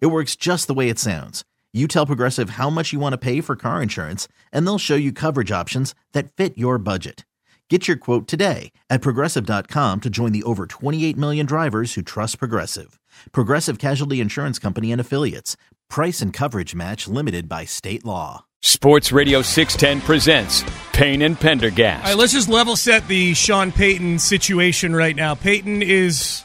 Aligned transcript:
It 0.00 0.06
works 0.06 0.36
just 0.36 0.66
the 0.66 0.74
way 0.74 0.88
it 0.88 0.98
sounds. 0.98 1.44
You 1.72 1.88
tell 1.88 2.06
Progressive 2.06 2.50
how 2.50 2.70
much 2.70 2.92
you 2.92 3.00
want 3.00 3.14
to 3.14 3.18
pay 3.18 3.40
for 3.40 3.56
car 3.56 3.82
insurance, 3.82 4.28
and 4.52 4.64
they'll 4.66 4.78
show 4.78 4.94
you 4.94 5.12
coverage 5.12 5.50
options 5.50 5.94
that 6.12 6.32
fit 6.32 6.56
your 6.56 6.78
budget. 6.78 7.24
Get 7.70 7.88
your 7.88 7.96
quote 7.96 8.28
today 8.28 8.72
at 8.90 9.00
progressive.com 9.00 10.02
to 10.02 10.10
join 10.10 10.32
the 10.32 10.42
over 10.42 10.66
28 10.66 11.16
million 11.16 11.46
drivers 11.46 11.94
who 11.94 12.02
trust 12.02 12.38
Progressive. 12.38 13.00
Progressive 13.32 13.78
Casualty 13.78 14.20
Insurance 14.20 14.58
Company 14.58 14.92
and 14.92 15.00
Affiliates. 15.00 15.56
Price 15.88 16.20
and 16.20 16.30
coverage 16.30 16.74
match 16.74 17.08
limited 17.08 17.48
by 17.48 17.64
state 17.64 18.04
law. 18.04 18.44
Sports 18.62 19.12
Radio 19.12 19.42
610 19.42 20.06
presents 20.06 20.62
Payne 20.92 21.22
and 21.22 21.38
Pendergast. 21.38 22.04
All 22.04 22.10
right, 22.12 22.18
let's 22.18 22.32
just 22.32 22.48
level 22.48 22.76
set 22.76 23.08
the 23.08 23.34
Sean 23.34 23.72
Payton 23.72 24.18
situation 24.18 24.94
right 24.94 25.16
now. 25.16 25.34
Payton 25.34 25.82
is 25.82 26.42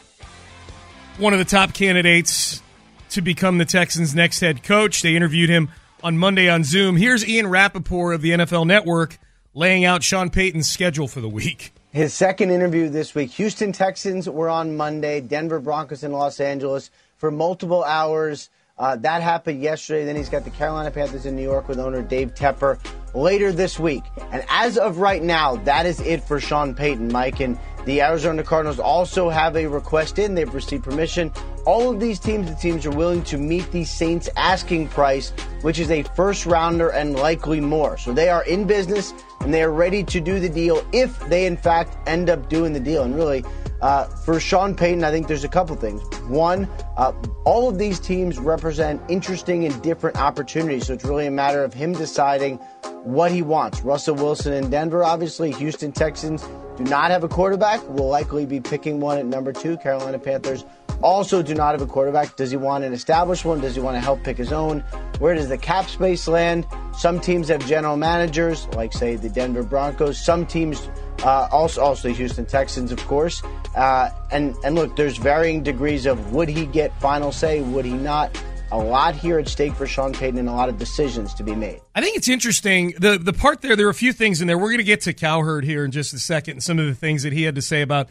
one 1.18 1.34
of 1.34 1.40
the 1.40 1.46
top 1.46 1.74
candidates 1.74 2.62
to 3.10 3.22
become 3.22 3.58
the 3.58 3.66
Texans' 3.66 4.16
next 4.16 4.40
head 4.40 4.64
coach. 4.64 5.02
They 5.02 5.16
interviewed 5.16 5.50
him 5.50 5.70
on 6.04 6.18
Monday 6.18 6.50
on 6.50 6.64
Zoom. 6.64 6.98
Here's 6.98 7.28
Ian 7.28 7.48
Rapoport 7.48 8.16
of 8.16 8.22
the 8.22 8.32
NFL 8.32 8.66
Network 8.66 9.18
laying 9.54 9.86
out 9.86 10.04
Sean 10.04 10.30
Payton's 10.30 10.70
schedule 10.70 11.08
for 11.08 11.22
the 11.22 11.30
week. 11.30 11.74
His 11.92 12.14
second 12.14 12.52
interview 12.52 12.90
this 12.90 13.16
week. 13.16 13.32
Houston 13.32 13.72
Texans 13.72 14.30
were 14.30 14.50
on 14.50 14.78
Monday, 14.78 15.22
Denver 15.22 15.60
Broncos 15.60 16.04
in 16.04 16.12
Los 16.12 16.40
Angeles 16.40 16.92
for 17.18 17.32
multiple 17.32 17.84
hours. 17.84 18.50
Uh, 18.78 18.96
that 18.98 19.22
happened 19.22 19.62
yesterday. 19.62 20.06
Then 20.06 20.16
he's 20.16 20.30
got 20.30 20.44
the 20.46 20.52
Carolina 20.52 20.92
Panthers 20.92 21.26
in 21.26 21.36
New 21.36 21.44
York 21.44 21.68
with 21.68 21.80
owner 21.80 22.02
Dave 22.02 22.34
Tepper 22.36 22.80
later 23.14 23.52
this 23.52 23.80
week. 23.80 24.04
And 24.32 24.44
as 24.50 24.78
of 24.78 24.98
right 24.98 25.22
now, 25.22 25.58
that 25.58 25.86
is 25.86 26.00
it 26.02 26.24
for 26.24 26.40
Sean 26.40 26.74
Payton, 26.74 27.12
Mike. 27.12 27.40
And 27.40 27.58
the 27.86 28.02
Arizona 28.02 28.44
Cardinals 28.44 28.80
also 28.80 29.30
have 29.30 29.56
a 29.56 29.66
request 29.66 30.20
in. 30.20 30.36
They've 30.36 30.54
received 30.54 30.84
permission. 30.84 31.32
All 31.66 31.90
of 31.90 32.00
these 32.00 32.20
teams, 32.20 32.50
the 32.50 32.56
teams 32.56 32.86
are 32.86 32.92
willing 32.92 33.24
to 33.24 33.38
meet 33.38 33.72
the 33.72 33.84
Saints 33.84 34.30
asking 34.36 34.90
price, 34.90 35.32
which 35.62 35.80
is 35.80 35.90
a 35.92 36.04
first 36.16 36.46
rounder 36.46 36.90
and 36.90 37.16
likely 37.16 37.60
more. 37.60 37.98
So 37.98 38.14
they 38.14 38.30
are 38.30 38.44
in 38.46 38.66
business 38.66 39.14
and 39.42 39.54
they 39.54 39.64
are 39.64 39.72
ready 39.72 40.04
to 40.04 40.20
do 40.20 40.40
the 40.40 40.50
deal 40.50 40.86
if 40.92 41.20
they, 41.30 41.46
in 41.46 41.58
fact, 41.58 41.98
end 42.08 42.30
up 42.30 42.50
doing 42.50 42.74
the 42.74 42.80
deal. 42.80 43.04
And 43.04 43.16
really, 43.16 43.44
uh, 43.82 44.06
for 44.06 44.40
Sean 44.40 44.76
Payton, 44.76 45.04
I 45.04 45.12
think 45.12 45.28
there's 45.28 45.46
a 45.46 45.50
couple 45.50 45.76
things. 45.76 46.02
One, 46.28 46.68
uh, 46.98 47.14
all 47.46 47.70
of 47.70 47.78
these 47.78 48.00
teams 48.00 48.38
represent 48.38 49.02
interesting 49.10 49.66
and 49.66 49.82
different 49.82 50.18
opportunities. 50.18 50.88
So 50.88 50.94
it's 50.94 51.06
really 51.06 51.28
a 51.28 51.32
matter 51.32 51.64
of 51.64 51.74
him 51.74 51.94
deciding 51.94 52.60
what 53.04 53.32
he 53.32 53.42
wants. 53.42 53.82
Russell 53.82 54.16
Wilson 54.16 54.54
in 54.54 54.70
Denver, 54.70 55.04
obviously. 55.04 55.52
Houston 55.54 55.92
Texans 55.92 56.44
do 56.78 56.84
not 56.84 57.12
have 57.12 57.24
a 57.24 57.28
quarterback. 57.28 57.88
Will 57.90 58.08
likely 58.08 58.46
be 58.46 58.60
picking 58.60 59.00
one 59.00 59.18
at 59.18 59.26
number 59.26 59.54
two. 59.54 59.78
Carolina 59.78 60.20
Panthers 60.20 60.66
also 61.02 61.42
do 61.42 61.54
not 61.54 61.72
have 61.72 61.82
a 61.82 61.86
quarterback. 61.86 62.36
Does 62.36 62.52
he 62.52 62.58
want 62.58 62.84
an 62.84 62.94
established 62.94 63.46
one? 63.46 63.62
Does 63.62 63.76
he 63.76 63.82
want 63.82 63.96
to 63.96 64.02
help 64.02 64.24
pick 64.24 64.38
his 64.38 64.52
own? 64.52 64.82
Where 65.20 65.34
does 65.34 65.50
the 65.50 65.58
cap 65.58 65.90
space 65.90 66.28
land? 66.28 66.66
Some 66.98 67.20
teams 67.20 67.48
have 67.48 67.66
general 67.66 67.98
managers, 67.98 68.68
like 68.70 68.94
say 68.94 69.16
the 69.16 69.30
Denver 69.30 69.64
Broncos. 69.64 70.24
Some 70.24 70.46
teams 70.46 70.90
uh, 71.24 71.48
also 71.52 71.82
also 71.82 72.10
Houston 72.10 72.46
Texans, 72.46 72.92
of 72.92 73.00
course. 73.06 73.42
Uh, 73.76 74.10
and 74.32 74.56
and 74.64 74.76
look, 74.76 74.96
there's 74.96 75.18
varying 75.18 75.64
degrees 75.64 76.06
of 76.06 76.34
would 76.34 76.50
he 76.50 76.66
get 76.66 76.98
final 77.00 77.32
say, 77.32 77.62
would 77.62 77.86
he 77.86 77.94
not? 77.94 78.38
A 78.72 78.78
lot 78.78 79.16
here 79.16 79.40
at 79.40 79.48
stake 79.48 79.74
for 79.74 79.88
Sean 79.88 80.14
Payton 80.14 80.38
and 80.38 80.48
a 80.48 80.52
lot 80.52 80.70
of 80.70 80.78
decisions 80.78 81.34
to 81.36 81.44
be 81.44 81.56
made. 81.56 81.82
I 81.96 82.02
think 82.02 82.16
it's 82.18 82.28
interesting. 82.28 82.94
The 83.00 83.18
the 83.18 83.34
part 83.34 83.62
there, 83.62 83.76
there 83.76 83.88
are 83.88 83.92
a 83.92 83.96
few 83.96 84.14
things 84.14 84.42
in 84.42 84.48
there. 84.48 84.58
We're 84.58 84.68
going 84.68 84.78
to 84.78 84.84
get 84.84 85.02
to 85.02 85.14
Cowherd 85.14 85.66
here 85.66 85.84
in 85.84 85.92
just 85.92 86.14
a 86.14 86.20
second 86.20 86.54
and 86.54 86.64
some 86.64 86.78
of 86.78 86.86
the 86.86 86.94
things 86.94 87.24
that 87.24 87.34
he 87.34 87.44
had 87.44 87.56
to 87.56 87.62
say 87.62 87.82
about 87.82 88.10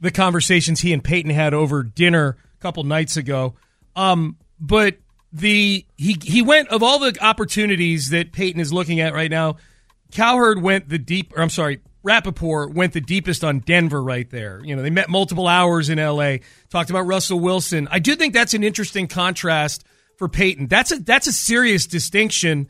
the 0.00 0.10
conversations 0.10 0.80
he 0.80 0.92
and 0.92 1.04
Payton 1.04 1.30
had 1.30 1.54
over 1.54 1.82
dinner 1.82 2.36
a 2.58 2.62
couple 2.62 2.82
nights 2.82 3.16
ago. 3.16 3.54
Um, 3.94 4.36
but 4.58 4.96
the 5.32 5.86
he 5.96 6.16
he 6.22 6.42
went 6.42 6.68
of 6.70 6.82
all 6.82 6.98
the 6.98 7.16
opportunities 7.20 8.10
that 8.10 8.32
Payton 8.32 8.60
is 8.60 8.72
looking 8.72 9.00
at 9.00 9.14
right 9.14 9.30
now. 9.30 9.56
Cowherd 10.10 10.60
went 10.60 10.88
the 10.88 10.98
deep, 10.98 11.32
or 11.36 11.42
I'm 11.42 11.50
sorry, 11.50 11.80
Rapoport 12.02 12.74
went 12.74 12.94
the 12.94 13.00
deepest 13.00 13.44
on 13.44 13.60
Denver 13.60 14.02
right 14.02 14.28
there. 14.28 14.60
You 14.64 14.74
know, 14.74 14.82
they 14.82 14.90
met 14.90 15.08
multiple 15.08 15.46
hours 15.46 15.88
in 15.88 15.98
LA, 15.98 16.38
talked 16.68 16.90
about 16.90 17.02
Russell 17.02 17.38
Wilson. 17.38 17.86
I 17.90 18.00
do 18.00 18.16
think 18.16 18.34
that's 18.34 18.54
an 18.54 18.64
interesting 18.64 19.06
contrast 19.06 19.84
for 20.20 20.28
Payton. 20.28 20.66
That's 20.66 20.92
a 20.92 20.98
that's 20.98 21.26
a 21.26 21.32
serious 21.32 21.86
distinction 21.86 22.68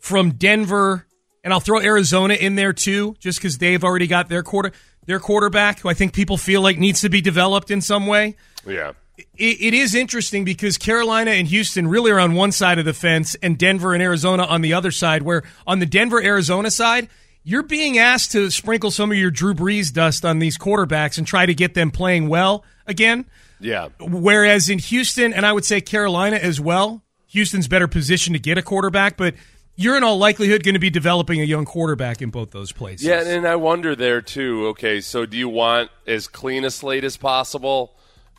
from 0.00 0.32
Denver, 0.32 1.06
and 1.44 1.52
I'll 1.52 1.60
throw 1.60 1.78
Arizona 1.78 2.34
in 2.34 2.56
there 2.56 2.72
too, 2.72 3.14
just 3.20 3.38
because 3.38 3.58
they've 3.58 3.84
already 3.84 4.08
got 4.08 4.28
their 4.28 4.42
quarter 4.42 4.72
their 5.06 5.20
quarterback, 5.20 5.78
who 5.78 5.88
I 5.88 5.94
think 5.94 6.12
people 6.12 6.36
feel 6.36 6.60
like 6.62 6.78
needs 6.78 7.02
to 7.02 7.08
be 7.08 7.20
developed 7.20 7.70
in 7.70 7.80
some 7.80 8.08
way. 8.08 8.34
Yeah. 8.66 8.94
It, 9.16 9.60
it 9.60 9.72
is 9.72 9.94
interesting 9.94 10.44
because 10.44 10.78
Carolina 10.78 11.30
and 11.30 11.46
Houston 11.46 11.86
really 11.86 12.10
are 12.10 12.18
on 12.18 12.34
one 12.34 12.50
side 12.50 12.80
of 12.80 12.84
the 12.84 12.92
fence, 12.92 13.36
and 13.36 13.56
Denver 13.56 13.94
and 13.94 14.02
Arizona 14.02 14.42
on 14.42 14.60
the 14.60 14.72
other 14.72 14.90
side. 14.90 15.22
Where 15.22 15.44
on 15.68 15.78
the 15.78 15.86
Denver 15.86 16.20
Arizona 16.20 16.72
side, 16.72 17.08
you're 17.44 17.62
being 17.62 17.98
asked 17.98 18.32
to 18.32 18.50
sprinkle 18.50 18.90
some 18.90 19.12
of 19.12 19.16
your 19.16 19.30
Drew 19.30 19.54
Brees 19.54 19.92
dust 19.92 20.24
on 20.24 20.40
these 20.40 20.58
quarterbacks 20.58 21.18
and 21.18 21.26
try 21.26 21.46
to 21.46 21.54
get 21.54 21.74
them 21.74 21.92
playing 21.92 22.28
well 22.28 22.64
again. 22.84 23.26
Yeah. 23.60 23.88
Whereas 24.00 24.68
in 24.68 24.78
Houston, 24.78 25.32
and 25.32 25.44
I 25.44 25.52
would 25.52 25.64
say 25.64 25.80
Carolina 25.80 26.36
as 26.36 26.60
well, 26.60 27.02
Houston's 27.28 27.68
better 27.68 27.86
positioned 27.86 28.34
to 28.34 28.40
get 28.40 28.58
a 28.58 28.62
quarterback, 28.62 29.16
but 29.16 29.34
you're 29.76 29.96
in 29.96 30.02
all 30.02 30.18
likelihood 30.18 30.62
going 30.62 30.74
to 30.74 30.80
be 30.80 30.90
developing 30.90 31.40
a 31.40 31.44
young 31.44 31.64
quarterback 31.64 32.20
in 32.20 32.30
both 32.30 32.50
those 32.50 32.72
places. 32.72 33.06
Yeah, 33.06 33.22
and 33.22 33.46
I 33.46 33.56
wonder 33.56 33.94
there 33.94 34.20
too. 34.20 34.68
Okay, 34.68 35.00
so 35.00 35.26
do 35.26 35.36
you 35.36 35.48
want 35.48 35.90
as 36.06 36.28
clean 36.28 36.64
a 36.64 36.70
slate 36.70 37.04
as 37.04 37.16
possible? 37.16 37.94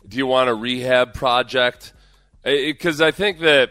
Do 0.06 0.16
you 0.16 0.26
want 0.26 0.50
a 0.50 0.54
rehab 0.54 1.14
project? 1.14 1.92
Because 2.44 3.00
I 3.00 3.12
think 3.12 3.40
that 3.40 3.70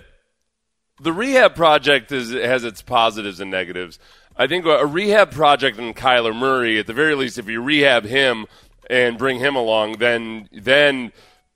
the 1.00 1.14
rehab 1.14 1.56
project 1.56 2.12
is 2.12 2.32
has 2.32 2.64
its 2.64 2.82
positives 2.82 3.40
and 3.40 3.52
negatives. 3.52 4.00
I 4.36 4.48
think 4.48 4.66
a 4.66 4.86
rehab 4.86 5.32
project 5.32 5.78
in 5.78 5.94
Kyler 5.94 6.36
Murray, 6.36 6.80
at 6.80 6.88
the 6.88 6.94
very 6.94 7.16
least, 7.16 7.38
if 7.38 7.50
you 7.50 7.62
rehab 7.62 8.06
him 8.06 8.48
and 8.90 9.18
bring 9.18 9.40
him 9.40 9.56
along, 9.56 9.98
then 10.00 10.50
then 10.52 11.12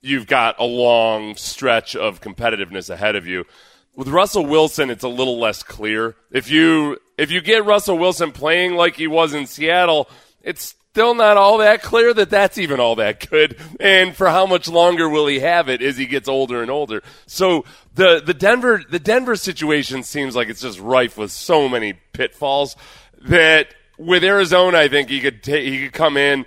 you've 0.06 0.26
got 0.26 0.58
a 0.58 0.64
long 0.64 1.34
stretch 1.36 1.96
of 1.96 2.20
competitiveness 2.20 2.88
ahead 2.88 3.16
of 3.16 3.26
you. 3.26 3.44
With 3.94 4.08
Russell 4.08 4.46
Wilson, 4.46 4.90
it's 4.90 5.04
a 5.04 5.08
little 5.08 5.38
less 5.38 5.62
clear. 5.62 6.16
If 6.30 6.50
you 6.50 6.98
if 7.18 7.30
you 7.30 7.40
get 7.40 7.64
Russell 7.64 7.98
Wilson 7.98 8.32
playing 8.32 8.74
like 8.74 8.96
he 8.96 9.06
was 9.06 9.34
in 9.34 9.46
Seattle, 9.46 10.08
it's 10.42 10.74
still 10.96 11.14
not 11.14 11.36
all 11.36 11.58
that 11.58 11.82
clear 11.82 12.14
that 12.14 12.30
that's 12.30 12.58
even 12.58 12.78
all 12.78 12.94
that 12.96 13.28
good. 13.28 13.58
And 13.80 14.14
for 14.14 14.28
how 14.28 14.46
much 14.46 14.68
longer 14.68 15.08
will 15.08 15.26
he 15.26 15.40
have 15.40 15.68
it 15.68 15.82
as 15.82 15.96
he 15.96 16.06
gets 16.06 16.28
older 16.28 16.62
and 16.62 16.70
older? 16.70 17.02
So 17.26 17.64
the 17.94 18.22
the 18.24 18.34
Denver 18.34 18.82
the 18.88 19.00
Denver 19.00 19.36
situation 19.36 20.02
seems 20.02 20.36
like 20.36 20.48
it's 20.48 20.60
just 20.60 20.78
rife 20.78 21.16
with 21.18 21.32
so 21.32 21.68
many 21.68 21.94
pitfalls 22.12 22.76
that 23.22 23.68
with 23.98 24.22
Arizona, 24.24 24.78
I 24.78 24.88
think 24.88 25.08
he 25.08 25.20
could 25.20 25.44
he 25.44 25.84
could 25.84 25.94
come 25.94 26.16
in 26.16 26.44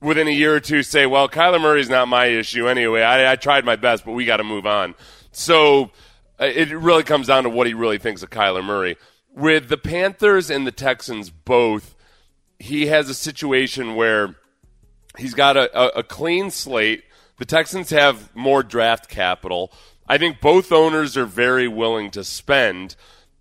within 0.00 0.28
a 0.28 0.32
year 0.32 0.54
or 0.54 0.60
two 0.60 0.82
say, 0.82 1.06
well, 1.06 1.28
Kyler 1.28 1.60
Murray's 1.60 1.90
not 1.90 2.08
my 2.08 2.26
issue 2.26 2.68
anyway. 2.68 3.02
I, 3.02 3.32
I 3.32 3.36
tried 3.36 3.64
my 3.64 3.76
best, 3.76 4.04
but 4.04 4.12
we 4.12 4.24
got 4.24 4.38
to 4.38 4.44
move 4.44 4.66
on. 4.66 4.94
So 5.32 5.90
uh, 6.40 6.46
it 6.46 6.70
really 6.70 7.02
comes 7.02 7.26
down 7.26 7.44
to 7.44 7.50
what 7.50 7.66
he 7.66 7.74
really 7.74 7.98
thinks 7.98 8.22
of 8.22 8.30
Kyler 8.30 8.64
Murray. 8.64 8.96
With 9.34 9.68
the 9.68 9.76
Panthers 9.76 10.50
and 10.50 10.66
the 10.66 10.72
Texans 10.72 11.30
both, 11.30 11.94
he 12.58 12.86
has 12.86 13.08
a 13.08 13.14
situation 13.14 13.94
where 13.94 14.36
he's 15.18 15.34
got 15.34 15.56
a, 15.56 15.78
a, 15.78 16.00
a 16.00 16.02
clean 16.02 16.50
slate. 16.50 17.04
The 17.38 17.44
Texans 17.44 17.90
have 17.90 18.34
more 18.34 18.62
draft 18.62 19.08
capital. 19.08 19.72
I 20.08 20.18
think 20.18 20.40
both 20.40 20.72
owners 20.72 21.16
are 21.16 21.26
very 21.26 21.68
willing 21.68 22.10
to 22.12 22.24
spend, 22.24 22.96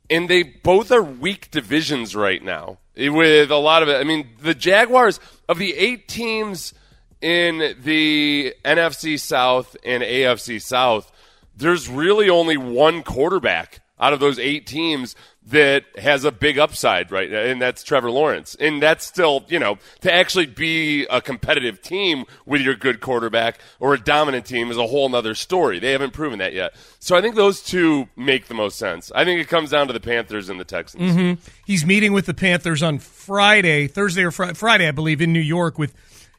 and 0.09 0.29
they 0.29 0.43
both 0.43 0.91
are 0.91 1.01
weak 1.01 1.49
divisions 1.51 2.15
right 2.15 2.43
now. 2.43 2.77
With 2.99 3.49
a 3.49 3.55
lot 3.55 3.81
of 3.81 3.89
it, 3.89 3.95
I 3.95 4.03
mean, 4.03 4.27
the 4.41 4.53
Jaguars 4.53 5.19
of 5.47 5.57
the 5.57 5.73
eight 5.73 6.07
teams 6.09 6.73
in 7.21 7.75
the 7.81 8.53
NFC 8.65 9.17
South 9.17 9.77
and 9.85 10.03
AFC 10.03 10.61
South, 10.61 11.11
there's 11.55 11.87
really 11.87 12.29
only 12.29 12.57
one 12.57 13.03
quarterback 13.03 13.81
out 13.99 14.13
of 14.13 14.19
those 14.19 14.37
eight 14.37 14.67
teams 14.67 15.15
that 15.49 15.83
has 15.97 16.23
a 16.23 16.31
big 16.31 16.57
upside, 16.57 17.11
right? 17.11 17.31
And 17.31 17.61
that's 17.61 17.83
Trevor 17.83 18.11
Lawrence. 18.11 18.55
And 18.59 18.81
that's 18.81 19.05
still, 19.05 19.45
you 19.49 19.59
know, 19.59 19.77
to 20.01 20.13
actually 20.13 20.45
be 20.45 21.05
a 21.05 21.21
competitive 21.21 21.81
team 21.81 22.25
with 22.45 22.61
your 22.61 22.75
good 22.75 22.99
quarterback 22.99 23.59
or 23.79 23.93
a 23.93 23.99
dominant 23.99 24.45
team 24.45 24.69
is 24.69 24.77
a 24.77 24.87
whole 24.87 25.13
other 25.15 25.35
story. 25.35 25.79
They 25.79 25.91
haven't 25.91 26.13
proven 26.13 26.39
that 26.39 26.53
yet. 26.53 26.73
So 26.99 27.15
I 27.15 27.21
think 27.21 27.35
those 27.35 27.61
two 27.61 28.07
make 28.15 28.47
the 28.47 28.53
most 28.53 28.77
sense. 28.77 29.11
I 29.15 29.25
think 29.25 29.41
it 29.41 29.47
comes 29.47 29.71
down 29.71 29.87
to 29.87 29.93
the 29.93 29.99
Panthers 29.99 30.49
and 30.49 30.59
the 30.59 30.65
Texans. 30.65 31.13
Mm-hmm. 31.13 31.41
He's 31.65 31.85
meeting 31.85 32.13
with 32.13 32.25
the 32.25 32.33
Panthers 32.33 32.83
on 32.83 32.99
Friday, 32.99 33.87
Thursday 33.87 34.23
or 34.23 34.31
fr- 34.31 34.53
Friday, 34.53 34.87
I 34.87 34.91
believe, 34.91 35.21
in 35.21 35.33
New 35.33 35.39
York 35.39 35.79
with 35.79 35.93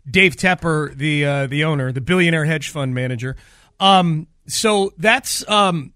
Dave 0.09 0.37
Tepper, 0.37 0.97
the 0.97 1.25
uh, 1.25 1.47
the 1.47 1.65
owner, 1.65 1.93
the 1.93 2.01
billionaire 2.01 2.45
hedge 2.45 2.69
fund 2.69 2.95
manager. 2.95 3.37
Um, 3.79 4.29
so 4.47 4.93
that's 4.99 5.49
um, 5.49 5.93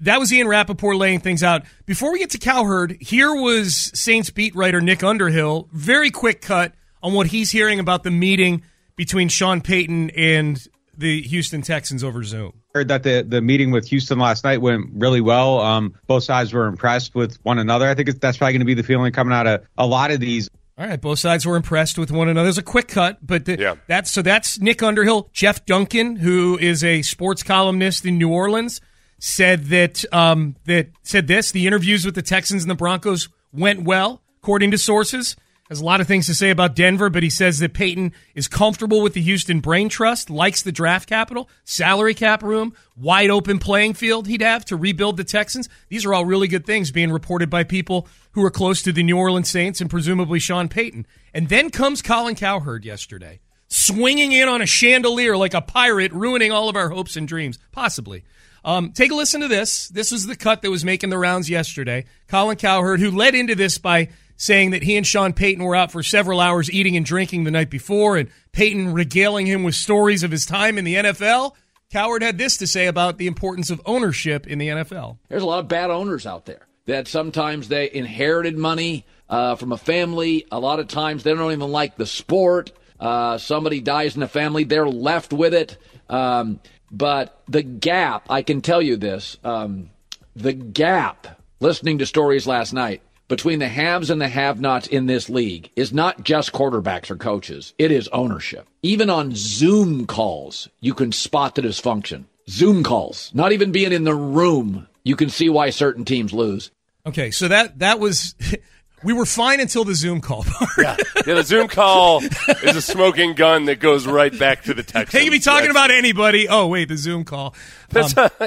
that 0.00 0.18
was 0.18 0.32
Ian 0.32 0.48
Rapoport 0.48 0.96
laying 0.96 1.20
things 1.20 1.42
out. 1.42 1.64
Before 1.86 2.12
we 2.12 2.18
get 2.18 2.30
to 2.30 2.38
Cowherd, 2.38 2.96
here 3.00 3.34
was 3.34 3.90
Saints 3.94 4.30
beat 4.30 4.54
writer 4.54 4.80
Nick 4.80 5.02
Underhill. 5.02 5.68
Very 5.72 6.10
quick 6.10 6.40
cut 6.40 6.74
on 7.02 7.12
what 7.12 7.28
he's 7.28 7.50
hearing 7.50 7.80
about 7.80 8.02
the 8.02 8.10
meeting 8.10 8.62
between 8.96 9.28
Sean 9.28 9.60
Payton 9.60 10.10
and 10.10 10.66
the 10.96 11.22
Houston 11.22 11.62
Texans 11.62 12.04
over 12.04 12.22
Zoom. 12.22 12.52
Heard 12.74 12.88
that 12.88 13.02
the, 13.02 13.24
the 13.26 13.40
meeting 13.40 13.70
with 13.70 13.88
Houston 13.88 14.18
last 14.18 14.44
night 14.44 14.60
went 14.60 14.86
really 14.94 15.20
well. 15.20 15.60
Um, 15.60 15.94
both 16.06 16.24
sides 16.24 16.52
were 16.52 16.66
impressed 16.66 17.14
with 17.14 17.36
one 17.44 17.58
another. 17.58 17.88
I 17.88 17.94
think 17.94 18.20
that's 18.20 18.38
probably 18.38 18.52
going 18.52 18.60
to 18.60 18.66
be 18.66 18.74
the 18.74 18.82
feeling 18.82 19.12
coming 19.12 19.32
out 19.32 19.46
of 19.46 19.66
a 19.78 19.86
lot 19.86 20.10
of 20.10 20.20
these. 20.20 20.48
All 20.76 20.86
right, 20.86 21.00
both 21.00 21.20
sides 21.20 21.46
were 21.46 21.54
impressed 21.54 21.98
with 21.98 22.10
one 22.10 22.28
another. 22.28 22.46
There's 22.46 22.58
a 22.58 22.62
quick 22.62 22.88
cut, 22.88 23.24
but 23.24 23.44
the, 23.44 23.58
yeah. 23.58 23.76
that's 23.86 24.10
so 24.10 24.22
that's 24.22 24.58
Nick 24.58 24.82
Underhill, 24.82 25.30
Jeff 25.32 25.64
Duncan, 25.66 26.16
who 26.16 26.58
is 26.58 26.82
a 26.82 27.02
sports 27.02 27.44
columnist 27.44 28.04
in 28.04 28.18
New 28.18 28.32
Orleans 28.32 28.80
said 29.24 29.64
that 29.64 30.04
um, 30.12 30.54
that 30.66 30.88
said 31.02 31.26
this: 31.26 31.50
the 31.50 31.66
interviews 31.66 32.04
with 32.04 32.14
the 32.14 32.22
Texans 32.22 32.62
and 32.62 32.70
the 32.70 32.74
Broncos 32.74 33.28
went 33.52 33.82
well, 33.82 34.20
according 34.42 34.70
to 34.72 34.78
sources. 34.78 35.34
Has 35.70 35.80
a 35.80 35.84
lot 35.84 36.02
of 36.02 36.06
things 36.06 36.26
to 36.26 36.34
say 36.34 36.50
about 36.50 36.76
Denver, 36.76 37.08
but 37.08 37.22
he 37.22 37.30
says 37.30 37.58
that 37.60 37.72
Payton 37.72 38.12
is 38.34 38.48
comfortable 38.48 39.00
with 39.00 39.14
the 39.14 39.22
Houston 39.22 39.60
Brain 39.60 39.88
Trust, 39.88 40.28
likes 40.28 40.60
the 40.60 40.70
draft 40.70 41.08
capital, 41.08 41.48
salary 41.64 42.12
cap 42.12 42.42
room, 42.42 42.74
wide 42.98 43.30
open 43.30 43.58
playing 43.58 43.94
field 43.94 44.26
he'd 44.26 44.42
have 44.42 44.66
to 44.66 44.76
rebuild 44.76 45.16
the 45.16 45.24
Texans. 45.24 45.70
These 45.88 46.04
are 46.04 46.12
all 46.12 46.26
really 46.26 46.48
good 46.48 46.66
things 46.66 46.90
being 46.90 47.10
reported 47.10 47.48
by 47.48 47.64
people 47.64 48.06
who 48.32 48.44
are 48.44 48.50
close 48.50 48.82
to 48.82 48.92
the 48.92 49.02
New 49.02 49.16
Orleans 49.16 49.50
Saints 49.50 49.80
and 49.80 49.88
presumably 49.88 50.38
Sean 50.38 50.68
Payton. 50.68 51.06
And 51.32 51.48
then 51.48 51.70
comes 51.70 52.02
Colin 52.02 52.34
Cowherd 52.34 52.84
yesterday, 52.84 53.40
swinging 53.66 54.32
in 54.32 54.50
on 54.50 54.60
a 54.60 54.66
chandelier 54.66 55.34
like 55.34 55.54
a 55.54 55.62
pirate, 55.62 56.12
ruining 56.12 56.52
all 56.52 56.68
of 56.68 56.76
our 56.76 56.90
hopes 56.90 57.16
and 57.16 57.26
dreams, 57.26 57.58
possibly. 57.72 58.22
Um, 58.64 58.92
take 58.92 59.12
a 59.12 59.14
listen 59.14 59.42
to 59.42 59.48
this. 59.48 59.88
This 59.88 60.10
was 60.10 60.26
the 60.26 60.36
cut 60.36 60.62
that 60.62 60.70
was 60.70 60.84
making 60.84 61.10
the 61.10 61.18
rounds 61.18 61.50
yesterday. 61.50 62.06
Colin 62.28 62.56
Cowherd, 62.56 63.00
who 63.00 63.10
led 63.10 63.34
into 63.34 63.54
this 63.54 63.78
by 63.78 64.08
saying 64.36 64.70
that 64.70 64.82
he 64.82 64.96
and 64.96 65.06
Sean 65.06 65.32
Payton 65.32 65.62
were 65.62 65.76
out 65.76 65.92
for 65.92 66.02
several 66.02 66.40
hours 66.40 66.70
eating 66.70 66.96
and 66.96 67.06
drinking 67.06 67.44
the 67.44 67.50
night 67.50 67.70
before, 67.70 68.16
and 68.16 68.30
Payton 68.52 68.92
regaling 68.92 69.46
him 69.46 69.62
with 69.62 69.74
stories 69.74 70.22
of 70.22 70.30
his 70.30 70.46
time 70.46 70.78
in 70.78 70.84
the 70.84 70.94
NFL. 70.94 71.52
Cowherd 71.92 72.22
had 72.22 72.38
this 72.38 72.56
to 72.56 72.66
say 72.66 72.86
about 72.86 73.18
the 73.18 73.26
importance 73.26 73.70
of 73.70 73.80
ownership 73.86 74.46
in 74.46 74.58
the 74.58 74.68
NFL. 74.68 75.18
There's 75.28 75.42
a 75.42 75.46
lot 75.46 75.60
of 75.60 75.68
bad 75.68 75.90
owners 75.90 76.26
out 76.26 76.46
there 76.46 76.66
that 76.86 77.06
sometimes 77.06 77.68
they 77.68 77.90
inherited 77.92 78.58
money 78.58 79.06
uh, 79.28 79.54
from 79.56 79.72
a 79.72 79.76
family. 79.76 80.46
A 80.50 80.58
lot 80.58 80.80
of 80.80 80.88
times 80.88 81.22
they 81.22 81.34
don't 81.34 81.52
even 81.52 81.70
like 81.70 81.96
the 81.96 82.06
sport. 82.06 82.72
Uh, 82.98 83.38
somebody 83.38 83.80
dies 83.80 84.14
in 84.14 84.20
the 84.20 84.28
family, 84.28 84.64
they're 84.64 84.88
left 84.88 85.32
with 85.32 85.54
it. 85.54 85.76
Um, 86.08 86.60
but 86.96 87.42
the 87.48 87.62
gap, 87.62 88.26
I 88.30 88.42
can 88.42 88.60
tell 88.60 88.80
you 88.80 88.96
this, 88.96 89.36
um, 89.42 89.90
the 90.36 90.52
gap, 90.52 91.40
listening 91.60 91.98
to 91.98 92.06
stories 92.06 92.46
last 92.46 92.72
night, 92.72 93.02
between 93.26 93.58
the 93.58 93.68
haves 93.68 94.10
and 94.10 94.20
the 94.20 94.28
have 94.28 94.60
nots 94.60 94.86
in 94.86 95.06
this 95.06 95.28
league 95.28 95.70
is 95.74 95.92
not 95.92 96.22
just 96.22 96.52
quarterbacks 96.52 97.10
or 97.10 97.16
coaches, 97.16 97.74
it 97.78 97.90
is 97.90 98.08
ownership. 98.08 98.68
Even 98.82 99.10
on 99.10 99.32
Zoom 99.34 100.06
calls, 100.06 100.68
you 100.80 100.94
can 100.94 101.10
spot 101.10 101.54
the 101.54 101.62
dysfunction. 101.62 102.24
Zoom 102.48 102.84
calls, 102.84 103.30
not 103.34 103.52
even 103.52 103.72
being 103.72 103.92
in 103.92 104.04
the 104.04 104.14
room, 104.14 104.86
you 105.02 105.16
can 105.16 105.30
see 105.30 105.48
why 105.48 105.70
certain 105.70 106.04
teams 106.04 106.32
lose. 106.32 106.70
Okay, 107.06 107.30
so 107.30 107.48
that 107.48 107.80
that 107.80 107.98
was 107.98 108.34
We 109.04 109.12
were 109.12 109.26
fine 109.26 109.60
until 109.60 109.84
the 109.84 109.94
Zoom 109.94 110.20
call 110.20 110.44
part. 110.44 110.70
yeah. 110.78 110.96
yeah, 111.26 111.34
the 111.34 111.42
Zoom 111.44 111.68
call 111.68 112.22
is 112.24 112.74
a 112.76 112.82
smoking 112.82 113.34
gun 113.34 113.66
that 113.66 113.78
goes 113.78 114.06
right 114.06 114.36
back 114.36 114.62
to 114.64 114.74
the 114.74 114.82
text. 114.82 115.12
They 115.14 115.22
can 115.22 115.30
be 115.30 115.38
talking 115.38 115.68
that's, 115.68 115.70
about 115.72 115.90
anybody. 115.90 116.48
Oh, 116.48 116.66
wait, 116.66 116.88
the 116.88 116.96
Zoom 116.96 117.24
call. 117.24 117.54
That's, 117.90 118.16
um, 118.16 118.30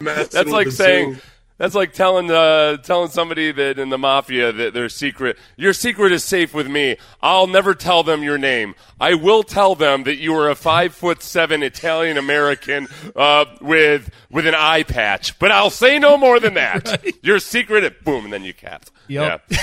that's 0.00 0.34
like 0.34 0.70
saying. 0.70 1.14
Zoom. 1.14 1.22
That's 1.56 1.74
like 1.74 1.92
telling 1.92 2.30
uh, 2.30 2.78
telling 2.78 3.10
somebody 3.10 3.52
that 3.52 3.78
in 3.78 3.88
the 3.88 3.98
mafia 3.98 4.50
that 4.50 4.74
their 4.74 4.88
secret 4.88 5.38
your 5.56 5.72
secret 5.72 6.10
is 6.10 6.24
safe 6.24 6.52
with 6.52 6.68
me. 6.68 6.96
I'll 7.22 7.46
never 7.46 7.74
tell 7.74 8.02
them 8.02 8.24
your 8.24 8.38
name. 8.38 8.74
I 9.00 9.14
will 9.14 9.44
tell 9.44 9.76
them 9.76 10.02
that 10.04 10.16
you 10.16 10.34
are 10.34 10.50
a 10.50 10.56
five 10.56 10.94
foot 10.94 11.22
seven 11.22 11.62
Italian 11.62 12.16
American 12.18 12.88
uh, 13.14 13.44
with 13.60 14.10
with 14.30 14.48
an 14.48 14.54
eye 14.56 14.82
patch, 14.82 15.38
but 15.38 15.52
I'll 15.52 15.70
say 15.70 16.00
no 16.00 16.16
more 16.16 16.40
than 16.40 16.54
that. 16.54 16.88
right. 17.04 17.14
Your 17.22 17.38
secret, 17.38 18.04
boom, 18.04 18.24
and 18.24 18.32
then 18.32 18.42
you 18.42 18.52
capped. 18.52 18.90
Yep. 19.06 19.44
Yeah. 19.48 19.58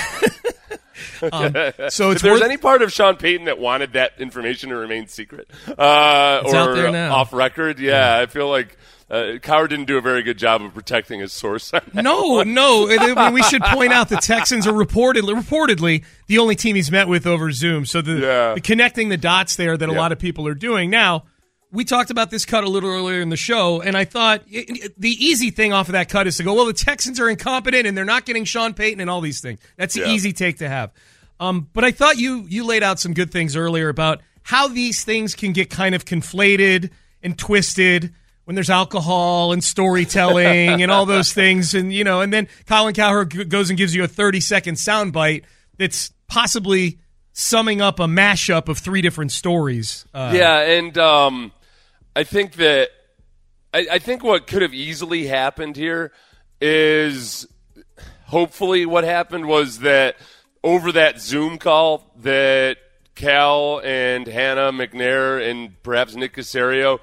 um, 1.32 1.52
so 1.90 2.10
if 2.10 2.22
there's 2.22 2.22
worth- 2.22 2.42
any 2.42 2.56
part 2.56 2.82
of 2.82 2.92
Sean 2.92 3.16
Payton 3.16 3.46
that 3.46 3.58
wanted 3.58 3.94
that 3.94 4.12
information 4.18 4.70
to 4.70 4.76
remain 4.76 5.08
secret 5.08 5.50
uh, 5.66 6.42
or 6.44 6.96
off 6.96 7.32
record, 7.32 7.78
yeah, 7.78 8.16
yeah, 8.16 8.22
I 8.22 8.26
feel 8.26 8.48
like 8.48 8.78
uh, 9.12 9.66
didn't 9.66 9.84
do 9.84 9.98
a 9.98 10.00
very 10.00 10.22
good 10.22 10.38
job 10.38 10.62
of 10.62 10.72
protecting 10.74 11.20
his 11.20 11.32
source. 11.32 11.72
no, 11.94 12.42
no. 12.42 13.30
We 13.32 13.42
should 13.42 13.62
point 13.62 13.92
out 13.92 14.08
the 14.08 14.16
Texans 14.16 14.66
are 14.66 14.72
reportedly, 14.72 15.38
reportedly 15.38 16.04
the 16.26 16.38
only 16.38 16.56
team 16.56 16.76
he's 16.76 16.90
met 16.90 17.08
with 17.08 17.26
over 17.26 17.52
Zoom. 17.52 17.84
So 17.84 18.00
the, 18.00 18.12
yeah. 18.14 18.54
the 18.54 18.60
connecting 18.60 19.10
the 19.10 19.16
dots 19.16 19.56
there 19.56 19.76
that 19.76 19.88
a 19.88 19.92
lot 19.92 20.12
of 20.12 20.18
people 20.18 20.48
are 20.48 20.54
doing 20.54 20.90
now 20.90 21.24
we 21.72 21.84
talked 21.86 22.10
about 22.10 22.30
this 22.30 22.44
cut 22.44 22.64
a 22.64 22.68
little 22.68 22.90
earlier 22.90 23.22
in 23.22 23.30
the 23.30 23.36
show, 23.36 23.80
and 23.80 23.96
I 23.96 24.04
thought 24.04 24.42
it, 24.46 24.84
it, 24.84 25.00
the 25.00 25.08
easy 25.08 25.50
thing 25.50 25.72
off 25.72 25.88
of 25.88 25.92
that 25.92 26.10
cut 26.10 26.26
is 26.26 26.36
to 26.36 26.42
go, 26.42 26.52
well, 26.52 26.66
the 26.66 26.74
Texans 26.74 27.18
are 27.18 27.28
incompetent 27.28 27.86
and 27.86 27.96
they're 27.96 28.04
not 28.04 28.26
getting 28.26 28.44
Sean 28.44 28.74
Payton 28.74 29.00
and 29.00 29.08
all 29.08 29.22
these 29.22 29.40
things. 29.40 29.58
That's 29.78 29.94
the 29.94 30.02
yeah. 30.02 30.08
easy 30.08 30.34
take 30.34 30.58
to 30.58 30.68
have. 30.68 30.92
Um, 31.40 31.68
but 31.72 31.82
I 31.82 31.90
thought 31.90 32.18
you 32.18 32.44
you 32.48 32.64
laid 32.64 32.82
out 32.82 33.00
some 33.00 33.14
good 33.14 33.32
things 33.32 33.56
earlier 33.56 33.88
about 33.88 34.20
how 34.42 34.68
these 34.68 35.02
things 35.02 35.34
can 35.34 35.52
get 35.52 35.70
kind 35.70 35.94
of 35.94 36.04
conflated 36.04 36.90
and 37.22 37.38
twisted 37.38 38.12
when 38.52 38.54
there's 38.54 38.68
alcohol 38.68 39.54
and 39.54 39.64
storytelling 39.64 40.82
and 40.82 40.90
all 40.90 41.06
those 41.06 41.32
things, 41.32 41.74
and 41.74 41.90
you 41.90 42.04
know, 42.04 42.20
and 42.20 42.30
then 42.30 42.48
Colin 42.66 42.92
Cowherd 42.92 43.48
goes 43.48 43.70
and 43.70 43.78
gives 43.78 43.94
you 43.94 44.04
a 44.04 44.08
30 44.08 44.40
second 44.40 44.74
soundbite 44.74 45.44
that's 45.78 46.12
possibly 46.28 46.98
summing 47.32 47.80
up 47.80 47.98
a 47.98 48.04
mashup 48.04 48.68
of 48.68 48.76
three 48.76 49.00
different 49.00 49.32
stories. 49.32 50.04
Uh, 50.12 50.32
yeah, 50.34 50.58
and 50.60 50.98
um, 50.98 51.50
I 52.14 52.24
think 52.24 52.56
that 52.56 52.90
I, 53.72 53.86
I 53.92 53.98
think 53.98 54.22
what 54.22 54.46
could 54.46 54.60
have 54.60 54.74
easily 54.74 55.26
happened 55.26 55.74
here 55.74 56.12
is 56.60 57.46
hopefully 58.26 58.84
what 58.84 59.04
happened 59.04 59.46
was 59.46 59.78
that 59.78 60.16
over 60.62 60.92
that 60.92 61.22
Zoom 61.22 61.56
call 61.56 62.12
that 62.18 62.76
Cal 63.14 63.80
and 63.82 64.26
Hannah 64.26 64.72
McNair 64.72 65.50
and 65.50 65.82
perhaps 65.82 66.14
Nick 66.14 66.34
Caserio 66.34 67.00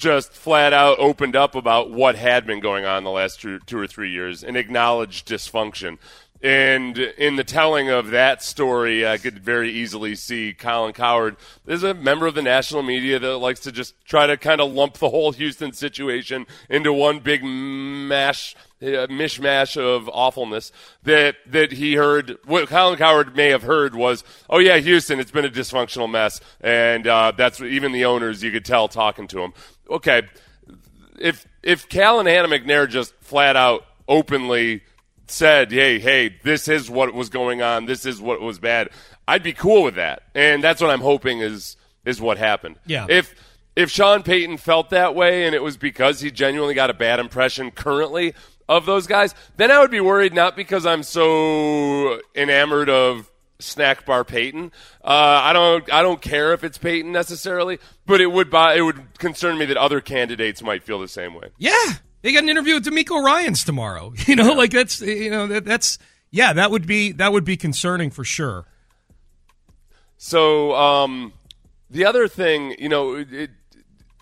just 0.00 0.32
flat 0.32 0.72
out 0.72 0.98
opened 0.98 1.36
up 1.36 1.54
about 1.54 1.90
what 1.90 2.16
had 2.16 2.46
been 2.46 2.60
going 2.60 2.86
on 2.86 3.04
the 3.04 3.10
last 3.10 3.40
two, 3.40 3.58
two 3.60 3.78
or 3.78 3.86
three 3.86 4.10
years 4.10 4.42
and 4.42 4.56
acknowledged 4.56 5.28
dysfunction. 5.28 5.98
And 6.42 6.96
in 6.96 7.36
the 7.36 7.44
telling 7.44 7.90
of 7.90 8.10
that 8.12 8.42
story, 8.42 9.06
I 9.06 9.18
could 9.18 9.40
very 9.40 9.70
easily 9.70 10.14
see 10.14 10.54
Colin 10.54 10.94
Cowherd 10.94 11.36
is 11.66 11.82
a 11.82 11.92
member 11.92 12.26
of 12.26 12.34
the 12.34 12.40
national 12.40 12.82
media 12.82 13.18
that 13.18 13.36
likes 13.36 13.60
to 13.60 13.72
just 13.72 13.94
try 14.06 14.26
to 14.26 14.38
kind 14.38 14.62
of 14.62 14.72
lump 14.72 14.94
the 14.94 15.10
whole 15.10 15.32
Houston 15.32 15.74
situation 15.74 16.46
into 16.70 16.94
one 16.94 17.18
big 17.18 17.44
mash, 17.44 18.56
uh, 18.82 19.06
mishmash 19.08 19.76
of 19.76 20.08
awfulness. 20.08 20.72
That 21.02 21.36
that 21.46 21.72
he 21.72 21.94
heard, 21.94 22.38
what 22.44 22.68
Colin 22.68 22.98
Cowherd 22.98 23.36
may 23.36 23.48
have 23.48 23.62
heard 23.62 23.94
was, 23.94 24.24
"Oh 24.48 24.58
yeah, 24.58 24.78
Houston, 24.78 25.20
it's 25.20 25.30
been 25.30 25.44
a 25.44 25.50
dysfunctional 25.50 26.10
mess," 26.10 26.40
and 26.60 27.06
uh, 27.06 27.32
that's 27.36 27.60
what 27.60 27.70
even 27.70 27.92
the 27.92 28.04
owners 28.04 28.42
you 28.42 28.50
could 28.50 28.64
tell 28.64 28.88
talking 28.88 29.26
to 29.28 29.40
him. 29.42 29.52
Okay, 29.88 30.22
if 31.18 31.46
if 31.62 31.88
Cal 31.88 32.18
and 32.20 32.28
Hannah 32.28 32.48
McNair 32.48 32.88
just 32.88 33.14
flat 33.20 33.56
out 33.56 33.84
openly 34.08 34.82
said, 35.30 35.70
hey, 35.70 35.98
hey, 35.98 36.36
this 36.42 36.68
is 36.68 36.90
what 36.90 37.14
was 37.14 37.28
going 37.28 37.62
on, 37.62 37.86
this 37.86 38.04
is 38.04 38.20
what 38.20 38.40
was 38.40 38.58
bad, 38.58 38.90
I'd 39.28 39.42
be 39.42 39.52
cool 39.52 39.84
with 39.84 39.94
that. 39.94 40.24
And 40.34 40.62
that's 40.62 40.80
what 40.80 40.90
I'm 40.90 41.00
hoping 41.00 41.40
is 41.40 41.76
is 42.04 42.20
what 42.20 42.38
happened. 42.38 42.76
Yeah. 42.86 43.06
If 43.08 43.34
if 43.76 43.90
Sean 43.90 44.22
Payton 44.22 44.56
felt 44.56 44.90
that 44.90 45.14
way 45.14 45.46
and 45.46 45.54
it 45.54 45.62
was 45.62 45.76
because 45.76 46.20
he 46.20 46.30
genuinely 46.30 46.74
got 46.74 46.90
a 46.90 46.94
bad 46.94 47.20
impression 47.20 47.70
currently 47.70 48.34
of 48.70 48.86
those 48.86 49.06
guys, 49.06 49.34
then 49.56 49.70
I 49.70 49.80
would 49.80 49.90
be 49.90 50.00
worried 50.00 50.32
not 50.32 50.54
because 50.54 50.86
I'm 50.86 51.02
so 51.02 52.20
enamored 52.36 52.88
of 52.88 53.30
snack 53.58 54.06
bar 54.06 54.24
Payton. 54.24 54.70
Uh, 55.04 55.40
I 55.42 55.52
don't 55.52 55.92
I 55.92 56.02
don't 56.02 56.22
care 56.22 56.52
if 56.52 56.62
it's 56.64 56.78
Payton 56.78 57.10
necessarily, 57.10 57.78
but 58.06 58.20
it 58.20 58.28
would 58.28 58.48
buy, 58.48 58.76
it 58.76 58.82
would 58.82 59.18
concern 59.18 59.58
me 59.58 59.66
that 59.66 59.76
other 59.76 60.00
candidates 60.00 60.62
might 60.62 60.84
feel 60.84 61.00
the 61.00 61.08
same 61.08 61.34
way. 61.34 61.48
Yeah, 61.58 61.74
They 62.22 62.32
got 62.32 62.44
an 62.44 62.48
interview 62.48 62.74
with 62.74 62.84
DeMeco 62.84 63.22
Ryans 63.22 63.64
tomorrow. 63.64 64.14
You 64.26 64.36
know, 64.36 64.50
yeah. 64.50 64.54
like 64.54 64.70
that's 64.70 65.00
you 65.00 65.30
know 65.30 65.48
that, 65.48 65.64
that's 65.64 65.98
yeah, 66.30 66.52
that 66.52 66.70
would 66.70 66.86
be 66.86 67.10
that 67.12 67.32
would 67.32 67.44
be 67.44 67.56
concerning 67.56 68.10
for 68.10 68.22
sure. 68.24 68.66
So 70.16 70.74
um, 70.76 71.32
the 71.90 72.04
other 72.04 72.28
thing, 72.28 72.76
you 72.78 72.88
know, 72.88 73.14
it, 73.16 73.50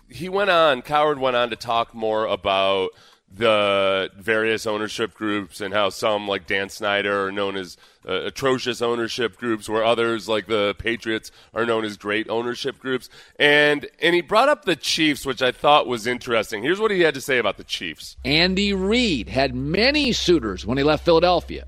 he 0.09 0.27
went 0.29 0.49
on. 0.49 0.81
Cowherd 0.81 1.19
went 1.19 1.35
on 1.35 1.49
to 1.51 1.55
talk 1.55 1.93
more 1.93 2.25
about 2.25 2.89
the 3.31 4.09
various 4.17 4.65
ownership 4.65 5.13
groups 5.13 5.61
and 5.61 5.73
how 5.73 5.89
some, 5.89 6.27
like 6.27 6.47
Dan 6.47 6.69
Snyder, 6.69 7.27
are 7.27 7.31
known 7.31 7.55
as 7.55 7.77
uh, 8.07 8.23
atrocious 8.23 8.81
ownership 8.81 9.37
groups, 9.37 9.69
where 9.69 9.83
others, 9.83 10.27
like 10.27 10.47
the 10.47 10.75
Patriots, 10.79 11.31
are 11.53 11.65
known 11.65 11.85
as 11.85 11.95
great 11.95 12.27
ownership 12.29 12.79
groups. 12.79 13.09
And 13.37 13.87
and 14.01 14.15
he 14.15 14.21
brought 14.21 14.49
up 14.49 14.65
the 14.65 14.75
Chiefs, 14.75 15.25
which 15.25 15.41
I 15.41 15.51
thought 15.51 15.87
was 15.87 16.07
interesting. 16.07 16.63
Here's 16.63 16.79
what 16.79 16.91
he 16.91 17.01
had 17.01 17.13
to 17.13 17.21
say 17.21 17.37
about 17.37 17.57
the 17.57 17.63
Chiefs. 17.63 18.17
Andy 18.25 18.73
Reid 18.73 19.29
had 19.29 19.53
many 19.53 20.11
suitors 20.11 20.65
when 20.65 20.77
he 20.77 20.83
left 20.83 21.05
Philadelphia. 21.05 21.67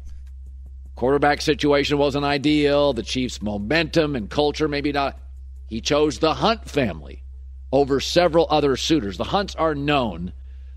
Quarterback 0.95 1.41
situation 1.41 1.97
wasn't 1.97 2.25
ideal. 2.25 2.93
The 2.93 3.03
Chiefs' 3.03 3.41
momentum 3.41 4.15
and 4.15 4.29
culture 4.29 4.67
maybe 4.67 4.91
not. 4.91 5.19
He 5.67 5.79
chose 5.79 6.19
the 6.19 6.35
Hunt 6.35 6.69
family 6.69 7.23
over 7.71 7.99
several 7.99 8.47
other 8.49 8.75
suitors. 8.75 9.17
The 9.17 9.25
Hunts 9.25 9.55
are 9.55 9.73
known 9.73 10.33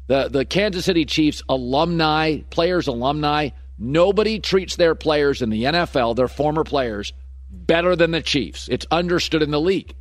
the 0.06 0.28
the 0.28 0.44
Kansas 0.44 0.84
City 0.84 1.04
Chiefs 1.04 1.42
alumni, 1.49 2.38
players 2.50 2.87
alumni, 2.87 3.50
nobody 3.78 4.38
treats 4.38 4.76
their 4.76 4.94
players 4.94 5.42
in 5.42 5.50
the 5.50 5.64
NFL, 5.64 6.16
their 6.16 6.28
former 6.28 6.64
players, 6.64 7.12
better 7.50 7.96
than 7.96 8.11
the 8.11 8.23
Chiefs. 8.23 8.68
It's 8.68 8.87
understood 8.90 9.42
in 9.42 9.50
the 9.50 9.61
league. 9.61 9.94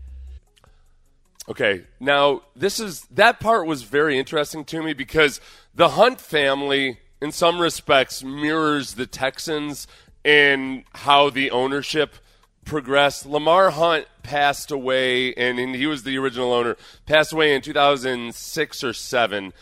Okay, 1.49 1.83
now 1.99 2.41
this 2.55 2.79
is 2.79 3.01
that 3.11 3.39
part 3.39 3.67
was 3.67 3.83
very 3.83 4.17
interesting 4.17 4.63
to 4.65 4.81
me 4.81 4.93
because 4.93 5.41
the 5.75 5.89
Hunt 5.89 6.21
family, 6.21 6.99
in 7.21 7.31
some 7.31 7.59
respects, 7.59 8.23
mirrors 8.23 8.93
the 8.93 9.05
Texans 9.05 9.87
in 10.23 10.85
how 10.93 11.29
the 11.29 11.51
ownership 11.51 12.15
progressed. 12.63 13.25
Lamar 13.25 13.71
Hunt 13.71 14.07
passed 14.23 14.71
away, 14.71 15.33
and 15.33 15.59
he 15.75 15.85
was 15.85 16.03
the 16.03 16.17
original 16.17 16.53
owner. 16.53 16.77
Passed 17.05 17.33
away 17.33 17.53
in 17.53 17.61
2006 17.61 18.83
or 18.83 18.93
seven, 18.93 19.53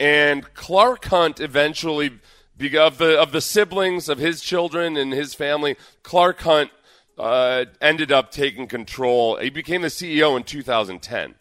and 0.00 0.52
Clark 0.54 1.04
Hunt 1.06 1.40
eventually 1.40 2.20
of 2.76 2.98
the 2.98 3.18
of 3.18 3.32
the 3.32 3.40
siblings 3.40 4.08
of 4.08 4.18
his 4.18 4.40
children 4.40 4.96
and 4.96 5.12
his 5.12 5.34
family, 5.34 5.76
Clark 6.02 6.40
Hunt 6.40 6.70
uh, 7.18 7.66
ended 7.80 8.12
up 8.12 8.30
taking 8.30 8.66
control. 8.66 9.36
He 9.36 9.50
became 9.50 9.82
the 9.82 9.88
CEO 9.88 10.36
in 10.36 10.44
2010. 10.44 11.34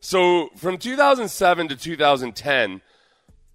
So 0.00 0.50
from 0.56 0.78
2007 0.78 1.68
to 1.68 1.76
2010, 1.76 2.80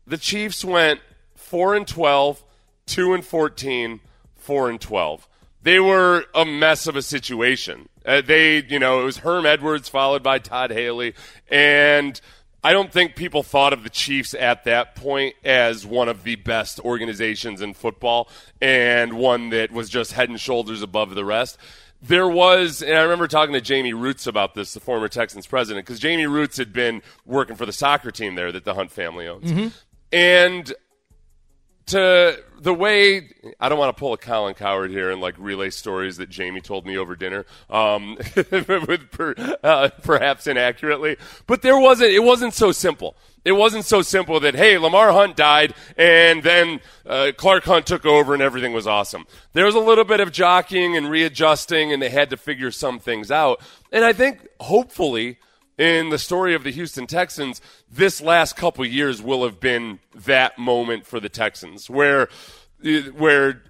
the 0.07 0.17
Chiefs 0.17 0.65
went 0.65 0.99
four 1.35 1.75
and 1.75 1.87
12, 1.87 2.43
two 2.85 3.13
and 3.13 3.23
14, 3.23 3.99
four 4.35 4.69
and 4.69 4.81
12. 4.81 5.27
They 5.61 5.79
were 5.79 6.25
a 6.33 6.45
mess 6.45 6.87
of 6.87 6.95
a 6.95 7.01
situation. 7.01 7.89
Uh, 8.05 8.21
they, 8.21 8.63
you 8.63 8.79
know, 8.79 9.01
it 9.01 9.03
was 9.03 9.17
Herm 9.17 9.45
Edwards 9.45 9.89
followed 9.89 10.23
by 10.23 10.39
Todd 10.39 10.71
Haley, 10.71 11.13
and 11.49 12.19
I 12.63 12.73
don't 12.73 12.91
think 12.91 13.15
people 13.15 13.41
thought 13.41 13.71
of 13.71 13.83
the 13.83 13.89
Chiefs 13.89 14.33
at 14.33 14.65
that 14.65 14.95
point 14.95 15.35
as 15.45 15.85
one 15.85 16.09
of 16.09 16.23
the 16.23 16.35
best 16.35 16.79
organizations 16.81 17.61
in 17.61 17.73
football 17.73 18.27
and 18.61 19.13
one 19.13 19.49
that 19.51 19.71
was 19.71 19.89
just 19.89 20.13
head 20.13 20.29
and 20.29 20.39
shoulders 20.39 20.81
above 20.81 21.15
the 21.15 21.23
rest. 21.23 21.57
There 22.01 22.27
was, 22.27 22.81
and 22.81 22.97
I 22.97 23.01
remember 23.01 23.27
talking 23.27 23.53
to 23.53 23.61
Jamey 23.61 23.93
Rootes 23.93 24.27
about 24.27 24.55
this, 24.55 24.73
the 24.73 24.79
former 24.79 25.07
Texans 25.07 25.47
president, 25.47 25.85
because 25.85 25.99
Jamey 25.99 26.29
Rootes 26.29 26.57
had 26.57 26.71
been 26.73 27.01
working 27.25 27.55
for 27.55 27.65
the 27.65 27.73
soccer 27.73 28.11
team 28.11 28.35
there 28.35 28.51
that 28.51 28.65
the 28.65 28.73
Hunt 28.73 28.91
family 28.91 29.27
owns. 29.27 29.51
Mm-hmm. 29.51 29.67
And 30.11 30.73
to 31.89 32.43
the 32.61 32.73
way 32.73 33.29
I 33.59 33.69
don't 33.69 33.79
want 33.79 33.95
to 33.95 33.99
pull 33.99 34.13
a 34.13 34.17
Colin 34.17 34.53
Cowherd 34.53 34.91
here 34.91 35.11
and 35.11 35.21
like 35.21 35.35
relay 35.37 35.69
stories 35.69 36.17
that 36.17 36.29
Jamey 36.29 36.61
told 36.61 36.85
me 36.85 36.97
over 36.97 37.15
dinner, 37.15 37.45
um, 37.69 38.17
with 38.35 39.11
per, 39.11 39.33
uh, 39.63 39.89
perhaps 40.03 40.47
inaccurately, 40.47 41.17
but 41.47 41.61
there 41.61 41.77
wasn't. 41.77 42.11
It 42.11 42.23
wasn't 42.23 42.53
so 42.53 42.71
simple. 42.71 43.15
It 43.45 43.53
wasn't 43.53 43.85
so 43.85 44.01
simple 44.01 44.39
that 44.41 44.55
hey, 44.55 44.77
Lamar 44.77 45.11
Hunt 45.11 45.35
died 45.35 45.73
and 45.97 46.43
then 46.43 46.81
uh, 47.05 47.31
Clark 47.35 47.63
Hunt 47.63 47.85
took 47.85 48.05
over 48.05 48.33
and 48.33 48.43
everything 48.43 48.73
was 48.73 48.85
awesome. 48.85 49.25
There 49.53 49.65
was 49.65 49.75
a 49.75 49.79
little 49.79 50.03
bit 50.03 50.19
of 50.19 50.31
jockeying 50.31 50.97
and 50.97 51.09
readjusting, 51.09 51.93
and 51.93 52.01
they 52.01 52.09
had 52.09 52.29
to 52.31 52.37
figure 52.37 52.71
some 52.71 52.99
things 52.99 53.31
out. 53.31 53.61
And 53.91 54.03
I 54.03 54.13
think 54.13 54.47
hopefully 54.59 55.39
in 55.79 56.09
the 56.09 56.19
story 56.19 56.53
of 56.53 56.63
the 56.63 56.71
Houston 56.71 57.07
Texans, 57.07 57.61
this 57.89 58.21
last 58.21 58.57
couple 58.57 58.85
years 58.85 59.21
will 59.21 59.45
have 59.45 59.59
been 59.59 59.99
that 60.13 60.59
moment 60.59 61.07
for 61.07 61.19
the 61.19 61.29
Texans 61.29 61.89
where 61.89 62.27
where 63.15 63.63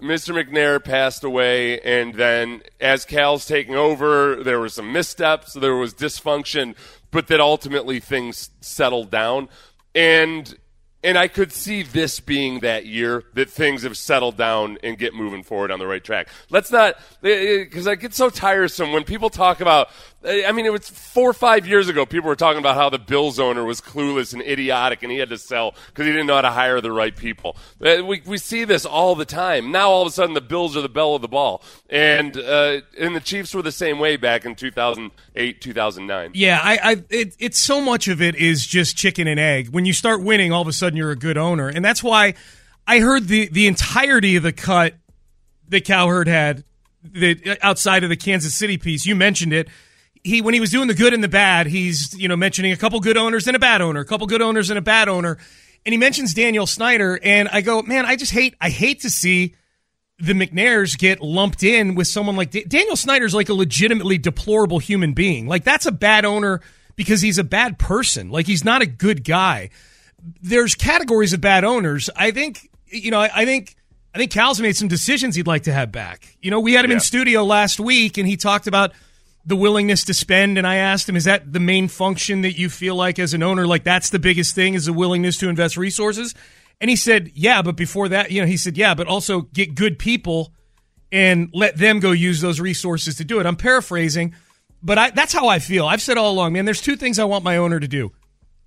Mr. 0.00 0.34
McNair 0.34 0.82
passed 0.82 1.24
away, 1.24 1.80
and 1.80 2.14
then 2.14 2.62
as 2.80 3.04
Cal's 3.04 3.46
taking 3.46 3.74
over, 3.74 4.42
there 4.42 4.58
were 4.58 4.68
some 4.68 4.92
missteps, 4.92 5.54
there 5.54 5.76
was 5.76 5.94
dysfunction, 5.94 6.74
but 7.10 7.28
that 7.28 7.40
ultimately 7.40 8.00
things 8.00 8.50
settled 8.60 9.10
down. 9.10 9.48
And 9.94 10.56
and 11.04 11.18
I 11.18 11.28
could 11.28 11.52
see 11.52 11.82
this 11.82 12.18
being 12.18 12.60
that 12.60 12.86
year 12.86 13.24
that 13.34 13.50
things 13.50 13.82
have 13.82 13.96
settled 13.96 14.38
down 14.38 14.78
and 14.82 14.96
get 14.96 15.12
moving 15.12 15.42
forward 15.42 15.70
on 15.70 15.78
the 15.78 15.86
right 15.86 16.02
track. 16.02 16.28
Let's 16.48 16.72
not, 16.72 16.94
eh, 17.22 17.28
eh, 17.28 17.64
because 17.64 17.86
I 17.86 17.94
get 17.94 18.14
so 18.14 18.30
tiresome 18.30 18.92
when 18.92 19.04
people 19.04 19.28
talk 19.28 19.60
about 19.60 19.90
I 20.26 20.52
mean, 20.52 20.64
it 20.64 20.72
was 20.72 20.88
four 20.88 21.28
or 21.28 21.34
five 21.34 21.66
years 21.66 21.88
ago. 21.88 22.06
People 22.06 22.28
were 22.28 22.36
talking 22.36 22.58
about 22.58 22.76
how 22.76 22.88
the 22.88 22.98
Bills 22.98 23.38
owner 23.38 23.64
was 23.64 23.80
clueless 23.80 24.32
and 24.32 24.42
idiotic, 24.42 25.02
and 25.02 25.12
he 25.12 25.18
had 25.18 25.28
to 25.28 25.38
sell 25.38 25.74
because 25.88 26.06
he 26.06 26.12
didn't 26.12 26.26
know 26.26 26.36
how 26.36 26.40
to 26.40 26.50
hire 26.50 26.80
the 26.80 26.92
right 26.92 27.14
people. 27.14 27.56
Uh, 27.84 28.04
we 28.04 28.22
we 28.24 28.38
see 28.38 28.64
this 28.64 28.86
all 28.86 29.14
the 29.14 29.24
time. 29.24 29.70
Now 29.70 29.90
all 29.90 30.02
of 30.02 30.08
a 30.08 30.10
sudden, 30.10 30.34
the 30.34 30.40
Bills 30.40 30.76
are 30.76 30.80
the 30.80 30.88
belle 30.88 31.14
of 31.14 31.22
the 31.22 31.28
ball, 31.28 31.62
and 31.90 32.36
uh, 32.36 32.80
and 32.98 33.14
the 33.14 33.20
Chiefs 33.20 33.54
were 33.54 33.62
the 33.62 33.72
same 33.72 33.98
way 33.98 34.16
back 34.16 34.44
in 34.44 34.54
two 34.54 34.70
thousand 34.70 35.10
eight, 35.36 35.60
two 35.60 35.72
thousand 35.72 36.06
nine. 36.06 36.30
Yeah, 36.34 36.60
I, 36.62 36.78
I 36.82 36.92
it, 37.10 37.36
it's 37.38 37.58
so 37.58 37.80
much 37.80 38.08
of 38.08 38.22
it 38.22 38.34
is 38.34 38.66
just 38.66 38.96
chicken 38.96 39.26
and 39.26 39.38
egg. 39.38 39.68
When 39.68 39.84
you 39.84 39.92
start 39.92 40.22
winning, 40.22 40.52
all 40.52 40.62
of 40.62 40.68
a 40.68 40.72
sudden 40.72 40.96
you're 40.96 41.10
a 41.10 41.16
good 41.16 41.36
owner, 41.36 41.68
and 41.68 41.84
that's 41.84 42.02
why 42.02 42.34
I 42.86 43.00
heard 43.00 43.28
the 43.28 43.48
the 43.48 43.66
entirety 43.66 44.36
of 44.36 44.42
the 44.42 44.52
cut 44.52 44.94
that 45.68 45.84
Cowherd 45.84 46.28
had. 46.28 46.64
The, 47.06 47.58
outside 47.60 48.02
of 48.02 48.08
the 48.08 48.16
Kansas 48.16 48.54
City 48.54 48.78
piece, 48.78 49.04
you 49.04 49.14
mentioned 49.14 49.52
it 49.52 49.68
he 50.24 50.40
when 50.40 50.54
he 50.54 50.60
was 50.60 50.70
doing 50.70 50.88
the 50.88 50.94
good 50.94 51.12
and 51.14 51.22
the 51.22 51.28
bad, 51.28 51.66
he's 51.66 52.14
you 52.18 52.26
know 52.26 52.36
mentioning 52.36 52.72
a 52.72 52.76
couple 52.76 52.98
good 52.98 53.16
owners 53.16 53.46
and 53.46 53.54
a 53.54 53.58
bad 53.60 53.82
owner, 53.82 54.00
a 54.00 54.04
couple 54.04 54.26
good 54.26 54.42
owners 54.42 54.70
and 54.70 54.78
a 54.78 54.82
bad 54.82 55.08
owner, 55.08 55.38
and 55.84 55.92
he 55.92 55.98
mentions 55.98 56.34
Daniel 56.34 56.66
Snyder, 56.66 57.20
and 57.22 57.48
I 57.48 57.60
go, 57.60 57.82
man, 57.82 58.06
I 58.06 58.16
just 58.16 58.32
hate 58.32 58.56
I 58.60 58.70
hate 58.70 59.02
to 59.02 59.10
see 59.10 59.54
the 60.18 60.32
McNairs 60.32 60.98
get 60.98 61.20
lumped 61.20 61.62
in 61.62 61.94
with 61.94 62.06
someone 62.06 62.36
like 62.36 62.50
da- 62.50 62.64
Daniel 62.64 62.96
Snyder's 62.96 63.34
like 63.34 63.50
a 63.50 63.54
legitimately 63.54 64.16
deplorable 64.16 64.78
human 64.78 65.12
being. 65.12 65.46
Like 65.46 65.62
that's 65.62 65.86
a 65.86 65.92
bad 65.92 66.24
owner 66.24 66.60
because 66.96 67.20
he's 67.20 67.38
a 67.38 67.44
bad 67.44 67.78
person. 67.78 68.30
Like 68.30 68.46
he's 68.46 68.64
not 68.64 68.80
a 68.80 68.86
good 68.86 69.24
guy. 69.24 69.70
There's 70.40 70.74
categories 70.74 71.34
of 71.34 71.42
bad 71.42 71.64
owners. 71.64 72.08
I 72.16 72.30
think 72.30 72.70
you 72.86 73.10
know. 73.10 73.20
I, 73.20 73.30
I 73.34 73.44
think. 73.44 73.76
I 74.14 74.16
think 74.16 74.30
Cal's 74.30 74.60
made 74.60 74.76
some 74.76 74.86
decisions 74.86 75.34
he'd 75.34 75.48
like 75.48 75.64
to 75.64 75.72
have 75.72 75.90
back. 75.90 76.36
You 76.40 76.52
know, 76.52 76.60
we 76.60 76.74
had 76.74 76.84
him 76.84 76.92
yeah. 76.92 76.98
in 76.98 77.00
studio 77.00 77.42
last 77.42 77.80
week 77.80 78.16
and 78.16 78.28
he 78.28 78.36
talked 78.36 78.68
about 78.68 78.92
the 79.46 79.56
willingness 79.56 80.04
to 80.04 80.14
spend 80.14 80.56
and 80.56 80.66
i 80.66 80.76
asked 80.76 81.08
him 81.08 81.16
is 81.16 81.24
that 81.24 81.52
the 81.52 81.60
main 81.60 81.88
function 81.88 82.42
that 82.42 82.58
you 82.58 82.68
feel 82.70 82.94
like 82.94 83.18
as 83.18 83.34
an 83.34 83.42
owner 83.42 83.66
like 83.66 83.84
that's 83.84 84.10
the 84.10 84.18
biggest 84.18 84.54
thing 84.54 84.74
is 84.74 84.86
the 84.86 84.92
willingness 84.92 85.38
to 85.38 85.48
invest 85.48 85.76
resources? 85.76 86.34
And 86.80 86.90
he 86.90 86.96
said 86.96 87.30
yeah 87.34 87.62
but 87.62 87.76
before 87.76 88.08
that 88.08 88.30
you 88.30 88.40
know 88.40 88.46
he 88.46 88.56
said 88.56 88.76
yeah 88.76 88.94
but 88.94 89.06
also 89.06 89.42
get 89.42 89.74
good 89.74 89.98
people 89.98 90.52
and 91.12 91.48
let 91.52 91.76
them 91.76 92.00
go 92.00 92.10
use 92.10 92.40
those 92.40 92.58
resources 92.58 93.14
to 93.16 93.24
do 93.24 93.38
it. 93.38 93.46
I'm 93.46 93.56
paraphrasing 93.56 94.34
but 94.82 94.98
I, 94.98 95.10
that's 95.10 95.32
how 95.32 95.48
i 95.48 95.58
feel. 95.58 95.86
I've 95.86 96.02
said 96.02 96.18
all 96.18 96.32
along 96.32 96.52
man 96.52 96.64
there's 96.64 96.80
two 96.80 96.96
things 96.96 97.18
i 97.18 97.24
want 97.24 97.44
my 97.44 97.56
owner 97.56 97.80
to 97.80 97.88
do. 97.88 98.12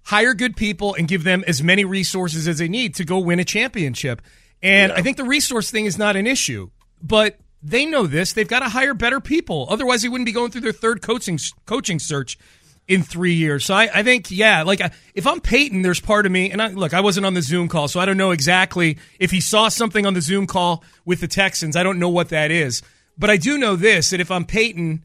Hire 0.06 0.34
good 0.34 0.56
people 0.56 0.96
and 0.96 1.08
give 1.08 1.24
them 1.24 1.44
as 1.48 1.62
many 1.62 1.84
resources 1.84 2.48
as 2.48 2.60
they 2.60 2.70
need 2.70 2.96
to 2.96 3.04
go 3.04 3.20
win 3.20 3.40
a 3.40 3.46
championship. 3.46 4.22
And 4.64 4.92
yeah. 4.92 4.98
i 4.98 5.02
think 5.02 5.18
the 5.18 5.26
resource 5.26 5.70
thing 5.70 5.86
is 5.86 5.98
not 5.98 6.16
an 6.16 6.28
issue 6.28 6.70
but 7.02 7.38
they 7.70 7.86
know 7.86 8.08
this. 8.08 8.34
They've 8.34 8.48
got 8.48 8.60
to 8.60 8.70
hire 8.70 8.94
better 8.94 9.20
people. 9.20 9.68
Otherwise, 9.70 10.02
they 10.02 10.10
wouldn't 10.10 10.26
be 10.26 10.32
going 10.32 10.52
through 10.52 10.62
their 10.62 10.72
third 10.72 11.02
coaching 11.02 11.40
coaching 11.66 12.00
search 12.00 12.38
in 12.88 13.04
three 13.04 13.34
years. 13.34 13.66
So 13.66 13.74
I, 13.74 13.90
I 13.94 14.04
think, 14.04 14.32
yeah, 14.32 14.64
like 14.64 14.82
if 15.14 15.28
I'm 15.28 15.42
Payton, 15.42 15.82
there's 15.82 16.00
part 16.00 16.26
of 16.26 16.32
me, 16.32 16.52
and 16.52 16.62
I, 16.62 16.70
look, 16.70 16.94
I 16.94 17.02
wasn't 17.02 17.26
on 17.26 17.34
the 17.34 17.42
Zoom 17.42 17.68
call, 17.68 17.90
so 17.90 18.00
I 18.00 18.06
don't 18.06 18.18
know 18.18 18.32
exactly 18.32 18.98
if 19.20 19.32
he 19.32 19.42
saw 19.42 19.68
something 19.68 20.06
on 20.06 20.14
the 20.14 20.22
Zoom 20.22 20.48
call 20.48 20.84
with 21.04 21.20
the 21.20 21.28
Texans. 21.28 21.76
I 21.76 21.84
don't 21.84 22.00
know 22.00 22.10
what 22.10 22.30
that 22.30 22.50
is. 22.50 22.82
But 23.18 23.30
I 23.30 23.38
do 23.38 23.58
know 23.58 23.76
this 23.76 24.12
that 24.12 24.22
if 24.22 24.32
I'm 24.32 24.46
Payton, 24.46 25.04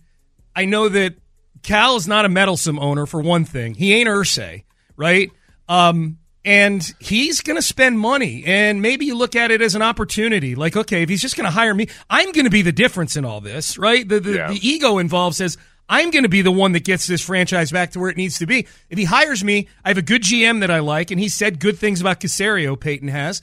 I 0.55 0.65
know 0.67 0.89
that 0.89 1.15
Cal 1.63 1.97
is 1.97 2.07
not 2.07 2.25
a 2.25 2.29
meddlesome 2.29 2.79
owner, 2.79 3.07
for 3.07 3.21
one 3.21 3.45
thing. 3.45 3.75
He 3.75 3.95
ain't 3.95 4.09
Irsay, 4.09 4.65
right? 4.97 5.31
Um, 5.69 6.19
and 6.45 6.95
he's 6.99 7.41
going 7.41 7.57
to 7.57 7.63
spend 7.63 7.99
money 7.99 8.43
and 8.45 8.83
maybe 8.83 9.07
you 9.07 9.15
look 9.15 9.37
at 9.37 9.51
it 9.51 9.63
as 9.63 9.75
an 9.75 9.83
opportunity 9.83 10.55
like 10.55 10.77
okay 10.77 11.03
if 11.03 11.09
he's 11.09 11.21
just 11.21 11.37
going 11.37 11.45
to 11.45 11.51
hire 11.51 11.75
me 11.75 11.87
i'm 12.11 12.33
going 12.33 12.45
to 12.45 12.51
be 12.51 12.63
the 12.63 12.73
difference 12.73 13.17
in 13.17 13.25
all 13.25 13.41
this 13.41 13.79
right 13.79 14.09
the, 14.09 14.19
the, 14.19 14.33
yeah. 14.33 14.49
the, 14.49 14.69
ego 14.69 14.99
involved 14.99 15.37
says 15.37 15.57
I'm 15.89 16.11
going 16.11 16.23
to 16.23 16.29
be 16.31 16.41
the 16.41 16.51
one 16.51 16.73
that 16.73 16.85
gets 16.85 17.07
this 17.07 17.21
franchise 17.21 17.71
back 17.71 17.91
to 17.91 18.01
where 18.01 18.09
it 18.09 18.17
needs 18.17 18.39
to 18.39 18.47
be. 18.47 18.67
If 18.89 18.97
he 18.97 19.05
hires 19.05 19.45
me, 19.45 19.69
I 19.85 19.89
have 19.89 19.99
a 19.99 20.03
good 20.03 20.23
GM 20.23 20.61
that 20.61 20.71
I 20.71 20.79
like, 20.79 21.11
and 21.11 21.21
he 21.21 21.29
said 21.29 21.61
good 21.61 21.77
things 21.77 22.01
about 22.01 22.21
Caserio, 22.21 22.81
Payton 22.81 23.09
has, 23.09 23.43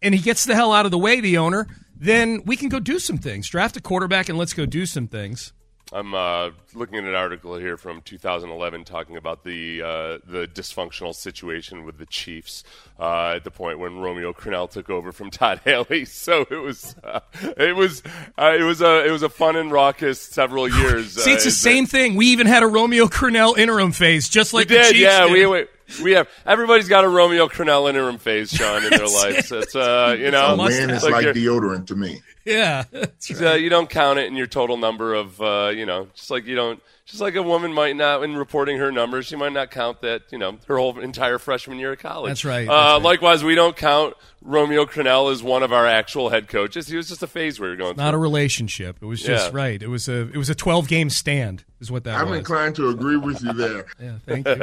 and 0.00 0.14
he 0.14 0.20
gets 0.22 0.46
the 0.46 0.54
hell 0.54 0.72
out 0.72 0.86
of 0.86 0.90
the 0.90 0.96
way, 0.96 1.20
the 1.20 1.36
owner, 1.36 1.66
then 1.94 2.44
we 2.46 2.56
can 2.56 2.70
go 2.70 2.80
do 2.80 2.98
some 2.98 3.18
things. 3.18 3.48
Draft 3.48 3.76
a 3.76 3.80
quarterback 3.80 4.30
and 4.30 4.38
let's 4.38 4.54
go 4.54 4.64
do 4.64 4.86
some 4.86 5.06
things. 5.06 5.52
I'm 5.92 6.14
uh, 6.14 6.50
looking 6.74 6.96
at 6.96 7.04
an 7.04 7.14
article 7.14 7.56
here 7.56 7.76
from 7.76 8.00
2011 8.00 8.84
talking 8.84 9.16
about 9.16 9.44
the 9.44 9.82
uh, 9.82 10.18
the 10.24 10.48
dysfunctional 10.52 11.14
situation 11.14 11.84
with 11.84 11.98
the 11.98 12.06
Chiefs 12.06 12.64
uh, 12.98 13.34
at 13.36 13.44
the 13.44 13.50
point 13.50 13.78
when 13.78 13.98
Romeo 13.98 14.32
Crennel 14.32 14.70
took 14.70 14.88
over 14.88 15.12
from 15.12 15.30
Todd 15.30 15.60
Haley. 15.64 16.06
So 16.06 16.46
it 16.50 16.56
was 16.56 16.96
uh, 17.04 17.20
it 17.56 17.76
was 17.76 18.02
uh, 18.38 18.56
it 18.58 18.62
was 18.62 18.80
a 18.80 19.06
it 19.06 19.10
was 19.10 19.22
a 19.22 19.28
fun 19.28 19.56
and 19.56 19.70
raucous 19.70 20.18
several 20.20 20.66
years. 20.66 21.12
See, 21.22 21.34
it's 21.34 21.44
the 21.44 21.50
uh, 21.50 21.52
same 21.52 21.86
thing. 21.86 22.14
We 22.14 22.26
even 22.28 22.46
had 22.46 22.62
a 22.62 22.66
Romeo 22.66 23.06
Crennel 23.06 23.58
interim 23.58 23.92
phase, 23.92 24.28
just 24.28 24.54
like 24.54 24.70
we 24.70 24.76
the 24.76 24.82
did, 24.82 24.92
Chiefs 24.92 25.00
yeah. 25.00 25.26
did. 25.26 25.32
We, 25.32 25.46
we 25.46 25.66
we 26.00 26.12
have 26.12 26.28
everybody's 26.46 26.88
got 26.88 27.04
a 27.04 27.08
Romeo 27.08 27.48
Crennel 27.48 27.88
interim 27.88 28.18
phase, 28.18 28.50
Sean, 28.50 28.84
in 28.84 28.90
their 28.90 29.06
lives. 29.06 29.50
It's 29.52 29.74
uh, 29.74 30.16
you 30.18 30.30
know, 30.30 30.56
must 30.56 30.78
Man 30.78 30.90
is 30.90 31.02
like 31.02 31.12
like 31.12 31.26
deodorant 31.34 31.86
to 31.88 31.96
me. 31.96 32.20
yeah, 32.44 32.84
that's 32.90 33.30
It's, 33.30 33.40
uh, 33.40 33.54
you 33.54 33.68
don't 33.68 33.88
count 33.90 34.18
it 34.18 34.26
in 34.26 34.36
your 34.36 34.46
total 34.46 34.76
number 34.76 35.14
of, 35.14 35.40
uh, 35.40 35.72
you 35.74 35.86
know, 35.86 36.08
just 36.14 36.30
like 36.30 36.46
you 36.46 36.54
don't, 36.54 36.82
just 37.12 37.20
like 37.20 37.36
a 37.36 37.42
woman 37.42 37.72
might 37.72 37.94
not, 37.94 38.22
in 38.24 38.36
reporting 38.36 38.78
her 38.78 38.90
numbers, 38.90 39.26
she 39.26 39.36
might 39.36 39.52
not 39.52 39.70
count 39.70 40.00
that, 40.00 40.22
you 40.32 40.38
know, 40.38 40.58
her 40.66 40.78
whole 40.78 40.98
entire 40.98 41.38
freshman 41.38 41.78
year 41.78 41.92
of 41.92 41.98
college. 41.98 42.30
That's 42.30 42.44
right, 42.44 42.66
Uh, 42.68 42.72
right. 42.72 43.02
Likewise, 43.02 43.44
we 43.44 43.54
don't 43.54 43.76
count 43.76 44.14
Romeo 44.40 44.86
Crennel 44.86 45.30
as 45.30 45.42
one 45.42 45.62
of 45.62 45.72
our 45.72 45.86
actual 45.86 46.30
head 46.30 46.48
coaches. 46.48 46.88
He 46.88 46.96
was 46.96 47.08
just 47.08 47.22
a 47.22 47.26
phase 47.26 47.60
we 47.60 47.68
were 47.68 47.76
going 47.76 47.94
through. 47.94 48.02
not 48.04 48.14
a 48.14 48.18
relationship. 48.18 48.96
It 49.00 49.04
was 49.06 49.20
just 49.22 49.52
Yeah. 49.52 49.56
right. 49.56 49.80
It 49.82 49.88
was 49.88 50.08
a 50.08 50.22
it 50.30 50.36
was 50.36 50.48
a 50.50 50.54
12 50.54 50.88
game 50.88 51.10
stand, 51.10 51.64
is 51.80 51.90
what 51.92 52.04
that 52.04 52.18
I'm 52.18 52.30
was. 52.30 52.38
inclined 52.38 52.74
to 52.76 52.88
agree 52.88 53.16
with 53.18 53.42
you 53.42 53.52
there. 53.52 53.86
Yeah, 54.00 54.12
thank 54.26 54.46
you. 54.48 54.52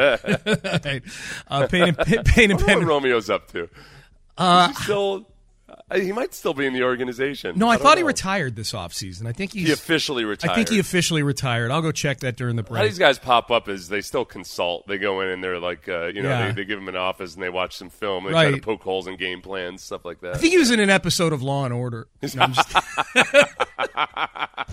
All 1.49 1.61
right. 1.61 1.63
uh, 1.63 1.67
Payne 1.67 1.83
and, 1.83 2.25
Payne 2.25 2.51
and 2.51 2.59
I 2.61 2.65
Penn. 2.65 2.79
what 2.79 2.87
Romeo's 2.87 3.29
up 3.29 3.51
to. 3.53 3.69
Uh, 4.37 4.67
Is 4.71 4.77
he 4.77 4.83
still, 4.85 5.25
uh, 5.27 5.38
he 5.95 6.11
might 6.11 6.33
still 6.33 6.53
be 6.53 6.65
in 6.65 6.73
the 6.73 6.83
organization. 6.83 7.57
No, 7.57 7.67
I, 7.67 7.75
don't 7.75 7.83
thought 7.83 7.97
he 7.97 8.03
retired 8.03 8.55
this 8.55 8.73
offseason. 8.73 9.25
I 9.27 9.31
think 9.31 9.53
he's. 9.53 9.67
He 9.67 9.73
officially 9.73 10.23
retired. 10.25 10.51
I 10.51 10.55
think 10.55 10.69
he 10.69 10.79
officially 10.79 11.23
retired. 11.23 11.71
I'll 11.71 11.81
go 11.81 11.91
check 11.91 12.19
that 12.19 12.35
during 12.37 12.55
the 12.55 12.63
break. 12.63 12.77
How 12.79 12.83
these 12.85 12.99
guys 12.99 13.17
pop 13.19 13.49
up 13.51 13.67
is 13.69 13.89
they 13.89 14.01
still 14.01 14.25
consult. 14.25 14.87
They 14.87 14.97
go 14.97 15.21
in 15.21 15.29
and 15.29 15.43
they're 15.43 15.59
like, 15.59 15.87
uh, 15.89 16.05
you 16.07 16.21
know, 16.21 16.29
Yeah. 16.29 16.47
they, 16.47 16.51
they 16.61 16.65
give 16.65 16.79
them 16.79 16.87
an 16.89 16.95
office 16.95 17.33
and 17.33 17.41
they 17.43 17.49
watch 17.49 17.75
some 17.77 17.89
film. 17.89 18.25
They 18.25 18.31
try 18.31 18.45
to 18.45 18.51
Right. 18.53 18.61
poke 18.61 18.81
holes 18.83 19.07
in 19.07 19.15
game 19.17 19.41
plans, 19.41 19.81
stuff 19.83 20.05
like 20.05 20.21
that. 20.21 20.35
I 20.35 20.37
think 20.37 20.51
he 20.51 20.57
was 20.59 20.71
in 20.71 20.79
an 20.79 20.89
episode 20.89 21.33
of 21.33 21.41
Law 21.41 21.65
and 21.65 21.73
Order. 21.73 22.07
No, 22.35 22.47
just- 22.47 22.73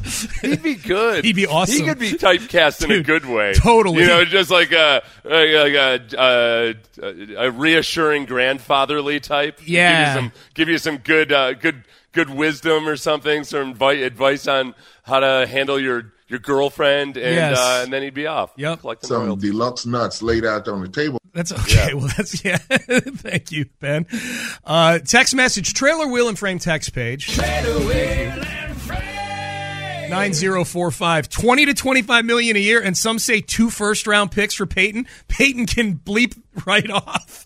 He'd 0.42 0.62
be 0.62 0.74
good. 0.74 1.24
He'd 1.24 1.36
be 1.36 1.46
awesome. 1.46 1.74
He 1.76 1.82
could 1.82 1.98
be 1.98 2.12
typecast 2.12 2.84
in 2.84 2.90
a 2.92 3.02
good 3.02 3.24
way. 3.26 3.54
totally. 3.54 4.02
You 4.02 4.08
know, 4.08 4.24
just 4.24 4.50
like 4.50 4.72
a 4.72 5.02
like 5.24 5.34
a, 5.74 6.00
a, 6.18 6.74
a, 7.02 7.46
a 7.46 7.50
reassuring 7.50 8.24
grandfatherly 8.26 9.20
type. 9.20 9.60
Yeah. 9.64 10.14
Give 10.14 10.14
you 10.14 10.20
some, 10.20 10.32
give 10.54 10.68
you 10.68 10.78
some 10.78 10.96
good 11.06 11.32
uh, 11.32 11.54
good 11.54 11.84
good 12.12 12.28
wisdom 12.30 12.88
or 12.88 12.96
something. 12.96 13.44
Some 13.44 13.74
advi- 13.74 14.04
advice 14.04 14.46
on 14.46 14.74
how 15.04 15.20
to 15.20 15.46
handle 15.46 15.80
your 15.80 16.12
your 16.28 16.40
girlfriend, 16.40 17.16
and 17.16 17.34
Yes. 17.36 17.58
uh, 17.58 17.80
and 17.84 17.92
then 17.92 18.02
he'd 18.02 18.12
be 18.14 18.26
off. 18.26 18.50
Yep. 18.56 18.80
Collecting 18.80 19.08
Some 19.08 19.22
royalties. 19.26 19.50
deluxe 19.52 19.86
nuts 19.86 20.22
laid 20.22 20.44
out 20.44 20.66
on 20.68 20.82
the 20.82 20.88
table. 20.88 21.20
That's 21.32 21.52
okay. 21.52 21.94
Well, 21.94 22.08
that's 22.16 22.44
yeah. 22.44 22.56
Thank 22.68 23.52
you, 23.52 23.66
Ben. 23.80 24.06
Uh, 24.64 24.98
text 24.98 25.34
message: 25.34 25.72
trailer 25.74 26.08
wheel 26.08 26.28
and 26.28 26.38
frame 26.38 26.58
text 26.58 26.92
page. 26.94 27.38
Nine 30.08 30.32
zero 30.34 30.62
four 30.64 30.92
five 30.92 31.28
twenty 31.28 31.66
to 31.66 31.74
twenty 31.74 32.00
five 32.02 32.24
million 32.24 32.56
a 32.56 32.60
year, 32.60 32.80
and 32.80 32.96
some 32.96 33.18
say 33.18 33.40
two 33.40 33.70
first 33.70 34.06
round 34.06 34.30
picks 34.30 34.54
for 34.54 34.64
Payton. 34.64 35.06
Payton 35.26 35.66
can 35.66 35.96
bleep 35.98 36.40
right 36.64 36.88
off, 36.92 37.44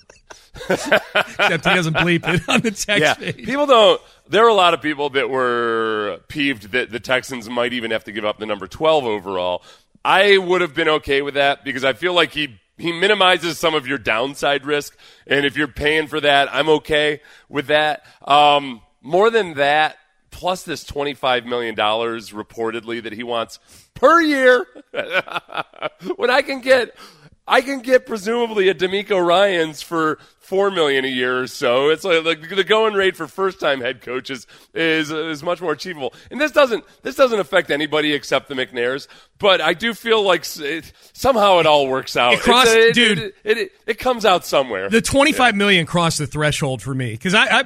except 0.69 1.64
he 1.64 1.75
doesn't 1.75 1.95
bleep 1.95 2.26
it 2.26 2.49
on 2.49 2.61
the 2.61 2.71
text 2.71 2.87
Yeah, 3.00 3.14
page. 3.14 3.45
people 3.45 3.66
don't. 3.66 4.00
There 4.28 4.45
are 4.45 4.49
a 4.49 4.54
lot 4.54 4.75
of 4.75 4.83
people 4.83 5.11
that 5.11 5.28
were 5.30 6.21
peeved 6.28 6.73
that 6.73 6.90
the 6.90 7.00
Texans 7.00 7.49
might 7.49 7.73
even 7.73 7.90
have 7.90 8.04
to 8.04 8.12
give 8.12 8.25
up 8.25 8.38
the 8.38 8.47
number 8.47 8.66
twelve 8.66 9.04
overall. 9.04 9.62
I 10.04 10.38
would 10.38 10.61
have 10.61 10.75
been 10.75 10.88
okay 10.88 11.23
with 11.23 11.35
that 11.35 11.64
because 11.64 11.85
I 11.85 11.92
feel 11.92 12.14
like 12.14 12.33
he 12.33 12.59
he 12.78 12.92
minimizes 12.92 13.59
some 13.59 13.75
of 13.75 13.87
your 13.87 13.99
downside 13.99 14.64
risk, 14.64 14.97
and 15.26 15.45
if 15.45 15.57
you're 15.57 15.69
paying 15.69 16.07
for 16.07 16.21
that, 16.21 16.49
I'm 16.54 16.69
okay 16.71 17.21
with 17.49 17.66
that. 17.66 18.04
Um, 18.26 18.80
more 19.02 19.30
than 19.30 19.54
that, 19.54 19.97
plus 20.30 20.62
this 20.62 20.85
twenty 20.85 21.14
five 21.14 21.45
million 21.45 21.75
dollars 21.75 22.30
reportedly 22.30 23.02
that 23.02 23.13
he 23.13 23.23
wants 23.23 23.58
per 23.95 24.21
year, 24.23 24.67
when 26.17 26.30
I 26.30 26.43
can 26.43 26.60
get. 26.60 26.95
I 27.50 27.60
can 27.63 27.80
get 27.80 28.06
presumably 28.06 28.69
a 28.69 28.75
DeMeco 28.75 29.23
Ryans 29.26 29.82
for 29.82 30.19
four 30.39 30.71
million 30.71 31.04
a 31.04 31.08
year 31.08 31.41
or 31.43 31.47
so. 31.49 31.89
It's 31.91 32.04
like, 32.04 32.25
like 32.25 32.49
the 32.49 32.63
going 32.65 32.95
rate 32.95 33.17
for 33.17 33.26
first 33.26 33.58
time 33.60 33.80
head 33.80 34.00
coaches 34.02 34.47
is 34.73 35.10
is 35.10 35.43
much 35.43 35.60
more 35.60 35.73
achievable. 35.73 36.15
And 36.30 36.41
this 36.41 36.52
doesn't 36.52 36.84
this 37.02 37.17
doesn't 37.17 37.41
affect 37.41 37.71
anybody 37.71 38.13
except 38.13 38.49
the 38.49 38.54
McNairs. 38.54 39.08
But 39.39 39.60
I 39.60 39.75
do 39.75 39.95
feel 39.95 40.23
like 40.23 40.47
it, 40.58 40.93
somehow 41.13 41.58
it 41.58 41.67
all 41.67 41.89
works 41.89 42.17
out. 42.17 42.34
It 42.34 42.41
crossed- 42.41 42.69
It's- 42.71 42.89
it, 42.91 42.95
dude. 42.95 43.32
it, 43.45 43.73
it, 43.86 43.99
comes 43.99 44.25
out 44.25 44.47
somewhere. 44.47 44.89
The 44.89 45.02
twenty 45.02 45.32
five 45.32 45.56
million 45.56 45.86
crossed 45.86 46.19
the 46.19 46.26
threshold 46.28 46.82
for 46.82 46.95
me 46.95 47.10
because 47.13 47.34
I, 47.34 47.47
I 47.47 47.65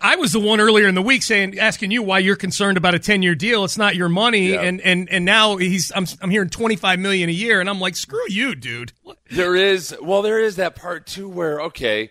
I 0.00 0.16
was 0.16 0.32
the 0.32 0.40
one 0.40 0.60
earlier 0.60 0.88
in 0.88 0.94
the 0.94 1.02
week 1.02 1.22
saying 1.22 1.58
asking 1.58 1.90
you 1.90 2.02
why 2.02 2.18
you're 2.18 2.36
concerned 2.36 2.76
about 2.78 2.94
a 2.94 2.98
ten 2.98 3.22
year 3.22 3.34
deal. 3.34 3.64
It's 3.64 3.78
not 3.78 3.96
your 3.96 4.08
money, 4.08 4.52
Yeah. 4.52 4.62
and 4.62 4.80
and 4.80 5.08
and 5.10 5.24
now 5.24 5.56
he's 5.56 5.92
I'm 5.94 6.06
I'm 6.22 6.30
hearing 6.30 6.48
twenty 6.50 6.76
five 6.76 6.98
million 6.98 7.28
a 7.28 7.32
year, 7.32 7.60
and 7.60 7.68
I'm 7.68 7.80
like 7.80 7.96
screw 7.96 8.24
you, 8.28 8.54
dude. 8.54 8.92
What? 9.02 9.18
There 9.30 9.54
is 9.56 9.94
well, 10.00 10.22
there 10.22 10.40
is 10.40 10.56
that 10.56 10.74
part 10.74 11.06
too 11.06 11.28
where 11.28 11.60
okay, 11.62 12.10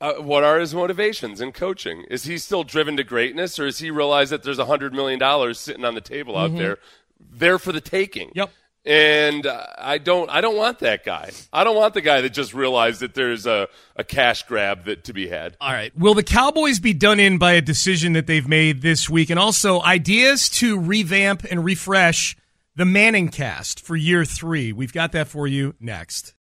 uh, 0.00 0.14
what 0.14 0.44
are 0.44 0.58
his 0.58 0.74
motivations 0.74 1.40
in 1.40 1.52
coaching? 1.52 2.04
Is 2.10 2.24
he 2.24 2.38
still 2.38 2.64
driven 2.64 2.96
to 2.98 3.04
greatness, 3.04 3.58
or 3.58 3.64
has 3.64 3.78
he 3.78 3.90
realized 3.90 4.30
that 4.32 4.42
there's 4.42 4.58
a 4.58 4.66
hundred 4.66 4.92
million 4.92 5.18
dollars 5.18 5.58
sitting 5.58 5.84
on 5.84 5.94
the 5.94 6.00
table 6.00 6.36
out 6.36 6.54
there, 6.56 6.78
there 7.18 7.58
for 7.58 7.72
the 7.72 7.80
taking? 7.80 8.28
Mm-hmm. 8.28 8.38
Yep. 8.38 8.50
And 8.86 9.46
uh, 9.46 9.66
I 9.76 9.98
don't, 9.98 10.30
I 10.30 10.40
don't 10.40 10.56
want 10.56 10.78
that 10.78 11.04
guy. 11.04 11.32
I 11.52 11.64
don't 11.64 11.74
want 11.74 11.94
the 11.94 12.00
guy 12.00 12.20
that 12.20 12.30
just 12.30 12.54
realized 12.54 13.00
that 13.00 13.14
there's 13.14 13.44
a, 13.44 13.66
a 13.96 14.04
cash 14.04 14.44
grab 14.44 14.84
that 14.84 15.04
to 15.04 15.12
be 15.12 15.26
had. 15.26 15.56
All 15.60 15.72
right. 15.72 15.96
Will 15.98 16.14
the 16.14 16.22
Cowboys 16.22 16.78
be 16.78 16.94
done 16.94 17.18
in 17.18 17.38
by 17.38 17.52
a 17.54 17.60
decision 17.60 18.12
that 18.12 18.28
they've 18.28 18.46
made 18.46 18.82
this 18.82 19.10
week, 19.10 19.28
and 19.28 19.40
also 19.40 19.82
ideas 19.82 20.48
to 20.50 20.78
revamp 20.78 21.42
and 21.50 21.64
refresh 21.64 22.36
the 22.76 22.84
Manning 22.84 23.28
cast 23.28 23.80
for 23.80 23.96
year 23.96 24.24
three? 24.24 24.72
We've 24.72 24.92
got 24.92 25.10
that 25.12 25.26
for 25.26 25.48
you 25.48 25.74
next. 25.80 26.34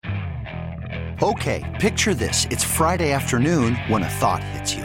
Okay, 1.22 1.76
picture 1.78 2.14
this. 2.14 2.48
It's 2.50 2.64
Friday 2.64 3.12
afternoon 3.12 3.76
when 3.86 4.02
a 4.02 4.08
thought 4.08 4.42
hits 4.42 4.74
you. 4.74 4.84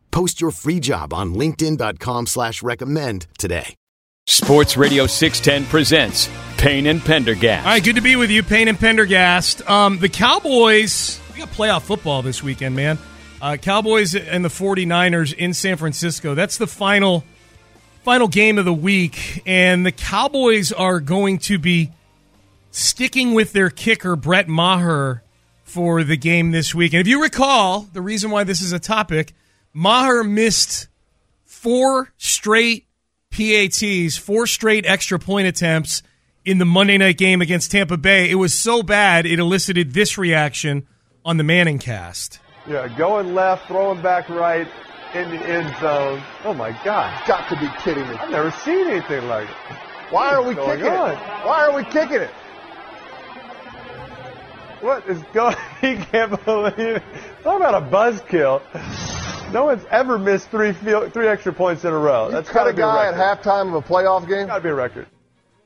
Post 0.11 0.41
your 0.41 0.51
free 0.51 0.79
job 0.79 1.13
on 1.13 1.33
linkedin.com 1.33 2.27
slash 2.27 2.61
recommend 2.61 3.27
today. 3.37 3.75
Sports 4.27 4.77
Radio 4.77 5.07
610 5.07 5.69
presents 5.69 6.29
Payne 6.57 6.85
and 6.85 7.01
Pendergast. 7.01 7.65
All 7.65 7.73
right, 7.73 7.83
good 7.83 7.95
to 7.95 8.01
be 8.01 8.15
with 8.15 8.29
you, 8.29 8.43
Payne 8.43 8.67
and 8.67 8.79
Pendergast. 8.79 9.67
Um, 9.67 9.97
the 9.97 10.09
Cowboys, 10.09 11.19
we 11.33 11.39
got 11.39 11.49
playoff 11.49 11.81
football 11.81 12.21
this 12.21 12.43
weekend, 12.43 12.75
man. 12.75 12.99
Uh, 13.41 13.57
Cowboys 13.57 14.13
and 14.13 14.45
the 14.45 14.49
49ers 14.49 15.33
in 15.33 15.55
San 15.55 15.75
Francisco. 15.77 16.35
That's 16.35 16.57
the 16.57 16.67
final 16.67 17.23
final 18.03 18.27
game 18.27 18.57
of 18.57 18.65
the 18.65 18.73
week, 18.73 19.41
and 19.45 19.85
the 19.85 19.91
Cowboys 19.91 20.71
are 20.71 20.99
going 20.99 21.37
to 21.39 21.59
be 21.59 21.91
sticking 22.71 23.33
with 23.33 23.53
their 23.53 23.69
kicker, 23.69 24.15
Brett 24.15 24.47
Maher, 24.47 25.23
for 25.63 26.03
the 26.03 26.17
game 26.17 26.51
this 26.51 26.73
week. 26.73 26.93
And 26.93 27.01
if 27.01 27.07
you 27.07 27.21
recall, 27.21 27.81
the 27.93 28.01
reason 28.01 28.31
why 28.31 28.43
this 28.43 28.61
is 28.61 28.71
a 28.71 28.79
topic, 28.79 29.33
Maher 29.73 30.23
missed 30.23 30.87
four 31.45 32.11
straight 32.17 32.87
PATs, 33.31 34.17
four 34.17 34.45
straight 34.47 34.85
extra 34.85 35.17
point 35.19 35.47
attempts 35.47 36.03
in 36.43 36.57
the 36.57 36.65
Monday 36.65 36.97
night 36.97 37.17
game 37.17 37.41
against 37.41 37.71
Tampa 37.71 37.97
Bay. 37.97 38.29
It 38.29 38.35
was 38.35 38.53
so 38.53 38.83
bad, 38.83 39.25
it 39.25 39.39
elicited 39.39 39.93
this 39.93 40.17
reaction 40.17 40.87
on 41.23 41.37
the 41.37 41.43
Manning 41.43 41.79
cast. 41.79 42.39
Yeah, 42.67 42.87
going 42.97 43.33
left, 43.33 43.67
throwing 43.67 44.01
back 44.01 44.27
right 44.29 44.67
in 45.13 45.29
the 45.29 45.37
end 45.37 45.73
zone. 45.79 46.21
Oh 46.43 46.53
my 46.53 46.71
God! 46.83 47.27
Got 47.27 47.49
to 47.49 47.55
be 47.59 47.67
kidding 47.81 48.07
me! 48.07 48.15
I've 48.15 48.29
never 48.29 48.51
seen 48.51 48.87
anything 48.87 49.27
like 49.27 49.49
it. 49.49 49.55
Why 50.09 50.33
are 50.33 50.43
we 50.43 50.53
kicking 50.55 50.87
on? 50.87 51.11
it? 51.11 51.17
Why 51.45 51.65
are 51.67 51.75
we 51.75 51.83
kicking 51.85 52.21
it? 52.21 52.29
What 54.81 55.07
is 55.07 55.21
going? 55.33 55.55
He 55.79 55.95
can't 55.95 56.43
believe 56.45 56.77
it. 56.97 57.03
Talk 57.43 57.59
about 57.59 57.81
a 57.81 57.85
buzzkill. 57.85 58.61
No 59.51 59.65
one's 59.65 59.85
ever 59.91 60.17
missed 60.17 60.49
three 60.49 60.73
field, 60.73 61.13
three 61.13 61.27
extra 61.27 61.51
points 61.53 61.83
in 61.83 61.91
a 61.93 61.97
row. 61.97 62.27
You 62.27 62.31
That's 62.31 62.49
cut 62.49 62.59
got 62.59 62.63
to 62.65 62.69
a 62.69 62.73
be 62.73 62.81
a 62.81 62.85
guy 62.85 63.07
at 63.07 63.13
halftime 63.15 63.67
of 63.69 63.73
a 63.73 63.81
playoff 63.81 64.27
game. 64.27 64.47
Got 64.47 64.57
to 64.57 64.61
be 64.63 64.69
a 64.69 64.73
record. 64.73 65.07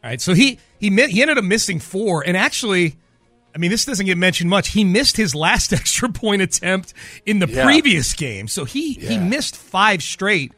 All 0.03 0.09
right, 0.09 0.21
so 0.21 0.33
he 0.33 0.59
he 0.79 0.89
he 0.89 1.21
ended 1.21 1.37
up 1.37 1.43
missing 1.43 1.79
four, 1.79 2.23
and 2.25 2.35
actually, 2.37 2.95
I 3.55 3.57
mean, 3.57 3.71
this 3.71 3.85
doesn't 3.85 4.05
get 4.05 4.17
mentioned 4.17 4.49
much. 4.49 4.69
He 4.69 4.83
missed 4.83 5.17
his 5.17 5.33
last 5.33 5.73
extra 5.79 6.09
point 6.09 6.41
attempt 6.41 6.93
in 7.25 7.39
the 7.39 7.47
Yeah. 7.47 7.63
previous 7.65 8.13
game, 8.13 8.47
so 8.47 8.65
he 8.65 8.93
he 8.93 9.17
missed 9.17 9.55
five 9.55 10.01
straight 10.03 10.53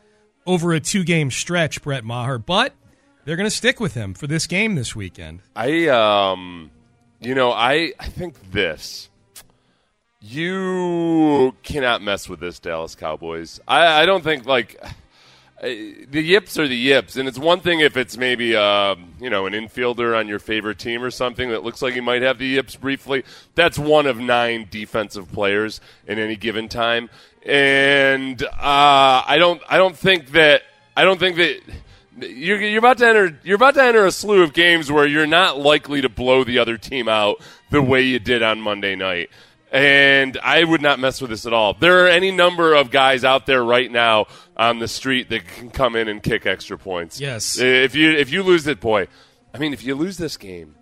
over 0.45 0.73
a 0.73 0.79
two 0.79 1.03
game 1.03 1.31
stretch. 1.31 1.81
Brett 1.81 2.03
Maher, 2.03 2.37
but 2.37 2.73
they're 3.25 3.35
going 3.37 3.49
to 3.49 3.55
stick 3.55 3.79
with 3.79 3.93
him 3.93 4.13
for 4.13 4.27
this 4.27 4.47
game 4.47 4.75
this 4.75 4.95
weekend. 4.95 5.41
I 5.55 5.87
um, 5.87 6.71
you 7.21 7.35
know, 7.35 7.51
I 7.51 7.93
I 7.99 8.07
think 8.07 8.51
this. 8.51 9.09
You 10.19 11.55
cannot 11.61 12.01
mess 12.01 12.27
with 12.27 12.39
this 12.39 12.59
Dallas 12.59 12.95
Cowboys. 12.95 13.59
I, 13.67 14.01
I 14.01 14.05
don't 14.05 14.23
think 14.23 14.45
like 14.45 14.81
the 15.61 16.21
yips 16.21 16.57
are 16.57 16.67
the 16.67 16.75
yips, 16.75 17.17
and 17.17 17.27
it's 17.27 17.37
one 17.37 17.59
thing 17.59 17.79
if 17.79 17.97
it's 17.97 18.17
maybe 18.17 18.55
uh, 18.55 18.95
you 19.19 19.29
know 19.29 19.45
an 19.45 19.53
infielder 19.53 20.17
on 20.17 20.27
your 20.27 20.39
favorite 20.39 20.79
team 20.79 21.03
or 21.03 21.11
something 21.11 21.49
that 21.49 21.63
looks 21.63 21.81
like 21.81 21.93
he 21.93 22.01
might 22.01 22.23
have 22.23 22.39
the 22.39 22.47
yips 22.47 22.75
briefly. 22.75 23.23
That's 23.53 23.77
one 23.77 24.07
of 24.07 24.17
nine 24.17 24.67
defensive 24.71 25.31
players 25.31 25.81
in 26.07 26.17
any 26.17 26.35
given 26.35 26.67
time, 26.67 27.09
and 27.43 28.41
uh, 28.41 28.49
I 28.59 29.37
don't 29.39 29.61
I 29.69 29.77
don't 29.77 29.95
think 29.95 30.31
that 30.31 30.63
I 30.95 31.03
don't 31.03 31.19
think 31.19 31.37
that 31.37 31.61
you're, 32.19 32.59
you're 32.59 32.79
about 32.79 32.97
to 32.99 33.07
enter 33.07 33.39
you're 33.43 33.55
about 33.55 33.75
to 33.75 33.83
enter 33.83 34.05
a 34.05 34.11
slew 34.11 34.41
of 34.41 34.53
games 34.53 34.91
where 34.91 35.05
you're 35.05 35.27
not 35.27 35.59
likely 35.59 36.01
to 36.01 36.09
blow 36.09 36.43
the 36.43 36.57
other 36.57 36.77
team 36.77 37.07
out 37.07 37.39
the 37.69 37.81
way 37.81 38.01
you 38.01 38.17
did 38.17 38.41
on 38.41 38.59
Monday 38.61 38.95
night. 38.95 39.29
And 39.71 40.37
I 40.41 40.63
would 40.63 40.81
not 40.81 40.99
mess 40.99 41.19
with 41.19 41.29
this 41.29 41.45
at 41.45 41.51
all. 41.51 41.73
There 41.73 42.05
are 42.05 42.07
any 42.07 42.31
number 42.31 42.73
of 42.73 42.89
guys 42.89 43.25
out 43.25 43.45
there 43.45 43.63
right 43.63 43.91
now 43.91 44.27
on 44.55 44.79
the 44.79 44.87
street 44.87 45.29
that 45.29 45.45
can 45.45 45.69
come 45.69 45.95
in 45.95 46.07
and 46.07 46.23
kick 46.23 46.45
extra 46.45 46.77
points. 46.77 47.19
Yes. 47.19 47.57
If 47.59 47.93
you 47.93 48.11
if 48.11 48.31
you 48.31 48.43
lose 48.43 48.65
it, 48.65 48.79
boy, 48.79 49.07
I 49.53 49.57
mean, 49.57 49.73
if 49.73 49.83
you 49.83 49.95
lose 49.95 50.17
this 50.17 50.37
game, 50.37 50.75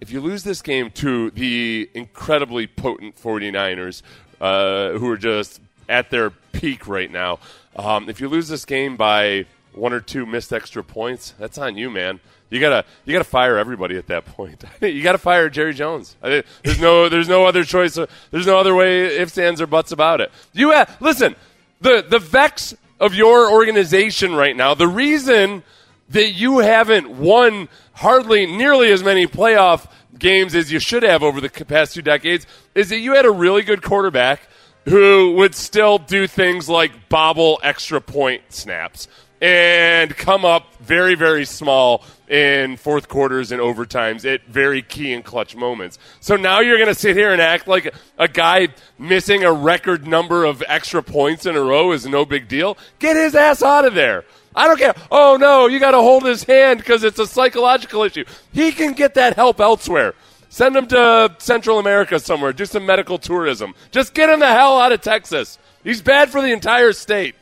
if 0.00 0.10
you 0.10 0.20
lose 0.20 0.42
this 0.42 0.62
game 0.62 0.90
to 0.92 1.30
the 1.30 1.88
incredibly 1.94 2.66
potent 2.66 3.16
49ers, 3.16 4.02
uh, 4.40 4.92
who 4.98 5.08
are 5.10 5.16
just 5.16 5.60
at 5.88 6.10
their 6.10 6.30
peak 6.30 6.88
right 6.88 7.10
now, 7.10 7.38
um, 7.76 8.08
if 8.08 8.20
you 8.20 8.28
lose 8.28 8.48
this 8.48 8.64
game 8.64 8.96
by 8.96 9.46
one 9.72 9.92
or 9.92 10.00
two 10.00 10.26
missed 10.26 10.52
extra 10.52 10.82
points, 10.84 11.34
that's 11.38 11.58
on 11.58 11.76
you, 11.76 11.90
man. 11.90 12.20
You 12.50 12.60
gotta 12.60 12.84
you 13.04 13.12
gotta 13.12 13.24
fire 13.24 13.58
everybody 13.58 13.96
at 13.96 14.06
that 14.06 14.24
point. 14.36 14.64
you 14.80 15.02
gotta 15.02 15.18
fire 15.18 15.48
Jerry 15.50 15.74
Jones. 15.74 16.16
I- 16.22 16.42
There's 16.62 16.80
no 16.80 17.08
there's 17.08 17.28
no 17.28 17.44
other 17.46 17.64
choice. 17.64 17.96
Uh, 17.98 18.06
there's 18.30 18.46
no 18.46 18.58
other 18.58 18.74
way 18.74 19.16
ifs 19.18 19.36
ands 19.38 19.60
or 19.60 19.66
buts 19.66 19.92
about 19.92 20.20
it. 20.20 20.30
You 20.52 20.72
ha- 20.72 20.86
listen 21.00 21.36
the 21.80 22.04
the 22.08 22.18
vex 22.18 22.74
of 23.00 23.14
your 23.14 23.50
organization 23.52 24.34
right 24.34 24.56
now. 24.56 24.74
The 24.74 24.88
reason 24.88 25.62
that 26.10 26.30
you 26.32 26.58
haven't 26.60 27.10
won 27.10 27.68
hardly 27.92 28.46
nearly 28.46 28.90
as 28.90 29.04
many 29.04 29.26
playoff 29.26 29.86
games 30.18 30.54
as 30.54 30.72
you 30.72 30.78
should 30.80 31.02
have 31.02 31.22
over 31.22 31.40
the 31.40 31.48
past 31.50 31.94
two 31.94 32.02
decades 32.02 32.46
is 32.74 32.88
that 32.88 32.98
you 32.98 33.14
had 33.14 33.24
a 33.26 33.30
really 33.30 33.62
good 33.62 33.82
quarterback 33.82 34.40
who 34.86 35.32
would 35.34 35.54
still 35.54 35.98
do 35.98 36.26
things 36.26 36.68
like 36.68 37.08
bobble 37.10 37.60
extra 37.62 38.00
point 38.00 38.42
snaps 38.48 39.06
and 39.40 40.16
come 40.16 40.44
up 40.44 40.74
very, 40.80 41.14
very 41.14 41.44
small 41.44 42.04
in 42.28 42.76
fourth 42.76 43.08
quarters 43.08 43.52
and 43.52 43.60
overtimes 43.60 44.24
at 44.24 44.44
very 44.46 44.82
key 44.82 45.12
and 45.12 45.24
clutch 45.24 45.56
moments. 45.56 45.98
So 46.20 46.36
now 46.36 46.60
you're 46.60 46.76
going 46.76 46.88
to 46.88 46.94
sit 46.94 47.16
here 47.16 47.32
and 47.32 47.40
act 47.40 47.66
like 47.66 47.94
a 48.18 48.28
guy 48.28 48.68
missing 48.98 49.44
a 49.44 49.52
record 49.52 50.06
number 50.06 50.44
of 50.44 50.62
extra 50.66 51.02
points 51.02 51.46
in 51.46 51.56
a 51.56 51.60
row 51.60 51.92
is 51.92 52.06
no 52.06 52.24
big 52.24 52.48
deal. 52.48 52.76
Get 52.98 53.16
his 53.16 53.34
ass 53.34 53.62
out 53.62 53.84
of 53.84 53.94
there. 53.94 54.24
I 54.54 54.66
don't 54.66 54.78
care. 54.78 54.94
Oh 55.10 55.36
no, 55.38 55.68
you 55.68 55.78
got 55.78 55.92
to 55.92 55.98
hold 55.98 56.24
his 56.24 56.42
hand 56.42 56.80
because 56.80 57.04
it's 57.04 57.18
a 57.18 57.26
psychological 57.26 58.02
issue. 58.02 58.24
He 58.52 58.72
can 58.72 58.92
get 58.92 59.14
that 59.14 59.36
help 59.36 59.60
elsewhere. 59.60 60.14
Send 60.48 60.76
him 60.76 60.86
to 60.88 61.34
Central 61.38 61.78
America 61.78 62.18
somewhere. 62.18 62.52
Do 62.52 62.64
some 62.64 62.84
medical 62.84 63.18
tourism. 63.18 63.74
Just 63.90 64.14
get 64.14 64.30
him 64.30 64.40
the 64.40 64.46
hell 64.46 64.80
out 64.80 64.92
of 64.92 65.00
Texas. 65.00 65.58
He's 65.84 66.02
bad 66.02 66.30
for 66.30 66.40
the 66.40 66.52
entire 66.52 66.92
state. 66.92 67.34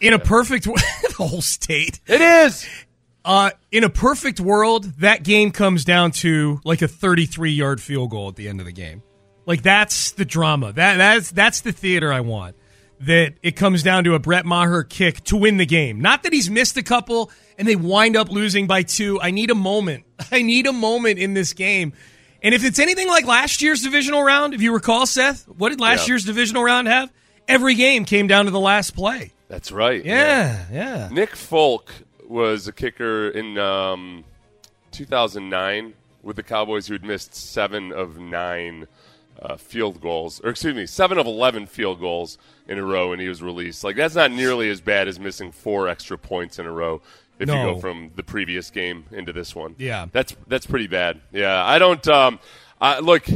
In 0.00 0.12
a 0.12 0.18
perfect 0.18 0.64
the 0.66 1.14
whole 1.18 1.42
state. 1.42 2.00
It 2.06 2.20
is. 2.20 2.66
Uh, 3.24 3.50
in 3.72 3.84
a 3.84 3.90
perfect 3.90 4.40
world, 4.40 4.84
that 5.00 5.22
game 5.22 5.50
comes 5.50 5.84
down 5.84 6.12
to 6.12 6.60
like 6.64 6.82
a 6.82 6.88
33 6.88 7.50
yard 7.52 7.80
field 7.80 8.10
goal 8.10 8.28
at 8.28 8.36
the 8.36 8.48
end 8.48 8.60
of 8.60 8.66
the 8.66 8.72
game. 8.72 9.02
Like 9.44 9.62
that's 9.62 10.12
the 10.12 10.24
drama. 10.24 10.72
That 10.72 10.96
that's 10.96 11.30
that's 11.32 11.60
the 11.62 11.72
theater 11.72 12.12
I 12.12 12.20
want. 12.20 12.56
That 13.00 13.34
it 13.42 13.52
comes 13.52 13.82
down 13.82 14.04
to 14.04 14.14
a 14.14 14.18
Brett 14.18 14.44
Maher 14.44 14.82
kick 14.82 15.22
to 15.24 15.36
win 15.36 15.56
the 15.56 15.66
game. 15.66 16.00
Not 16.00 16.22
that 16.24 16.32
he's 16.32 16.48
missed 16.50 16.76
a 16.76 16.82
couple 16.82 17.30
and 17.58 17.66
they 17.66 17.76
wind 17.76 18.16
up 18.16 18.30
losing 18.30 18.66
by 18.66 18.82
two. 18.82 19.20
I 19.20 19.30
need 19.30 19.50
a 19.50 19.54
moment. 19.54 20.04
I 20.32 20.42
need 20.42 20.66
a 20.66 20.72
moment 20.72 21.18
in 21.18 21.34
this 21.34 21.52
game. 21.52 21.92
And 22.42 22.54
if 22.54 22.64
it's 22.64 22.78
anything 22.78 23.08
like 23.08 23.26
last 23.26 23.62
year's 23.62 23.82
divisional 23.82 24.22
round, 24.22 24.54
if 24.54 24.62
you 24.62 24.72
recall, 24.72 25.06
Seth, 25.06 25.44
what 25.48 25.70
did 25.70 25.80
last 25.80 26.06
Yeah. 26.06 26.12
year's 26.12 26.24
divisional 26.24 26.62
round 26.62 26.86
have? 26.88 27.12
Every 27.48 27.74
game 27.74 28.04
came 28.04 28.26
down 28.26 28.44
to 28.44 28.50
the 28.50 28.60
last 28.60 28.94
play. 28.94 29.32
That's 29.48 29.72
right. 29.72 30.04
Yeah, 30.04 30.66
yeah. 30.70 31.08
Nick 31.10 31.34
Folk 31.34 31.92
was 32.28 32.68
a 32.68 32.72
kicker 32.72 33.30
in 33.30 33.56
um, 33.56 34.24
2009 34.92 35.94
with 36.22 36.36
the 36.36 36.42
Cowboys 36.42 36.86
who 36.86 36.92
had 36.92 37.04
missed 37.04 37.34
seven 37.34 37.92
of 37.92 38.18
nine 38.18 38.86
uh, 39.40 39.56
field 39.56 40.00
goals, 40.00 40.40
or 40.42 40.50
excuse 40.50 40.74
me, 40.74 40.84
seven 40.84 41.16
of 41.18 41.26
11 41.26 41.66
field 41.66 42.00
goals 42.00 42.38
in 42.66 42.78
a 42.78 42.84
row, 42.84 43.12
and 43.12 43.22
he 43.22 43.28
was 43.28 43.42
released. 43.42 43.84
Like, 43.84 43.96
that's 43.96 44.14
not 44.14 44.30
nearly 44.30 44.68
as 44.68 44.80
bad 44.80 45.08
as 45.08 45.18
missing 45.18 45.52
four 45.52 45.88
extra 45.88 46.18
points 46.18 46.58
in 46.58 46.66
a 46.66 46.72
row 46.72 47.00
if 47.38 47.48
you 47.48 47.54
go 47.54 47.78
from 47.78 48.10
the 48.16 48.24
previous 48.24 48.68
game 48.70 49.04
into 49.12 49.32
this 49.32 49.54
one. 49.54 49.76
Yeah. 49.78 50.06
That's, 50.10 50.34
that's 50.48 50.66
pretty 50.66 50.88
bad. 50.88 51.20
Yeah. 51.32 51.64
I 51.64 51.78
don't, 51.78 52.06
um, 52.08 52.40
I, 52.80 52.98
look, 52.98 53.26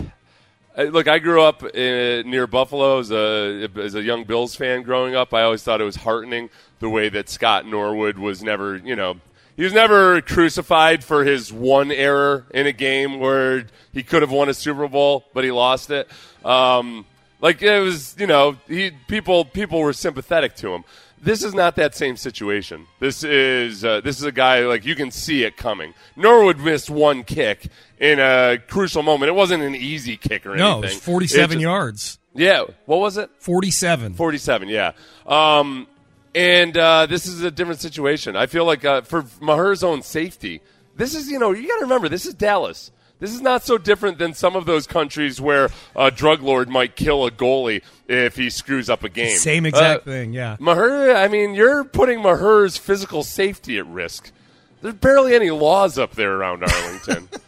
Look, 0.76 1.06
I 1.06 1.18
grew 1.18 1.42
up 1.42 1.62
uh, 1.62 1.68
near 1.74 2.46
Buffalo 2.46 2.98
as 2.98 3.10
a, 3.10 3.68
as 3.76 3.94
a 3.94 4.02
young 4.02 4.24
Bills 4.24 4.54
fan 4.54 4.82
growing 4.82 5.14
up. 5.14 5.34
I 5.34 5.42
always 5.42 5.62
thought 5.62 5.82
it 5.82 5.84
was 5.84 5.96
heartening 5.96 6.48
the 6.78 6.88
way 6.88 7.10
that 7.10 7.28
Scott 7.28 7.66
Norwood 7.66 8.18
was 8.18 8.42
never, 8.42 8.76
you 8.76 8.96
know, 8.96 9.20
he 9.54 9.64
was 9.64 9.74
never 9.74 10.22
crucified 10.22 11.04
for 11.04 11.24
his 11.24 11.52
one 11.52 11.92
error 11.92 12.46
in 12.54 12.66
a 12.66 12.72
game 12.72 13.20
where 13.20 13.66
he 13.92 14.02
could 14.02 14.22
have 14.22 14.30
won 14.30 14.48
a 14.48 14.54
Super 14.54 14.88
Bowl, 14.88 15.24
but 15.34 15.44
he 15.44 15.50
lost 15.50 15.90
it. 15.90 16.08
Um, 16.42 17.04
like 17.42 17.60
it 17.60 17.80
was, 17.80 18.16
you 18.18 18.26
know, 18.26 18.56
he 18.66 18.92
people 19.08 19.44
people 19.44 19.80
were 19.80 19.92
sympathetic 19.92 20.54
to 20.56 20.72
him. 20.72 20.84
This 21.24 21.44
is 21.44 21.54
not 21.54 21.76
that 21.76 21.94
same 21.94 22.16
situation. 22.16 22.86
This 22.98 23.22
is 23.22 23.84
uh, 23.84 24.00
this 24.00 24.18
is 24.18 24.24
a 24.24 24.32
guy 24.32 24.60
like 24.66 24.84
you 24.84 24.96
can 24.96 25.12
see 25.12 25.44
it 25.44 25.56
coming. 25.56 25.94
Norwood 26.16 26.58
missed 26.58 26.90
one 26.90 27.22
kick 27.22 27.68
in 28.00 28.18
a 28.18 28.58
crucial 28.68 29.04
moment. 29.04 29.28
It 29.28 29.34
wasn't 29.34 29.62
an 29.62 29.76
easy 29.76 30.16
kick 30.16 30.44
or 30.44 30.50
anything. 30.54 30.68
No, 30.68 30.78
it 30.78 30.86
was 30.86 30.94
47 30.96 31.44
It 31.44 31.54
just- 31.54 31.62
yards. 31.62 32.18
Yeah, 32.34 32.64
what 32.86 32.98
was 32.98 33.18
it? 33.18 33.30
47. 33.40 34.14
47, 34.14 34.68
yeah. 34.68 34.92
Um, 35.26 35.86
and 36.34 36.76
uh, 36.76 37.04
this 37.06 37.26
is 37.26 37.42
a 37.42 37.50
different 37.50 37.80
situation. 37.80 38.36
I 38.36 38.46
feel 38.46 38.64
like 38.64 38.84
uh, 38.86 39.02
for 39.02 39.26
Maher's 39.40 39.84
own 39.84 40.00
safety, 40.02 40.62
this 40.96 41.14
is, 41.14 41.30
you 41.30 41.38
know, 41.38 41.52
you 41.52 41.68
got 41.68 41.76
to 41.76 41.82
remember, 41.82 42.08
this 42.08 42.24
is 42.24 42.32
Dallas. 42.32 42.90
This 43.22 43.32
is 43.32 43.40
not 43.40 43.62
so 43.62 43.78
different 43.78 44.18
than 44.18 44.34
some 44.34 44.56
of 44.56 44.66
those 44.66 44.88
countries 44.88 45.40
where 45.40 45.70
a 45.94 46.10
drug 46.10 46.42
lord 46.42 46.68
might 46.68 46.96
kill 46.96 47.24
a 47.24 47.30
goalie 47.30 47.80
if 48.08 48.34
he 48.34 48.50
screws 48.50 48.90
up 48.90 49.04
a 49.04 49.08
game. 49.08 49.36
Same 49.36 49.64
exact 49.64 50.02
Uh, 50.02 50.10
thing, 50.10 50.32
yeah. 50.32 50.56
Maher, 50.58 51.14
I 51.14 51.28
mean, 51.28 51.54
you're 51.54 51.84
putting 51.84 52.20
Maher's 52.20 52.76
physical 52.76 53.22
safety 53.22 53.78
at 53.78 53.86
risk. 53.86 54.32
There's 54.80 54.94
barely 54.94 55.36
any 55.36 55.52
laws 55.52 56.00
up 56.00 56.16
there 56.16 56.32
around 56.34 56.64
Arlington. 56.64 57.28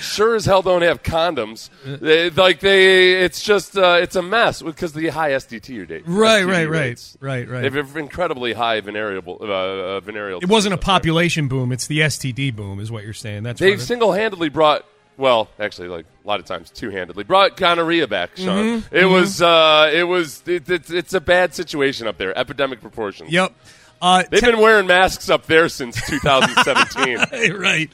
sure 0.00 0.34
as 0.34 0.44
hell 0.44 0.62
don't 0.62 0.82
have 0.82 1.02
condoms. 1.02 1.70
They, 1.84 2.30
like 2.30 2.60
they, 2.60 3.22
it's 3.22 3.42
just 3.42 3.76
uh, 3.76 3.98
it's 4.00 4.16
a 4.16 4.22
mess 4.22 4.62
because 4.62 4.92
the 4.92 5.08
high 5.08 5.30
SDT 5.30 5.88
rate. 5.88 6.02
Right, 6.06 6.42
STD 6.42 6.46
right, 6.46 6.46
right, 6.46 6.66
rates. 6.68 7.16
right, 7.20 7.48
right. 7.48 7.62
They 7.70 7.76
have 7.76 7.96
incredibly 7.96 8.52
high 8.52 8.80
venereal 8.80 9.38
uh, 9.40 9.44
uh, 9.44 10.00
venereal. 10.00 10.40
It 10.40 10.48
wasn't 10.48 10.74
a 10.74 10.78
population 10.78 11.48
boom; 11.48 11.72
it's 11.72 11.86
the 11.86 12.00
STD 12.00 12.54
boom, 12.54 12.80
is 12.80 12.90
what 12.90 13.04
you're 13.04 13.12
saying. 13.12 13.42
That's 13.42 13.60
They've 13.60 13.80
single-handedly 13.80 14.48
brought. 14.50 14.84
Well, 15.16 15.50
actually, 15.58 15.88
like 15.88 16.06
a 16.24 16.28
lot 16.28 16.40
of 16.40 16.46
times, 16.46 16.70
two-handedly 16.70 17.24
brought 17.24 17.56
gonorrhea 17.58 18.06
back, 18.08 18.30
Sean. 18.36 18.80
Mhm, 18.80 18.84
It 18.90 19.02
mhm. 19.02 19.10
was, 19.12 19.42
uh, 19.42 19.90
it 19.92 20.04
was, 20.04 20.42
it, 20.46 20.70
it's, 20.70 20.90
it's 20.90 21.12
a 21.12 21.20
bad 21.20 21.54
situation 21.54 22.06
up 22.06 22.16
there, 22.16 22.36
epidemic 22.38 22.80
proportions. 22.80 23.30
Yep. 23.30 23.52
Uh, 24.02 24.24
They've 24.30 24.40
been 24.40 24.58
wearing 24.60 24.86
masks 24.86 25.28
up 25.28 25.46
there 25.46 25.68
since 25.68 26.00
2017. 26.08 27.52
right. 27.54 27.90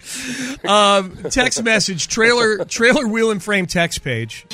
Um, 0.65 1.17
text 1.31 1.63
message 1.65 2.09
trailer 2.09 2.65
trailer 2.65 3.07
wheel 3.09 3.31
and 3.31 3.43
frame 3.43 3.67
text 3.67 4.03
page 4.05 4.47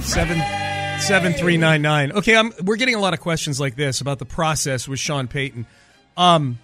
seven 0.00 0.40
seven 1.00 1.32
three 1.32 1.56
nine 1.56 1.82
nine. 1.82 2.12
Okay, 2.12 2.36
I'm, 2.36 2.52
we're 2.62 2.76
getting 2.76 2.94
a 2.94 3.00
lot 3.00 3.14
of 3.14 3.20
questions 3.20 3.58
like 3.60 3.74
this 3.76 4.00
about 4.00 4.18
the 4.18 4.24
process 4.24 4.86
with 4.86 4.98
Sean 5.00 5.26
Payton. 5.28 5.66
Um, 6.16 6.58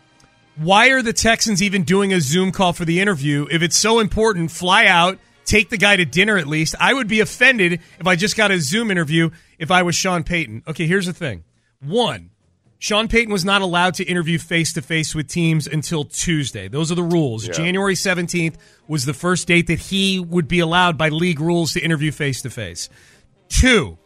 why 0.57 0.89
are 0.91 1.03
the 1.03 1.13
Texans 1.13 1.63
even 1.63 1.83
doing 1.85 2.13
a 2.13 2.21
Zoom 2.21 2.53
call 2.53 2.73
for 2.73 2.85
the 2.85 3.01
interview? 3.01 3.47
If 3.51 3.63
it's 3.63 3.77
so 3.77 3.99
important, 4.01 4.51
fly 4.51 4.87
out, 4.87 5.19
take 5.45 5.71
the 5.71 5.79
guy 5.79 5.97
to 5.97 6.05
dinner 6.05 6.37
at 6.39 6.47
least. 6.47 6.75
I 6.79 6.93
would 6.95 7.09
be 7.09 7.21
offended 7.21 7.81
if 7.99 8.07
I 8.07 8.17
just 8.17 8.37
got 8.37 8.51
a 8.51 8.61
Zoom 8.61 8.91
interview 8.91 9.31
if 9.59 9.71
I 9.71 9.83
was 9.83 9.95
Sean 9.95 10.23
Payton. 10.25 10.63
Okay, 10.69 10.87
here's 10.87 11.07
the 11.07 11.13
thing. 11.13 11.45
One, 11.81 12.31
Sean 12.83 13.07
Payton 13.07 13.33
was 13.33 13.45
not 13.45 13.63
allowed 13.63 13.95
to 13.95 14.05
interview 14.05 14.41
face 14.41 14.73
to 14.73 14.83
face 14.83 15.15
with 15.15 15.29
teams 15.29 15.69
until 15.69 16.03
Tuesday. 16.03 16.67
Those 16.67 16.91
are 16.91 16.97
the 16.97 17.03
rules. 17.05 17.47
Yeah. 17.47 17.53
January 17.53 17.95
17th 17.95 18.57
was 18.89 19.05
the 19.05 19.15
first 19.15 19.47
date 19.47 19.69
that 19.69 19.79
he 19.79 20.19
would 20.19 20.49
be 20.49 20.59
allowed 20.59 20.99
by 20.99 21.09
league 21.09 21.39
rules 21.39 21.75
to 21.75 21.81
interview 21.81 22.11
face 22.11 22.43
to 22.43 22.51
face. 22.51 22.89
Two, 23.49 23.99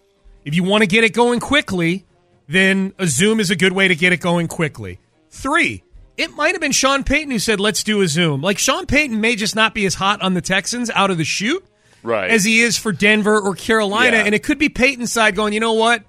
if 0.44 0.54
you 0.54 0.62
want 0.62 0.82
to 0.82 0.86
get 0.86 1.04
it 1.04 1.14
going 1.14 1.40
quickly, 1.40 2.04
then 2.48 2.92
a 2.98 3.06
Zoom 3.06 3.40
is 3.40 3.50
a 3.50 3.56
good 3.56 3.72
way 3.72 3.88
to 3.88 3.94
get 3.94 4.12
it 4.12 4.20
going 4.20 4.46
quickly. 4.46 5.00
Three, 5.30 5.82
it 6.18 6.34
might 6.34 6.52
have 6.52 6.60
been 6.60 6.72
Sean 6.72 7.02
Payton 7.02 7.30
who 7.30 7.38
said, 7.38 7.58
let's 7.58 7.82
do 7.82 8.02
a 8.02 8.08
Zoom. 8.08 8.42
Like, 8.42 8.58
Sean 8.58 8.84
Payton 8.84 9.18
may 9.22 9.36
just 9.36 9.56
not 9.56 9.72
be 9.72 9.86
as 9.86 9.94
hot 9.94 10.20
on 10.20 10.34
the 10.34 10.42
Texans 10.42 10.90
out 10.90 11.10
of 11.10 11.16
the 11.16 11.24
chute 11.24 11.64
right. 12.02 12.28
as 12.30 12.44
he 12.44 12.60
is 12.60 12.76
for 12.76 12.92
Denver 12.92 13.40
or 13.40 13.54
Carolina. 13.54 14.18
Yeah. 14.18 14.24
And 14.24 14.34
it 14.34 14.42
could 14.42 14.58
be 14.58 14.68
Payton's 14.68 15.10
side 15.10 15.34
going, 15.34 15.54
you 15.54 15.60
know 15.60 15.72
what? 15.72 16.02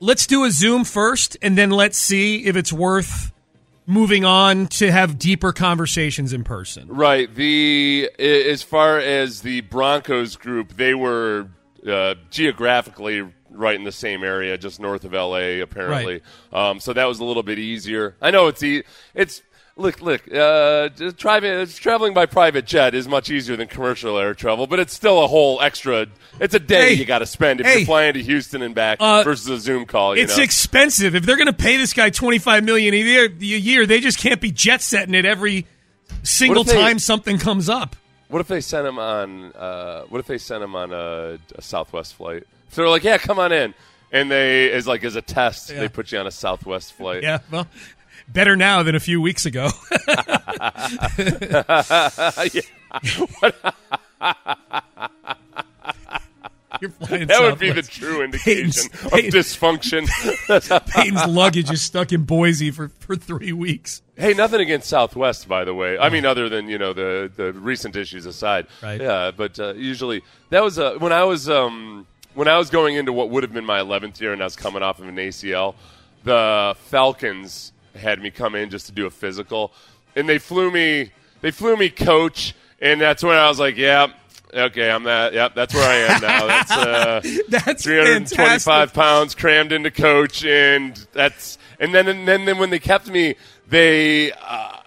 Let's 0.00 0.26
do 0.26 0.44
a 0.44 0.50
Zoom 0.50 0.84
first, 0.84 1.36
and 1.42 1.58
then 1.58 1.70
let's 1.70 1.98
see 1.98 2.44
if 2.46 2.56
it's 2.56 2.72
worth 2.72 3.32
moving 3.86 4.24
on 4.24 4.66
to 4.66 4.92
have 4.92 5.18
deeper 5.18 5.52
conversations 5.52 6.32
in 6.32 6.44
person. 6.44 6.86
Right. 6.88 7.34
The 7.34 8.10
as 8.18 8.62
far 8.62 8.98
as 8.98 9.40
the 9.40 9.62
Broncos 9.62 10.36
group, 10.36 10.74
they 10.74 10.94
were 10.94 11.48
uh, 11.86 12.14
geographically 12.30 13.26
right 13.50 13.74
in 13.74 13.84
the 13.84 13.92
same 13.92 14.22
area, 14.22 14.56
just 14.58 14.78
north 14.78 15.04
of 15.04 15.12
LA, 15.12 15.60
apparently. 15.62 16.22
Um, 16.52 16.80
so 16.80 16.92
that 16.92 17.06
was 17.06 17.18
a 17.18 17.24
little 17.24 17.42
bit 17.42 17.58
easier. 17.58 18.14
I 18.20 18.30
know 18.30 18.46
it's 18.48 18.62
e- 18.62 18.84
it's. 19.14 19.42
Look, 19.78 20.02
look. 20.02 20.22
Uh, 20.30 20.88
driving, 21.16 21.64
traveling 21.68 22.12
by 22.12 22.26
private 22.26 22.66
jet 22.66 22.96
is 22.96 23.06
much 23.06 23.30
easier 23.30 23.54
than 23.56 23.68
commercial 23.68 24.18
air 24.18 24.34
travel, 24.34 24.66
but 24.66 24.80
it's 24.80 24.92
still 24.92 25.22
a 25.22 25.28
whole 25.28 25.60
extra. 25.60 26.08
It's 26.40 26.52
a 26.52 26.58
day 26.58 26.88
Hey. 26.88 26.92
you 26.94 27.04
got 27.04 27.20
to 27.20 27.26
spend 27.26 27.60
if 27.60 27.66
Hey. 27.66 27.76
you're 27.78 27.86
flying 27.86 28.14
to 28.14 28.22
Houston 28.22 28.60
and 28.62 28.74
back 28.74 28.98
Uh, 29.00 29.22
versus 29.22 29.48
a 29.48 29.58
Zoom 29.60 29.86
call. 29.86 30.16
You 30.16 30.24
It's 30.24 30.36
know? 30.36 30.42
expensive. 30.42 31.14
If 31.14 31.24
they're 31.24 31.36
going 31.36 31.46
to 31.46 31.52
pay 31.52 31.76
this 31.76 31.92
guy 31.92 32.10
twenty 32.10 32.38
five 32.38 32.64
million 32.64 32.92
a 32.92 32.96
year, 32.96 33.26
a 33.26 33.30
year, 33.44 33.86
they 33.86 34.00
just 34.00 34.18
can't 34.18 34.40
be 34.40 34.50
jet 34.50 34.82
setting 34.82 35.14
it 35.14 35.24
every 35.24 35.64
single 36.24 36.64
they- 36.64 36.74
time 36.74 36.98
something 36.98 37.38
comes 37.38 37.68
up. 37.68 37.94
What 38.26 38.40
if 38.40 38.48
they 38.48 38.60
sent 38.60 38.84
him 38.86 38.98
on? 38.98 39.52
Uh, 39.52 40.02
what 40.08 40.18
if 40.18 40.26
they 40.26 40.38
sent 40.38 40.62
him 40.62 40.74
on 40.74 40.92
a, 40.92 41.38
a 41.54 41.62
Southwest 41.62 42.14
flight? 42.14 42.42
So 42.70 42.82
they're 42.82 42.90
like, 42.90 43.04
"Yeah, 43.04 43.16
come 43.16 43.38
on 43.38 43.52
in," 43.52 43.72
and 44.12 44.28
they 44.30 44.70
as 44.72 44.86
like 44.88 45.02
as 45.04 45.14
a 45.16 45.22
test, 45.22 45.70
Yeah. 45.70 45.78
they 45.80 45.88
put 45.88 46.10
you 46.12 46.18
on 46.18 46.26
a 46.26 46.30
Southwest 46.30 46.92
flight. 46.94 47.22
Yeah, 47.22 47.38
well, 47.50 47.66
better 48.32 48.56
now 48.56 48.82
than 48.82 48.94
a 48.94 49.00
few 49.00 49.20
weeks 49.20 49.46
ago. 49.46 49.68
That 56.80 57.38
would 57.40 57.58
be 57.58 57.72
the 57.72 57.82
true 57.82 58.22
indication 58.22 58.90
Payton's- 58.90 59.04
of 59.04 59.10
Payton- 59.10 59.30
dysfunction. 59.40 60.86
Payton's 60.92 61.26
luggage 61.26 61.70
is 61.70 61.80
stuck 61.82 62.12
in 62.12 62.24
Boise 62.24 62.70
for, 62.70 62.88
for 63.00 63.16
three 63.16 63.52
weeks. 63.52 64.02
hey, 64.16 64.34
nothing 64.34 64.60
against 64.60 64.88
Southwest, 64.88 65.48
by 65.48 65.64
the 65.64 65.74
way. 65.74 65.98
I 65.98 66.10
mean, 66.10 66.24
other 66.26 66.48
than 66.48 66.68
you 66.68 66.76
know 66.78 66.92
the 66.92 67.30
the 67.34 67.52
recent 67.54 67.96
issues 67.96 68.26
aside. 68.26 68.66
Right. 68.82 69.00
Yeah, 69.00 69.30
but 69.34 69.58
uh, 69.58 69.74
usually 69.74 70.22
that 70.50 70.62
was 70.62 70.78
uh, 70.78 70.96
when 70.98 71.12
I 71.12 71.24
was 71.24 71.48
um, 71.48 72.06
when 72.34 72.48
I 72.48 72.58
was 72.58 72.68
going 72.70 72.96
into 72.96 73.12
what 73.14 73.30
would 73.30 73.42
have 73.44 73.52
been 73.52 73.64
my 73.64 73.80
11th 73.80 74.20
year, 74.20 74.32
and 74.34 74.42
I 74.42 74.44
was 74.44 74.56
coming 74.56 74.82
off 74.82 74.98
of 75.00 75.08
an 75.08 75.16
ACL. 75.16 75.74
The 76.24 76.76
Falcons 76.90 77.72
had 77.98 78.20
me 78.20 78.30
come 78.30 78.54
in 78.54 78.70
just 78.70 78.86
to 78.86 78.92
do 78.92 79.06
a 79.06 79.10
physical, 79.10 79.72
and 80.16 80.28
they 80.28 80.38
flew 80.38 80.70
me. 80.70 81.12
They 81.40 81.50
flew 81.50 81.76
me 81.76 81.90
coach, 81.90 82.54
and 82.80 83.00
that's 83.00 83.22
when 83.22 83.36
I 83.36 83.48
was 83.48 83.58
like, 83.58 83.76
"Yeah, 83.76 84.08
okay, 84.52 84.90
I'm 84.90 85.04
that. 85.04 85.32
Yep, 85.34 85.54
that's 85.54 85.74
where 85.74 85.88
I 85.88 86.14
am 86.14 86.20
now. 86.20 86.46
That's 86.46 86.70
uh, 86.72 87.20
That's 87.48 87.84
325 87.84 88.36
fantastic. 88.62 88.94
pounds 88.94 89.34
crammed 89.34 89.72
into 89.72 89.90
coach, 89.90 90.44
and 90.44 90.96
that's 91.12 91.58
and 91.78 91.94
then 91.94 92.08
and 92.08 92.26
then, 92.26 92.44
then 92.44 92.58
when 92.58 92.70
they 92.70 92.78
kept 92.78 93.08
me, 93.08 93.34
they. 93.68 94.32
Uh, 94.32 94.77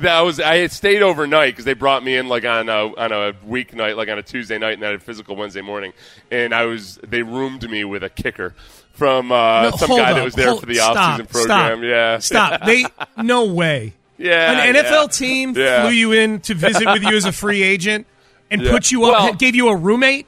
that 0.00 0.20
was 0.20 0.40
I 0.40 0.56
had 0.56 0.72
stayed 0.72 1.02
overnight 1.02 1.52
because 1.52 1.64
they 1.64 1.74
brought 1.74 2.02
me 2.04 2.16
in 2.16 2.28
like 2.28 2.44
on 2.44 2.68
a 2.68 2.94
on 2.96 3.12
a 3.12 3.32
weeknight, 3.48 3.96
like 3.96 4.08
on 4.08 4.18
a 4.18 4.22
Tuesday 4.22 4.58
night, 4.58 4.74
and 4.74 4.82
I 4.84 4.86
had 4.90 4.96
a 4.96 4.98
physical 5.00 5.36
Wednesday 5.36 5.60
morning. 5.62 5.92
And 6.30 6.54
I 6.54 6.64
was 6.66 6.98
they 7.06 7.22
roomed 7.22 7.68
me 7.70 7.84
with 7.84 8.02
a 8.02 8.10
kicker 8.10 8.54
from 8.92 9.32
uh, 9.32 9.62
No, 9.62 9.70
some 9.76 9.90
guy 9.90 10.10
up, 10.10 10.16
that 10.16 10.24
was 10.24 10.34
there 10.34 10.48
hold- 10.48 10.60
for 10.60 10.66
the 10.66 10.74
stop, 10.76 11.20
offseason 11.20 11.28
program. 11.30 11.78
Stop, 11.78 11.82
Yeah, 11.82 12.18
stop. 12.18 12.60
They 12.66 12.84
no 13.22 13.46
way. 13.46 13.94
Yeah, 14.18 14.62
an 14.64 14.74
NFL 14.74 14.90
yeah. 14.90 15.06
team 15.06 15.54
Yeah. 15.56 15.82
flew 15.82 15.92
you 15.92 16.12
in 16.12 16.40
to 16.40 16.54
visit 16.54 16.86
with 16.86 17.02
you 17.02 17.16
as 17.16 17.24
a 17.24 17.32
free 17.32 17.62
agent 17.62 18.06
and 18.50 18.60
Yeah. 18.64 18.70
put 18.70 18.90
you 18.90 19.04
up, 19.06 19.12
Well- 19.22 19.32
gave 19.34 19.54
you 19.54 19.68
a 19.68 19.76
roommate. 19.76 20.26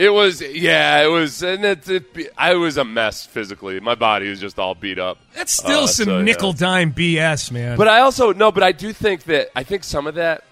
It 0.00 0.08
was, 0.14 0.40
yeah, 0.40 1.02
it 1.02 1.08
was, 1.08 1.42
and 1.42 1.62
it, 1.62 1.86
it, 1.86 2.32
I 2.38 2.54
was 2.54 2.78
a 2.78 2.84
mess 2.84 3.26
physically. 3.26 3.78
My 3.80 3.94
body 3.94 4.30
was 4.30 4.40
just 4.40 4.58
all 4.58 4.74
beat 4.74 4.98
up. 4.98 5.18
That's 5.34 5.52
still 5.52 5.84
Uh, 5.84 5.86
some 5.88 6.06
so, 6.06 6.16
yeah. 6.16 6.22
nickel 6.24 6.54
dime 6.54 6.94
BS, 6.94 7.52
man. 7.52 7.76
But 7.76 7.86
I 7.86 8.00
also 8.00 8.32
no, 8.32 8.50
but 8.50 8.62
I 8.62 8.72
do 8.72 8.94
think 8.94 9.24
that 9.24 9.50
I 9.54 9.62
think 9.62 9.84
some 9.84 10.06
of 10.06 10.14
that 10.14 10.44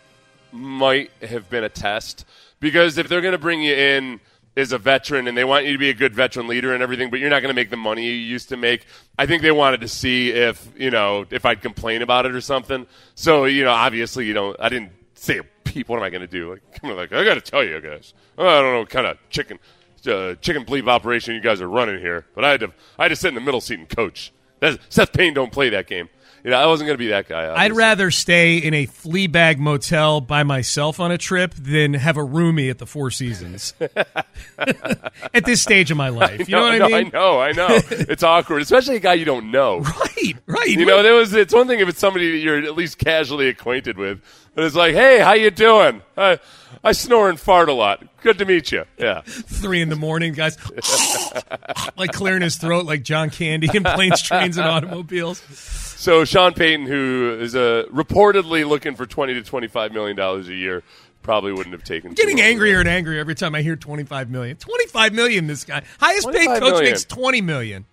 might 0.53 1.11
have 1.23 1.49
been 1.49 1.65
a 1.65 1.71
test 1.71 2.27
because 2.61 2.99
if 2.99 3.09
they're 3.09 3.23
going 3.23 3.33
to 3.33 3.39
bring 3.39 3.63
you 3.63 3.73
in 3.75 4.21
as 4.55 4.73
a 4.73 4.79
veteran 4.79 5.27
and 5.27 5.35
they 5.39 5.45
want 5.45 5.65
you 5.65 5.73
to 5.73 5.79
be 5.79 5.89
a 5.89 5.95
good 5.95 6.15
veteran 6.15 6.47
leader 6.47 6.75
and 6.75 6.83
everything, 6.83 7.09
but 7.09 7.19
you're 7.19 7.31
not 7.31 7.41
going 7.41 7.55
to 7.55 7.59
make 7.59 7.71
the 7.71 7.77
money 7.79 8.05
you 8.05 8.13
used 8.13 8.51
to 8.51 8.57
make, 8.59 8.85
I 9.19 9.25
think 9.25 9.41
they 9.41 9.53
wanted 9.53 9.81
to 9.81 9.89
see 9.89 10.31
if 10.31 10.69
you 10.77 10.91
know 10.91 11.25
if 11.31 11.47
I'd 11.47 11.63
complain 11.63 12.03
about 12.03 12.27
it 12.27 12.35
or 12.35 12.43
something. 12.43 12.87
So 13.15 13.47
you 13.47 13.65
know, 13.65 13.71
obviously, 13.73 14.27
you 14.27 14.35
know, 14.35 14.55
I 14.61 14.69
didn't 14.69 14.93
say 15.15 15.39
a 15.39 15.45
peep. 15.73 15.89
What 15.89 15.99
am 15.99 16.03
I 16.03 16.11
going 16.11 16.23
to 16.23 16.27
do? 16.27 16.51
Like, 16.51 16.63
on, 16.83 16.97
like 16.97 17.13
I 17.13 17.25
got 17.25 17.35
to 17.35 17.41
tell 17.41 17.65
you 17.65 17.81
guys, 17.81 18.15
I 18.37 18.43
don't 18.43 18.73
know 18.73 18.81
what 18.81 18.91
kind 18.91 19.07
of 19.07 19.19
chicken. 19.31 19.59
Uh, 20.07 20.35
chicken 20.37 20.65
bleep 20.65 20.89
operation 20.89 21.35
you 21.35 21.41
guys 21.41 21.61
are 21.61 21.69
running 21.69 21.99
here, 21.99 22.25
but 22.35 22.45
I 22.45 22.51
had 22.51 22.61
to 22.61 22.73
I 22.99 23.05
had 23.05 23.09
to 23.09 23.17
sit 23.17 23.29
in 23.29 23.35
the 23.35 23.41
middle 23.41 23.61
seat 23.61 23.81
and 23.81 23.89
coach. 23.89 24.33
That's, 24.61 24.79
Seth 24.89 25.13
Payne 25.13 25.35
don't 25.35 25.53
play 25.53 25.71
that 25.71 25.87
game. 25.87 26.09
You 26.45 26.51
know, 26.51 26.57
I 26.59 26.67
wasn't 26.67 26.87
going 26.87 26.95
to 26.95 27.03
be 27.03 27.09
that 27.09 27.29
guy. 27.29 27.53
I'd 27.55 27.73
rather 27.73 28.11
stay 28.11 28.59
in 28.59 28.73
a 28.73 28.87
flea 28.87 29.27
bag 29.27 29.59
motel 29.59 30.21
by 30.21 30.45
myself 30.45 31.01
on 31.01 31.11
a 31.11 31.19
trip 31.19 31.53
than 31.55 31.95
have 31.95 32.17
a 32.17 32.23
roomie 32.23 32.71
at 32.71 32.79
the 32.79 32.87
Four 32.87 33.11
Seasons. 33.11 33.75
at 34.59 35.45
this 35.45 35.61
stage 35.61 35.91
of 35.91 35.97
my 35.97 36.11
life, 36.11 36.49
you 36.49 36.55
know, 36.55 36.63
what 36.63 36.81
I 36.81 36.87
mean? 36.87 36.95
I 36.95 37.03
know, 37.11 37.41
I 37.41 37.53
know. 37.53 37.67
it's 37.91 38.23
awkward, 38.23 38.63
especially 38.63 38.97
a 38.97 39.01
guy 39.01 39.15
you 39.15 39.25
don't 39.25 39.51
know. 39.51 39.81
Right, 39.81 40.35
right. 40.47 40.69
You 40.69 40.87
know, 40.87 41.03
there 41.03 41.15
was. 41.15 41.35
It's 41.35 41.53
one 41.53 41.67
thing 41.67 41.81
if 41.81 41.89
it's 41.89 41.99
somebody 41.99 42.31
that 42.31 42.39
you're 42.39 42.59
at 42.59 42.77
least 42.77 42.99
casually 42.99 43.49
acquainted 43.49 43.99
with, 43.99 44.21
but 44.59 44.65
it's 44.65 44.75
like, 44.75 44.93
hey, 44.93 45.21
how 45.21 45.35
you 45.35 45.53
doing? 45.53 46.03
I, 46.17 46.41
I 46.83 46.91
snore 46.91 47.29
and 47.29 47.39
fart 47.39 47.69
a 47.69 47.73
lot. 47.73 48.05
Good 48.23 48.39
to 48.39 48.45
meet 48.45 48.73
you. 48.73 48.87
Yeah. 48.99 49.21
three 49.25 49.81
in 49.81 49.89
the 49.89 49.95
morning, 49.95 50.33
guys, 50.33 50.59
like 51.97 52.11
clearing 52.11 52.43
his 52.43 52.57
throat 52.57 52.85
like 52.85 53.05
John 53.05 53.31
Candy 53.31 53.69
in 53.73 53.85
planes, 53.85 54.21
trains, 54.25 54.59
and 54.59 54.67
automobiles. 54.67 55.39
So 55.39 56.25
Sean 56.25 56.55
Payton, 56.55 56.87
who 56.87 57.39
is 57.41 57.55
uh, 57.55 57.85
reportedly 57.93 58.69
looking 58.69 58.97
for 58.97 59.07
twenty 59.07 59.35
to 59.35 59.45
twenty-five 59.45 59.93
million 59.93 60.17
dollars 60.17 60.49
a 60.49 60.55
year, 60.55 60.83
probably 61.23 61.53
wouldn't 61.53 61.73
have 61.73 61.85
taken. 61.85 62.15
Getting 62.15 62.41
angrier 62.41 62.81
and 62.81 62.89
angrier 62.89 63.21
every 63.21 63.37
time 63.37 63.55
I 63.55 63.63
hear 63.63 63.77
twenty-five 63.77 64.29
million. 64.29 64.57
Twenty-five 64.57 65.13
million. 65.13 65.47
This 65.47 65.63
guy, 65.63 65.85
highest 66.01 66.33
paid 66.33 66.49
coach, 66.49 66.63
million. 66.63 66.85
makes 66.85 67.05
twenty 67.05 67.43
million. 67.43 67.85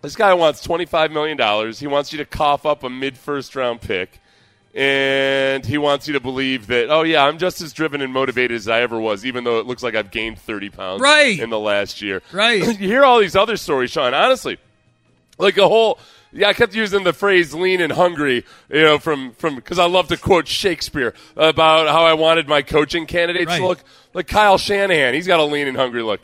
This 0.00 0.16
guy 0.16 0.32
wants 0.32 0.62
twenty-five 0.62 1.12
million 1.12 1.36
dollars. 1.36 1.78
He 1.78 1.86
wants 1.86 2.12
you 2.12 2.18
to 2.20 2.24
cough 2.24 2.64
up 2.64 2.82
a 2.82 2.88
mid-first 2.88 3.54
round 3.54 3.82
pick, 3.82 4.20
and 4.74 5.64
he 5.64 5.78
wants 5.78 6.06
you 6.06 6.14
to 6.14 6.20
believe 6.20 6.66
that, 6.68 6.90
oh, 6.90 7.02
yeah, 7.02 7.24
I'm 7.24 7.38
just 7.38 7.60
as 7.60 7.72
driven 7.72 8.00
and 8.02 8.12
motivated 8.12 8.54
as 8.56 8.68
I 8.68 8.80
ever 8.82 9.00
was, 9.00 9.24
even 9.24 9.44
though 9.44 9.58
it 9.60 9.66
looks 9.66 9.82
like 9.82 9.94
I've 9.94 10.10
gained 10.10 10.38
30 10.38 10.70
pounds 10.70 11.00
Right. 11.00 11.38
in 11.40 11.50
the 11.50 11.58
last 11.58 12.02
year. 12.02 12.22
Right. 12.32 12.58
you 12.80 12.88
hear 12.88 13.04
all 13.04 13.18
these 13.20 13.36
other 13.36 13.56
stories, 13.56 13.90
Sean, 13.90 14.14
honestly, 14.14 14.58
like 15.38 15.56
a 15.58 15.66
whole. 15.68 15.98
Yeah, 16.30 16.48
I 16.48 16.52
kept 16.52 16.74
using 16.74 17.04
the 17.04 17.14
phrase 17.14 17.54
"lean 17.54 17.80
and 17.80 17.90
hungry," 17.90 18.44
you 18.68 18.82
know, 18.82 18.98
from 18.98 19.32
from 19.32 19.54
because 19.54 19.78
I 19.78 19.86
love 19.86 20.08
to 20.08 20.18
quote 20.18 20.46
Shakespeare 20.46 21.14
about 21.38 21.88
how 21.88 22.04
I 22.04 22.12
wanted 22.12 22.46
my 22.46 22.60
coaching 22.60 23.06
candidates 23.06 23.46
Right. 23.46 23.60
to 23.60 23.66
look 23.66 23.78
like 24.12 24.26
Kyle 24.28 24.58
Shanahan. 24.58 25.14
He's 25.14 25.26
got 25.26 25.40
a 25.40 25.44
lean 25.44 25.68
and 25.68 25.76
hungry 25.76 26.02
look. 26.02 26.20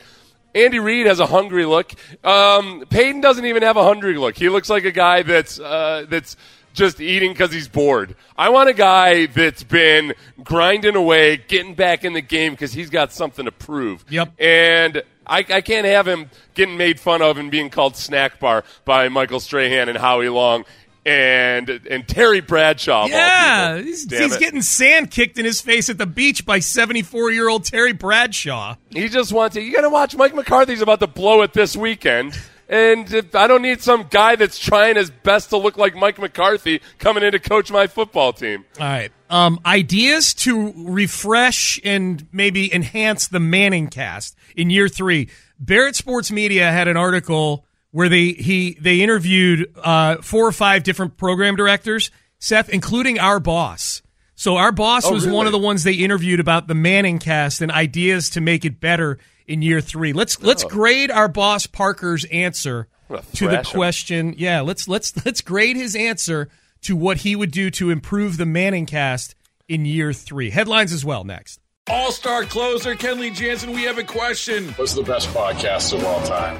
Andy 0.53 0.77
Reid 0.77 1.07
has 1.07 1.19
a 1.19 1.25
hungry 1.25 1.65
look. 1.65 1.91
Um, 2.23 2.83
Payton 2.87 3.21
doesn't 3.21 3.45
even 3.45 3.63
have 3.63 3.77
a 3.77 3.83
hungry 3.83 4.15
look. 4.15 4.37
He 4.37 4.47
looks 4.47 4.69
like 4.69 4.85
a 4.85 4.91
guy 4.91 5.23
that's 5.23 5.59
uh, 5.59 6.05
that's 6.07 6.37
just 6.75 7.01
eating 7.01 7.31
because 7.31 7.51
he's 7.51 7.67
bored. 7.67 8.15
I 8.37 8.49
want 8.49 8.69
a 8.69 8.73
guy 8.73 9.25
that's 9.25 9.63
been 9.63 10.13
grinding 10.43 10.95
away, 10.95 11.37
getting 11.37 11.73
back 11.73 12.03
in 12.03 12.13
the 12.13 12.21
game 12.21 12.53
because 12.53 12.73
he's 12.73 12.89
got 12.89 13.11
something 13.11 13.45
to 13.45 13.51
prove. 13.51 14.05
Yep. 14.09 14.33
And 14.39 15.03
I, 15.25 15.39
I 15.39 15.61
can't 15.61 15.87
have 15.87 16.07
him 16.07 16.29
getting 16.53 16.77
made 16.77 16.99
fun 16.99 17.21
of 17.21 17.37
and 17.37 17.49
being 17.49 17.69
called 17.69 17.95
snack 17.95 18.39
bar 18.39 18.63
by 18.83 19.09
Michael 19.09 19.39
Strahan 19.39 19.89
and 19.89 19.97
Howie 19.97 20.29
Long 20.29 20.65
and 21.05 21.69
and 21.69 22.07
Terry 22.07 22.41
Bradshaw. 22.41 23.05
Yeah, 23.07 23.77
he's, 23.77 24.09
he's 24.09 24.37
getting 24.37 24.61
sand 24.61 25.11
kicked 25.11 25.37
in 25.37 25.45
his 25.45 25.61
face 25.61 25.89
at 25.89 25.97
the 25.97 26.07
beach 26.07 26.45
by 26.45 26.59
74 26.59 27.31
year 27.31 27.47
old 27.47 27.63
Terry 27.63 27.93
Bradshaw. 27.93 28.75
He 28.89 29.07
just 29.09 29.31
wants 29.31 29.55
to. 29.55 29.61
You 29.61 29.71
got 29.71 29.81
to 29.81 29.89
watch. 29.89 30.15
Mike 30.15 30.33
McCarthy's 30.33 30.81
about 30.81 30.99
to 31.01 31.07
blow 31.07 31.41
it 31.43 31.53
this 31.53 31.77
weekend. 31.77 32.37
And 32.67 33.11
if, 33.13 33.35
I 33.35 33.45
don't 33.47 33.61
need 33.61 33.81
some 33.81 34.07
guy 34.09 34.35
that's 34.35 34.57
trying 34.57 34.95
his 34.95 35.11
best 35.11 35.49
to 35.51 35.57
look 35.57 35.77
like 35.77 35.95
Mike 35.95 36.17
McCarthy 36.19 36.81
coming 36.97 37.23
in 37.23 37.31
to 37.33 37.39
coach 37.39 37.71
my 37.71 37.85
football 37.87 38.33
team. 38.33 38.65
All 38.79 38.85
right. 38.85 39.11
Um, 39.29 39.59
ideas 39.65 40.33
to 40.35 40.73
refresh 40.75 41.79
and 41.83 42.27
maybe 42.31 42.73
enhance 42.73 43.27
the 43.27 43.39
Manning 43.39 43.87
cast 43.87 44.35
in 44.55 44.69
year 44.69 44.87
three. 44.87 45.29
Barrett 45.59 45.95
Sports 45.95 46.31
Media 46.31 46.71
had 46.71 46.87
an 46.87 46.97
article 46.97 47.65
where 47.91 48.09
they 48.09 48.29
he 48.33 48.77
they 48.81 49.01
interviewed 49.01 49.73
uh, 49.81 50.17
four 50.17 50.45
or 50.47 50.51
five 50.51 50.83
different 50.83 51.17
program 51.17 51.55
directors, 51.55 52.11
Seth, 52.39 52.69
including 52.69 53.19
our 53.19 53.39
boss. 53.39 54.01
So 54.35 54.57
our 54.57 54.71
boss 54.73 55.05
Oh, 55.05 55.13
was 55.13 55.25
one 55.25 55.45
of 55.45 55.53
the 55.53 55.57
ones 55.59 55.83
they 55.83 55.93
interviewed 55.93 56.39
about 56.41 56.67
the 56.67 56.75
Manning 56.75 57.19
cast 57.19 57.61
and 57.61 57.71
ideas 57.71 58.31
to 58.31 58.41
make 58.41 58.65
it 58.65 58.79
better 58.81 59.17
in 59.47 59.61
year 59.61 59.81
three. 59.81 60.13
Let's 60.13 60.41
let's 60.41 60.63
oh. 60.63 60.69
grade 60.69 61.11
our 61.11 61.27
boss 61.27 61.67
Parker's 61.67 62.25
answer 62.25 62.87
gonna 63.09 63.21
the 63.21 63.37
thrash 63.37 63.67
him. 63.67 63.77
question. 63.77 64.35
Yeah, 64.37 64.61
let's 64.61 64.87
let's 64.87 65.25
let's 65.25 65.41
grade 65.41 65.75
his 65.75 65.95
answer 65.95 66.49
to 66.81 66.95
what 66.95 67.17
he 67.17 67.35
would 67.35 67.51
do 67.51 67.69
to 67.71 67.89
improve 67.89 68.37
the 68.37 68.45
Manning 68.45 68.85
cast 68.85 69.35
in 69.67 69.85
year 69.85 70.13
three. 70.13 70.49
Headlines 70.49 70.93
as 70.93 71.03
well 71.03 71.23
next. 71.23 71.59
All 71.87 72.11
star 72.11 72.43
closer 72.43 72.95
Kenley 72.95 73.33
Jansen, 73.33 73.71
we 73.71 73.83
have 73.83 73.97
a 73.97 74.03
question. 74.03 74.69
What's 74.73 74.93
the 74.93 75.03
best 75.03 75.29
podcast 75.29 75.93
of 75.93 76.03
all 76.03 76.21
time? 76.25 76.59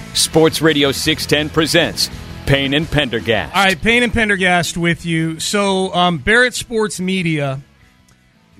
Sports 0.13 0.61
Radio 0.61 0.91
610 0.91 1.53
presents 1.53 2.09
Payne 2.45 2.73
and 2.73 2.89
Pendergast. 2.89 3.55
All 3.55 3.63
right, 3.63 3.81
Payne 3.81 4.03
and 4.03 4.11
Pendergast 4.11 4.75
with 4.75 5.05
you. 5.05 5.39
So 5.39 5.93
um, 5.93 6.17
Barrett 6.17 6.53
Sports 6.53 6.99
Media, 6.99 7.61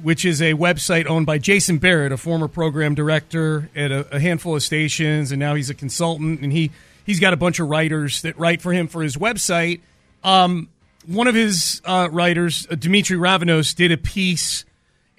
which 0.01 0.23
is 0.23 0.41
a 0.41 0.53
website 0.53 1.07
owned 1.07 1.25
by 1.25 1.37
Jason 1.37 1.77
Barrett, 1.77 2.13
a 2.13 2.17
former 2.17 2.47
program 2.47 2.95
director 2.95 3.69
at 3.75 3.91
a, 3.91 4.15
a 4.15 4.19
handful 4.19 4.55
of 4.55 4.63
stations, 4.63 5.31
and 5.31 5.39
now 5.39 5.55
he's 5.55 5.69
a 5.69 5.73
consultant, 5.73 6.41
and 6.41 6.53
he 6.53 6.71
he's 7.05 7.19
got 7.19 7.33
a 7.33 7.37
bunch 7.37 7.59
of 7.59 7.67
writers 7.67 8.21
that 8.21 8.37
write 8.39 8.61
for 8.61 8.71
him 8.71 8.87
for 8.87 9.01
his 9.01 9.17
website. 9.17 9.81
Um, 10.23 10.69
one 11.05 11.27
of 11.27 11.35
his 11.35 11.81
uh, 11.83 12.07
writers, 12.11 12.65
uh, 12.71 12.75
Demetri 12.75 13.17
Ravanos, 13.17 13.75
did 13.75 13.91
a 13.91 13.97
piece, 13.97 14.63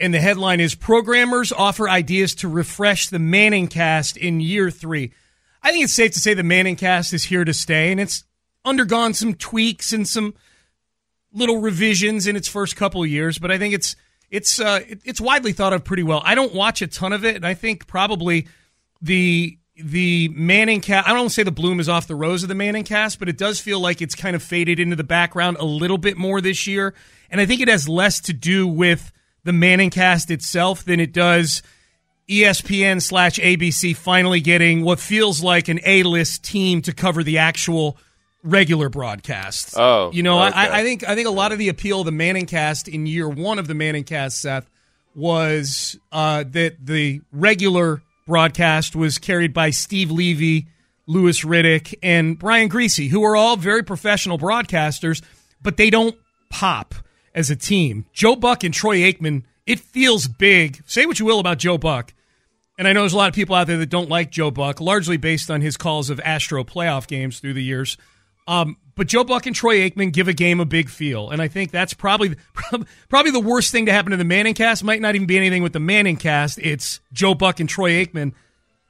and 0.01 0.15
the 0.15 0.21
headline 0.21 0.61
is 0.61 0.75
"Programmers 0.75 1.53
offer 1.53 1.91
ideas 1.91 2.35
to 2.37 2.49
refresh 2.49 3.09
the 3.09 3.19
Manning 3.19 3.69
cast 3.69 4.17
in 4.17 4.41
year 4.41 4.71
three. 4.71 5.13
I 5.63 5.71
think 5.71 5.85
it's 5.85 5.93
safe 5.93 6.13
to 6.13 6.21
say 6.21 6.35
the 6.35 6.43
Manning 6.43 6.77
cast 6.77 7.13
is 7.13 7.25
here 7.25 7.45
to 7.45 7.55
stay, 7.55 7.91
and 7.93 8.01
it's 8.01 8.25
undergone 8.65 9.15
some 9.15 9.35
tweaks 9.35 9.93
and 9.93 10.07
some 10.07 10.35
little 11.33 11.59
revisions 11.61 12.27
in 12.27 12.37
its 12.37 12.49
first 12.49 12.77
couple 12.77 13.05
years, 13.07 13.39
but 13.39 13.51
I 13.51 13.59
think 13.59 13.75
it's 13.75 13.97
it's 14.31 14.61
uh, 14.61 14.81
it- 14.89 15.01
it's 15.05 15.21
widely 15.21 15.53
thought 15.53 15.73
of 15.73 15.85
pretty 15.85 16.03
well. 16.03 16.23
I 16.25 16.35
don't 16.35 16.55
watch 16.55 16.83
a 16.83 16.87
ton 16.87 17.13
of 17.13 17.25
it, 17.25 17.37
and 17.37 17.47
I 17.47 17.55
think 17.55 17.87
probably 17.87 18.49
the 19.01 19.59
the 19.77 20.29
Manning 20.35 20.81
cast. 20.81 21.07
I 21.07 21.11
don't 21.11 21.21
want 21.21 21.31
to 21.31 21.35
say 21.35 21.43
the 21.43 21.51
bloom 21.51 21.81
is 21.81 21.89
off 21.89 22.07
the 22.07 22.15
rose 22.15 22.43
of 22.43 22.49
the 22.49 22.55
Manning 22.55 22.85
cast, 22.85 23.19
but 23.19 23.29
it 23.29 23.39
does 23.39 23.61
feel 23.61 23.81
like 23.81 24.03
it's 24.03 24.15
kind 24.15 24.37
of 24.37 24.43
faded 24.43 24.79
into 24.81 24.97
the 24.97 25.05
background 25.05 25.57
a 25.61 25.65
little 25.65 25.99
bit 25.99 26.17
more 26.17 26.41
this 26.41 26.67
year, 26.67 26.95
and 27.31 27.41
I 27.41 27.47
think 27.47 27.61
it 27.61 27.69
has 27.69 27.89
less 27.89 28.21
to 28.23 28.33
do 28.33 28.67
with 28.67 29.11
the 29.45 29.53
Manning 29.53 29.91
cast 29.91 30.31
itself 30.31 30.85
than 30.85 31.01
it 31.01 31.13
does. 31.13 31.63
ESPN 32.29 33.03
slash 33.03 33.39
ABC 33.39 33.97
finally 33.97 34.41
getting 34.41 34.83
what 34.83 35.01
feels 35.01 35.43
like 35.43 35.69
an 35.69 35.81
A 35.85 36.03
list 36.03 36.45
team 36.45 36.83
to 36.83 36.93
cover 36.93 37.23
the 37.23 37.39
actual 37.39 37.97
regular 38.43 38.89
broadcasts. 38.89 39.77
Oh, 39.77 40.11
you 40.13 40.23
know, 40.23 40.43
okay. 40.43 40.57
I, 40.57 40.81
I 40.81 40.83
think 40.83 41.09
I 41.09 41.15
think 41.15 41.29
a 41.29 41.33
lot 41.33 41.53
of 41.53 41.59
the 41.59 41.69
appeal 41.69 42.01
of 42.01 42.07
the 42.07 42.13
Manning 42.13 42.47
cast 42.47 42.89
in 42.89 43.07
year 43.07 43.29
one 43.29 43.59
of 43.59 43.67
the 43.67 43.75
Manning 43.75 44.05
cast, 44.05 44.41
Seth, 44.41 44.69
was 45.15 45.99
uh, 46.11 46.45
that 46.49 46.85
the 46.85 47.21
regular 47.33 48.03
broadcast 48.27 48.97
was 48.97 49.19
carried 49.19 49.53
by 49.53 49.71
Steve 49.71 50.11
Levy, 50.11 50.69
Louis 51.07 51.43
Riddick, 51.45 51.95
and 52.03 52.39
Brian 52.39 52.69
Griese, 52.69 53.11
who 53.11 53.23
are 53.25 53.37
all 53.37 53.57
very 53.57 53.83
professional 53.83 54.39
broadcasters, 54.39 55.23
but 55.61 55.77
they 55.77 55.91
don't 55.91 56.17
pop 56.49 56.95
as 57.35 57.51
a 57.51 57.57
team. 57.57 58.07
Joe 58.13 58.37
Buck 58.37 58.65
and 58.65 58.73
Troy 58.73 58.99
Aikman, 58.99 59.45
it 59.67 59.81
feels 59.81 60.27
big. 60.27 60.83
Say 60.87 61.07
what 61.07 61.19
you 61.19 61.27
will 61.27 61.41
about 61.41 61.59
Joe 61.59 61.79
Buck. 61.79 62.15
And 62.79 62.89
I 62.89 62.93
know 62.93 63.01
there's 63.01 63.13
a 63.13 63.19
lot 63.19 63.29
of 63.29 63.35
people 63.35 63.55
out 63.55 63.67
there 63.67 63.79
that 63.79 63.91
don't 63.91 64.09
like 64.09 64.31
Joe 64.31 64.51
Buck, 64.51 64.81
largely 64.81 65.17
based 65.17 65.51
on 65.51 65.61
his 65.61 65.77
calls 65.77 66.11
of 66.11 66.21
Astro 66.21 66.65
playoff 66.65 67.07
games 67.07 67.39
through 67.39 67.55
the 67.55 67.63
years. 67.63 67.97
Um, 68.49 68.77
but 68.95 69.07
Joe 69.07 69.25
Buck 69.25 69.47
and 69.47 69.55
Troy 69.55 69.89
Aikman 69.89 70.13
give 70.13 70.29
a 70.29 70.33
game 70.33 70.59
a 70.59 70.65
big 70.65 70.89
feel, 70.89 71.31
and 71.31 71.41
I 71.41 71.49
think 71.49 71.71
that's 71.71 71.95
probably 71.95 72.35
probably 73.09 73.31
the 73.31 73.41
worst 73.41 73.73
thing 73.73 73.87
to 73.87 73.93
happen 73.93 74.11
to 74.11 74.17
the 74.17 74.25
Manning 74.25 74.55
cast. 74.55 74.85
Might 74.85 75.01
not 75.01 75.15
even 75.15 75.27
be 75.27 75.37
anything 75.37 75.63
with 75.63 75.73
the 75.73 75.81
Manning 75.81 76.17
cast. 76.17 76.59
It's 76.59 77.01
Joe 77.13 77.35
Buck 77.35 77.61
and 77.61 77.69
Troy 77.69 78.05
Aikman 78.05 78.33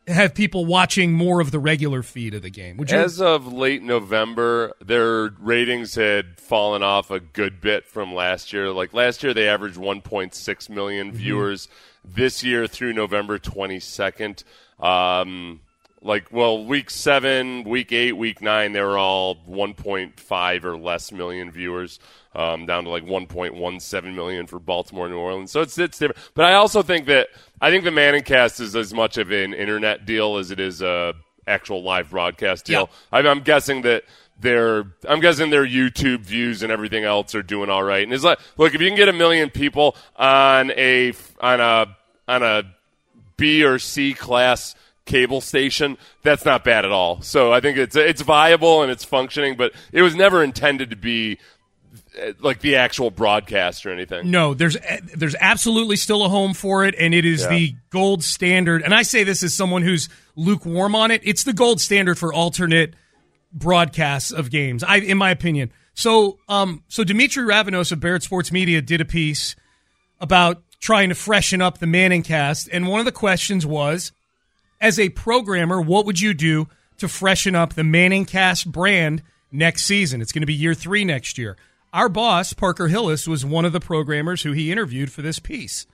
have 0.08 0.34
people 0.34 0.64
watching 0.64 1.12
more 1.12 1.40
of 1.40 1.50
the 1.52 1.58
regular 1.58 2.02
feed 2.02 2.34
of 2.34 2.42
the 2.42 2.50
game. 2.50 2.76
Would 2.76 2.90
you? 2.90 2.96
As 2.98 3.20
of 3.20 3.52
late 3.52 3.82
November, 3.82 4.72
their 4.84 5.30
ratings 5.38 5.94
had 5.94 6.40
fallen 6.40 6.82
off 6.82 7.10
a 7.10 7.20
good 7.20 7.60
bit 7.60 7.86
from 7.86 8.12
last 8.14 8.52
year. 8.52 8.70
Like 8.72 8.92
last 8.92 9.22
year, 9.22 9.32
they 9.32 9.48
averaged 9.48 9.76
1.6 9.76 10.68
million 10.70 11.08
Mm-hmm. 11.08 11.16
viewers. 11.16 11.68
This 12.04 12.42
year, 12.42 12.66
through 12.66 12.94
November 12.94 13.38
22nd, 13.38 14.42
um, 14.80 15.60
like 16.00 16.32
well, 16.32 16.64
week 16.64 16.90
seven, 16.90 17.62
week 17.62 17.92
eight, 17.92 18.12
week 18.16 18.42
nine, 18.42 18.72
they 18.72 18.80
were 18.80 18.98
all 18.98 19.36
1.5 19.48 20.64
or 20.64 20.76
less 20.76 21.12
million 21.12 21.50
viewers. 21.52 22.00
Um, 22.34 22.64
down 22.66 22.84
to 22.84 22.90
like 22.90 23.04
1.17 23.04 24.14
million 24.14 24.46
for 24.46 24.58
Baltimore, 24.58 25.06
New 25.08 25.18
Orleans. 25.18 25.52
So 25.52 25.60
it's 25.60 25.76
it's 25.78 25.98
different. 25.98 26.18
But 26.34 26.46
I 26.46 26.54
also 26.54 26.82
think 26.82 27.06
that 27.06 27.28
I 27.62 27.70
think 27.70 27.84
the 27.84 27.92
Manning 27.92 28.24
cast 28.24 28.58
is 28.58 28.74
as 28.74 28.92
much 28.92 29.18
of 29.18 29.30
an 29.30 29.54
internet 29.54 30.04
deal 30.04 30.36
as 30.36 30.50
it 30.50 30.58
is 30.58 30.82
a 30.82 31.14
actual 31.46 31.84
live 31.84 32.10
broadcast 32.10 32.64
deal. 32.64 32.90
I, 33.12 33.20
I'm 33.20 33.40
guessing 33.40 33.82
that 33.82 34.02
their 34.40 34.84
I'm 35.08 35.20
guessing 35.20 35.50
their 35.50 35.64
YouTube 35.64 36.20
views 36.20 36.64
and 36.64 36.72
everything 36.72 37.04
else 37.04 37.36
are 37.36 37.42
doing 37.42 37.70
all 37.70 37.84
right. 37.84 38.02
And 38.02 38.12
it's 38.12 38.24
like, 38.24 38.40
look, 38.58 38.74
if 38.74 38.80
you 38.80 38.88
can 38.88 38.96
get 38.96 39.08
a 39.08 39.12
million 39.12 39.48
people 39.48 39.94
on 40.16 40.72
a 40.72 41.12
on 41.40 41.60
a 41.60 41.96
on 42.26 42.42
a 42.42 42.64
B 43.36 43.64
or 43.64 43.78
C 43.78 44.12
class 44.12 44.74
cable 45.04 45.40
station, 45.40 45.98
that's 46.22 46.44
not 46.44 46.64
bad 46.64 46.84
at 46.84 46.90
all. 46.90 47.22
So 47.22 47.52
I 47.52 47.60
think 47.60 47.78
it's 47.78 47.94
it's 47.94 48.22
viable 48.22 48.82
and 48.82 48.90
it's 48.90 49.04
functioning, 49.04 49.56
but 49.56 49.72
it 49.92 50.02
was 50.02 50.16
never 50.16 50.42
intended 50.42 50.90
to 50.90 50.96
be 50.96 51.38
like 52.40 52.60
the 52.60 52.76
actual 52.76 53.10
broadcast 53.10 53.86
or 53.86 53.90
anything. 53.90 54.30
No, 54.30 54.54
there's 54.54 54.76
there's 55.16 55.36
absolutely 55.40 55.96
still 55.96 56.24
a 56.24 56.28
home 56.28 56.52
for 56.54 56.84
it, 56.84 56.94
and 56.98 57.14
it 57.14 57.24
is 57.24 57.42
Yeah. 57.42 57.48
the 57.50 57.74
gold 57.90 58.22
standard. 58.22 58.82
And 58.82 58.94
I 58.94 59.02
say 59.02 59.24
this 59.24 59.42
as 59.42 59.54
someone 59.54 59.82
who's 59.82 60.08
lukewarm 60.36 60.94
on 60.94 61.10
it. 61.10 61.22
It's 61.24 61.44
the 61.44 61.52
gold 61.52 61.80
standard 61.80 62.18
for 62.18 62.32
alternate 62.32 62.94
broadcasts 63.52 64.30
of 64.32 64.50
games, 64.50 64.82
I 64.82 64.96
in 64.98 65.18
my 65.18 65.30
opinion. 65.30 65.72
So, 65.94 66.38
um, 66.48 66.82
so 66.88 67.04
Demetri 67.04 67.44
Ravanos 67.44 67.92
of 67.92 68.00
Barrett 68.00 68.22
Sports 68.22 68.50
Media 68.50 68.80
did 68.80 69.00
a 69.00 69.04
piece 69.04 69.54
about 70.20 70.62
trying 70.80 71.10
to 71.10 71.14
freshen 71.14 71.60
up 71.60 71.78
the 71.78 71.86
Manning 71.86 72.22
cast. 72.22 72.68
And 72.72 72.88
one 72.88 72.98
of 72.98 73.06
the 73.06 73.12
questions 73.12 73.66
was 73.66 74.12
as 74.80 74.98
a 74.98 75.10
programmer, 75.10 75.80
what 75.80 76.06
would 76.06 76.20
you 76.20 76.32
do 76.34 76.68
to 76.98 77.08
freshen 77.08 77.54
up 77.54 77.74
the 77.74 77.84
Manning 77.84 78.24
cast 78.24 78.70
brand 78.72 79.22
next 79.52 79.84
season? 79.84 80.22
It's 80.22 80.32
going 80.32 80.42
to 80.42 80.46
be 80.46 80.54
year 80.54 80.74
three 80.74 81.04
next 81.04 81.36
year. 81.38 81.56
Our 81.92 82.08
boss, 82.08 82.52
Parker 82.54 82.88
Hillis, 82.88 83.28
was 83.28 83.44
one 83.44 83.64
of 83.64 83.72
the 83.72 83.80
programmers 83.80 84.42
who 84.42 84.52
he 84.52 84.72
interviewed 84.72 85.12
for 85.12 85.20
this 85.20 85.38
piece. 85.38 85.86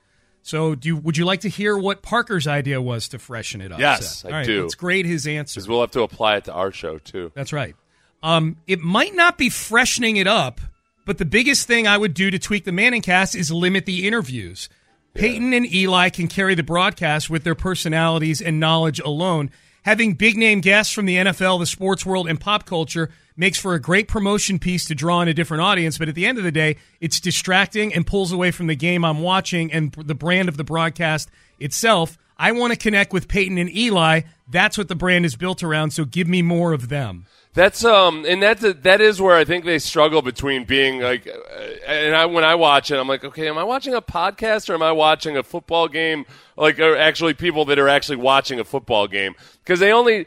So, 0.42 0.74
do 0.74 0.88
you, 0.88 0.96
would 0.96 1.16
you 1.16 1.24
like 1.24 1.40
to 1.40 1.48
hear 1.48 1.76
what 1.76 2.02
Parker's 2.02 2.46
idea 2.46 2.80
was 2.80 3.08
to 3.08 3.18
freshen 3.18 3.60
it 3.60 3.72
up? 3.72 3.80
Yes, 3.80 4.20
Seth? 4.20 4.32
I 4.32 4.38
right, 4.38 4.46
do. 4.46 4.62
Let's 4.62 4.76
grade 4.76 5.06
his 5.06 5.26
answer. 5.26 5.58
Because 5.58 5.68
we'll 5.68 5.80
have 5.80 5.90
to 5.90 6.02
apply 6.02 6.36
it 6.36 6.44
to 6.44 6.52
our 6.52 6.70
show 6.70 6.98
too. 6.98 7.32
That's 7.34 7.52
right. 7.52 7.74
Um, 8.22 8.56
it 8.66 8.80
might 8.80 9.14
not 9.14 9.36
be 9.38 9.50
freshening 9.50 10.16
it 10.16 10.26
up, 10.26 10.60
but 11.04 11.18
the 11.18 11.24
biggest 11.24 11.66
thing 11.66 11.86
I 11.86 11.98
would 11.98 12.14
do 12.14 12.30
to 12.30 12.38
tweak 12.38 12.64
the 12.64 12.72
Manning 12.72 13.02
cast 13.02 13.34
is 13.34 13.50
limit 13.50 13.84
the 13.84 14.06
interviews. 14.06 14.68
Peyton 15.14 15.52
and 15.52 15.72
Eli 15.72 16.10
can 16.10 16.28
carry 16.28 16.54
the 16.54 16.62
broadcast 16.62 17.28
with 17.28 17.42
their 17.42 17.54
personalities 17.54 18.40
and 18.40 18.60
knowledge 18.60 19.00
alone. 19.00 19.50
Having 19.88 20.16
big 20.16 20.36
name 20.36 20.60
guests 20.60 20.92
from 20.92 21.06
the 21.06 21.16
NFL, 21.16 21.60
the 21.60 21.64
sports 21.64 22.04
world, 22.04 22.28
and 22.28 22.38
pop 22.38 22.66
culture 22.66 23.08
makes 23.38 23.58
for 23.58 23.72
a 23.72 23.80
great 23.80 24.06
promotion 24.06 24.58
piece 24.58 24.84
to 24.84 24.94
draw 24.94 25.22
in 25.22 25.28
a 25.28 25.32
different 25.32 25.62
audience. 25.62 25.96
But 25.96 26.10
at 26.10 26.14
the 26.14 26.26
end 26.26 26.36
of 26.36 26.44
the 26.44 26.52
day, 26.52 26.76
it's 27.00 27.18
distracting 27.20 27.94
and 27.94 28.06
pulls 28.06 28.30
away 28.30 28.50
from 28.50 28.66
the 28.66 28.74
game 28.74 29.02
I'm 29.02 29.22
watching 29.22 29.72
and 29.72 29.90
the 29.92 30.14
brand 30.14 30.50
of 30.50 30.58
the 30.58 30.62
broadcast 30.62 31.30
itself. 31.58 32.18
I 32.36 32.52
want 32.52 32.74
to 32.74 32.78
connect 32.78 33.14
with 33.14 33.28
Peyton 33.28 33.56
and 33.56 33.74
Eli. 33.74 34.20
That's 34.50 34.78
what 34.78 34.88
the 34.88 34.94
brand 34.94 35.24
is 35.26 35.36
built 35.36 35.62
around. 35.62 35.90
So 35.90 36.04
give 36.04 36.28
me 36.28 36.42
more 36.42 36.72
of 36.72 36.88
them. 36.88 37.26
That's 37.54 37.84
um, 37.84 38.24
and 38.26 38.42
that's 38.42 38.62
a, 38.62 38.72
that 38.74 39.00
is 39.00 39.20
where 39.20 39.34
I 39.34 39.44
think 39.44 39.64
they 39.64 39.78
struggle 39.78 40.22
between 40.22 40.64
being 40.64 41.00
like, 41.00 41.26
uh, 41.26 41.60
and 41.86 42.14
I 42.14 42.26
when 42.26 42.44
I 42.44 42.54
watch 42.54 42.90
it, 42.90 42.96
I'm 42.96 43.08
like, 43.08 43.24
okay, 43.24 43.48
am 43.48 43.58
I 43.58 43.64
watching 43.64 43.94
a 43.94 44.02
podcast 44.02 44.70
or 44.70 44.74
am 44.74 44.82
I 44.82 44.92
watching 44.92 45.36
a 45.36 45.42
football 45.42 45.88
game? 45.88 46.24
Like, 46.56 46.78
are 46.78 46.96
actually 46.96 47.34
people 47.34 47.64
that 47.64 47.78
are 47.78 47.88
actually 47.88 48.16
watching 48.16 48.60
a 48.60 48.64
football 48.64 49.08
game 49.08 49.34
because 49.64 49.80
they 49.80 49.92
only 49.92 50.26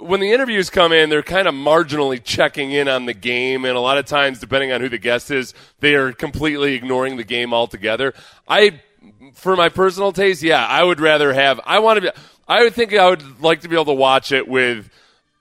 when 0.00 0.20
the 0.20 0.32
interviews 0.32 0.70
come 0.70 0.92
in, 0.92 1.10
they're 1.10 1.22
kind 1.22 1.46
of 1.46 1.54
marginally 1.54 2.22
checking 2.22 2.72
in 2.72 2.88
on 2.88 3.06
the 3.06 3.14
game, 3.14 3.64
and 3.64 3.76
a 3.76 3.80
lot 3.80 3.98
of 3.98 4.06
times, 4.06 4.40
depending 4.40 4.72
on 4.72 4.80
who 4.80 4.88
the 4.88 4.98
guest 4.98 5.30
is, 5.30 5.54
they 5.80 5.94
are 5.94 6.12
completely 6.12 6.74
ignoring 6.74 7.16
the 7.16 7.24
game 7.24 7.52
altogether. 7.52 8.14
I, 8.48 8.80
for 9.34 9.56
my 9.56 9.68
personal 9.68 10.12
taste, 10.12 10.42
yeah, 10.42 10.66
I 10.66 10.82
would 10.82 11.00
rather 11.00 11.32
have. 11.32 11.60
I 11.64 11.78
want 11.80 11.96
to 11.96 12.00
be. 12.02 12.10
I 12.46 12.62
would 12.62 12.74
think 12.74 12.94
I 12.94 13.08
would 13.08 13.40
like 13.40 13.62
to 13.62 13.68
be 13.68 13.74
able 13.74 13.86
to 13.86 13.94
watch 13.94 14.32
it 14.32 14.46
with 14.48 14.90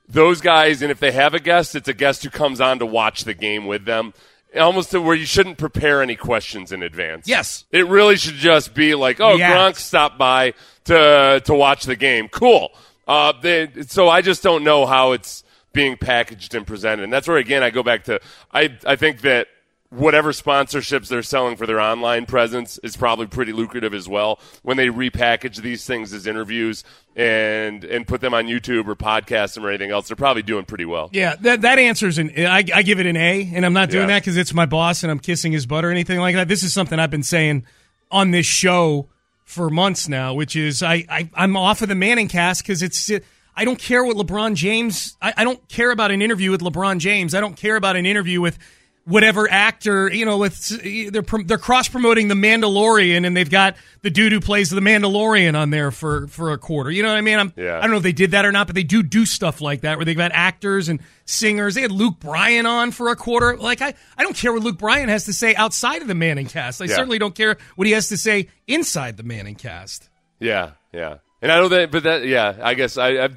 those 0.08 0.42
guys, 0.42 0.82
and 0.82 0.92
if 0.92 1.00
they 1.00 1.12
have 1.12 1.34
a 1.34 1.40
guest, 1.40 1.76
it's 1.76 1.88
a 1.88 1.94
guest 1.94 2.24
who 2.24 2.30
comes 2.30 2.62
on 2.62 2.80
to 2.80 2.86
watch 2.86 3.24
the 3.24 3.34
game 3.34 3.66
with 3.66 3.86
them. 3.86 4.14
Almost 4.56 4.92
to 4.92 5.02
where 5.02 5.16
you 5.16 5.26
shouldn't 5.26 5.58
prepare 5.58 6.04
any 6.04 6.16
questions 6.16 6.72
in 6.72 6.84
advance. 6.84 7.28
Yes. 7.28 7.66
It 7.72 7.88
really 7.88 8.18
should 8.18 8.36
just 8.36 8.76
be 8.76 8.94
like, 8.94 9.20
oh. 9.20 9.36
Gronk 9.36 9.78
stopped 9.78 10.20
by 10.20 10.54
to 10.86 11.42
to 11.46 11.54
watch 11.56 11.86
the 11.86 11.96
game. 11.96 12.28
Cool. 12.28 12.72
Uh, 13.08 13.34
they, 13.42 13.70
so 13.88 14.10
I 14.10 14.22
just 14.22 14.44
don't 14.44 14.64
know 14.64 14.86
how 14.86 15.14
it's 15.14 15.44
being 15.74 15.98
packaged 15.98 16.54
and 16.54 16.68
presented, 16.68 17.04
and 17.04 17.12
that's 17.12 17.28
where 17.28 17.38
again 17.38 17.64
I 17.64 17.72
go 17.72 17.82
back 17.82 18.04
to 18.04 18.20
I 18.52 18.78
I 18.86 18.96
think 18.96 19.22
that 19.22 19.48
whatever 19.94 20.32
sponsorships 20.32 21.08
they're 21.08 21.24
selling 21.24 21.56
for 21.56 21.66
their 21.68 21.80
online 21.80 22.26
presence 22.26 22.80
is 22.84 22.98
probably 22.98 23.28
pretty 23.28 23.52
lucrative 23.54 23.94
as 23.94 24.08
well 24.10 24.40
when 24.64 24.76
they 24.78 24.88
repackage 24.88 25.58
these 25.62 25.86
things 25.86 26.14
as 26.14 26.26
interviews 26.28 26.84
and 27.16 27.84
and 27.84 28.08
put 28.08 28.22
them 28.22 28.34
on 28.34 28.46
YouTube 28.48 28.88
or 28.88 28.96
podcast 28.96 29.54
them 29.56 29.66
or 29.66 29.70
anything 29.70 29.92
else. 29.92 30.08
They're 30.08 30.16
probably 30.16 30.42
doing 30.44 30.66
pretty 30.66 30.86
well. 30.86 31.10
Yeah, 31.14 31.36
that 31.42 31.62
that 31.62 31.80
answers 31.80 32.18
an. 32.18 32.32
I, 32.38 32.64
I 32.74 32.82
give 32.82 33.00
it 33.00 33.06
an 33.06 33.16
A, 33.18 33.52
and 33.54 33.66
I'm 33.66 33.74
not 33.74 33.90
doing 33.90 34.10
Yeah. 34.10 34.16
that 34.16 34.22
because 34.24 34.38
it's 34.38 34.54
my 34.54 34.66
boss 34.66 35.04
and 35.04 35.12
I'm 35.12 35.20
kissing 35.20 35.52
his 35.52 35.66
butt 35.66 35.86
or 35.86 35.92
anything 35.92 36.20
like 36.20 36.36
that. 36.36 36.48
This 36.48 36.64
is 36.64 36.74
something 36.74 37.00
I've 37.00 37.12
been 37.12 37.24
saying 37.24 37.66
on 38.12 38.32
this 38.32 38.46
show 38.46 39.10
for 39.46 39.70
months 39.70 40.08
now, 40.08 40.34
which 40.34 40.56
is 40.56 40.82
I, 40.82 41.06
I 41.10 41.30
I'm 41.36 41.56
off 41.56 41.82
of 41.82 41.90
the 41.90 41.96
Manning 41.96 42.28
cast 42.28 42.64
because 42.64 42.82
it's. 42.82 43.12
I 43.56 43.66
don't 43.66 43.78
care 43.78 44.04
what 44.04 44.18
LeBron 44.18 44.56
James. 44.56 45.16
I, 45.22 45.34
I 45.38 45.44
don't 45.44 45.70
care 45.70 45.92
about 45.92 46.10
an 46.10 46.24
interview 46.24 46.50
with 46.50 46.62
LeBron 46.62 46.98
James. 46.98 47.36
I 47.36 47.40
don't 47.40 47.56
care 47.56 47.76
about 47.76 47.96
an 47.96 48.08
interview 48.08 48.42
with 48.42 48.58
whatever 49.06 49.50
actor. 49.52 50.12
You 50.12 50.26
know, 50.26 50.38
with 50.38 51.12
they're 51.12 51.22
they're 51.46 51.58
cross 51.58 51.88
promoting 51.90 52.28
the 52.28 52.36
Mandalorian, 52.36 53.26
and 53.26 53.36
they've 53.36 53.50
got 53.50 53.76
the 54.02 54.10
dude 54.10 54.32
who 54.32 54.40
plays 54.40 54.70
the 54.70 54.80
Mandalorian 54.82 55.58
on 55.58 55.70
there 55.70 55.92
for 55.92 56.28
for 56.28 56.52
a 56.52 56.58
quarter. 56.58 56.92
You 56.92 57.04
know 57.04 57.10
what 57.10 57.18
I 57.18 57.22
mean? 57.22 57.40
I'm, 57.40 57.54
Yeah. 57.56 57.78
I 57.78 57.82
don't 57.82 57.92
know 57.92 57.98
if 57.98 58.04
they 58.04 58.12
did 58.12 58.32
that 58.32 58.46
or 58.46 58.52
not, 58.52 58.68
but 58.68 58.76
they 58.76 58.84
do 58.84 59.04
do 59.04 59.26
stuff 59.26 59.62
like 59.62 59.82
that 59.82 59.98
where 59.98 60.06
they've 60.06 60.16
got 60.18 60.32
actors 60.34 60.90
and 60.90 61.00
singers. 61.26 61.76
They 61.76 61.82
had 61.82 61.92
Luke 61.92 62.20
Bryan 62.20 62.66
on 62.66 62.92
for 62.92 63.10
a 63.10 63.16
quarter. 63.16 63.58
Like 63.58 63.82
I, 63.82 63.94
I 64.18 64.24
don't 64.24 64.36
care 64.36 64.52
what 64.54 64.64
Luke 64.64 64.78
Bryan 64.78 65.10
has 65.10 65.26
to 65.26 65.34
say 65.34 65.56
outside 65.56 66.02
of 66.02 66.08
the 66.08 66.16
Manning 66.16 66.48
cast. 66.48 66.82
I 66.82 66.86
Yeah. 66.86 66.96
certainly 66.96 67.20
don't 67.20 67.36
care 67.36 67.58
what 67.76 67.88
he 67.88 67.94
has 67.94 68.10
to 68.10 68.18
say 68.18 68.50
inside 68.68 69.18
the 69.18 69.24
Manning 69.24 69.56
cast. 69.56 70.10
Yeah, 70.40 70.72
yeah. 70.92 71.18
And 71.42 71.52
I 71.52 71.58
know 71.60 71.68
that, 71.70 71.92
but 71.92 72.04
that, 72.04 72.26
yeah, 72.26 72.56
I 72.62 72.74
guess 72.74 72.98
I, 72.98 73.10
I, 73.26 73.30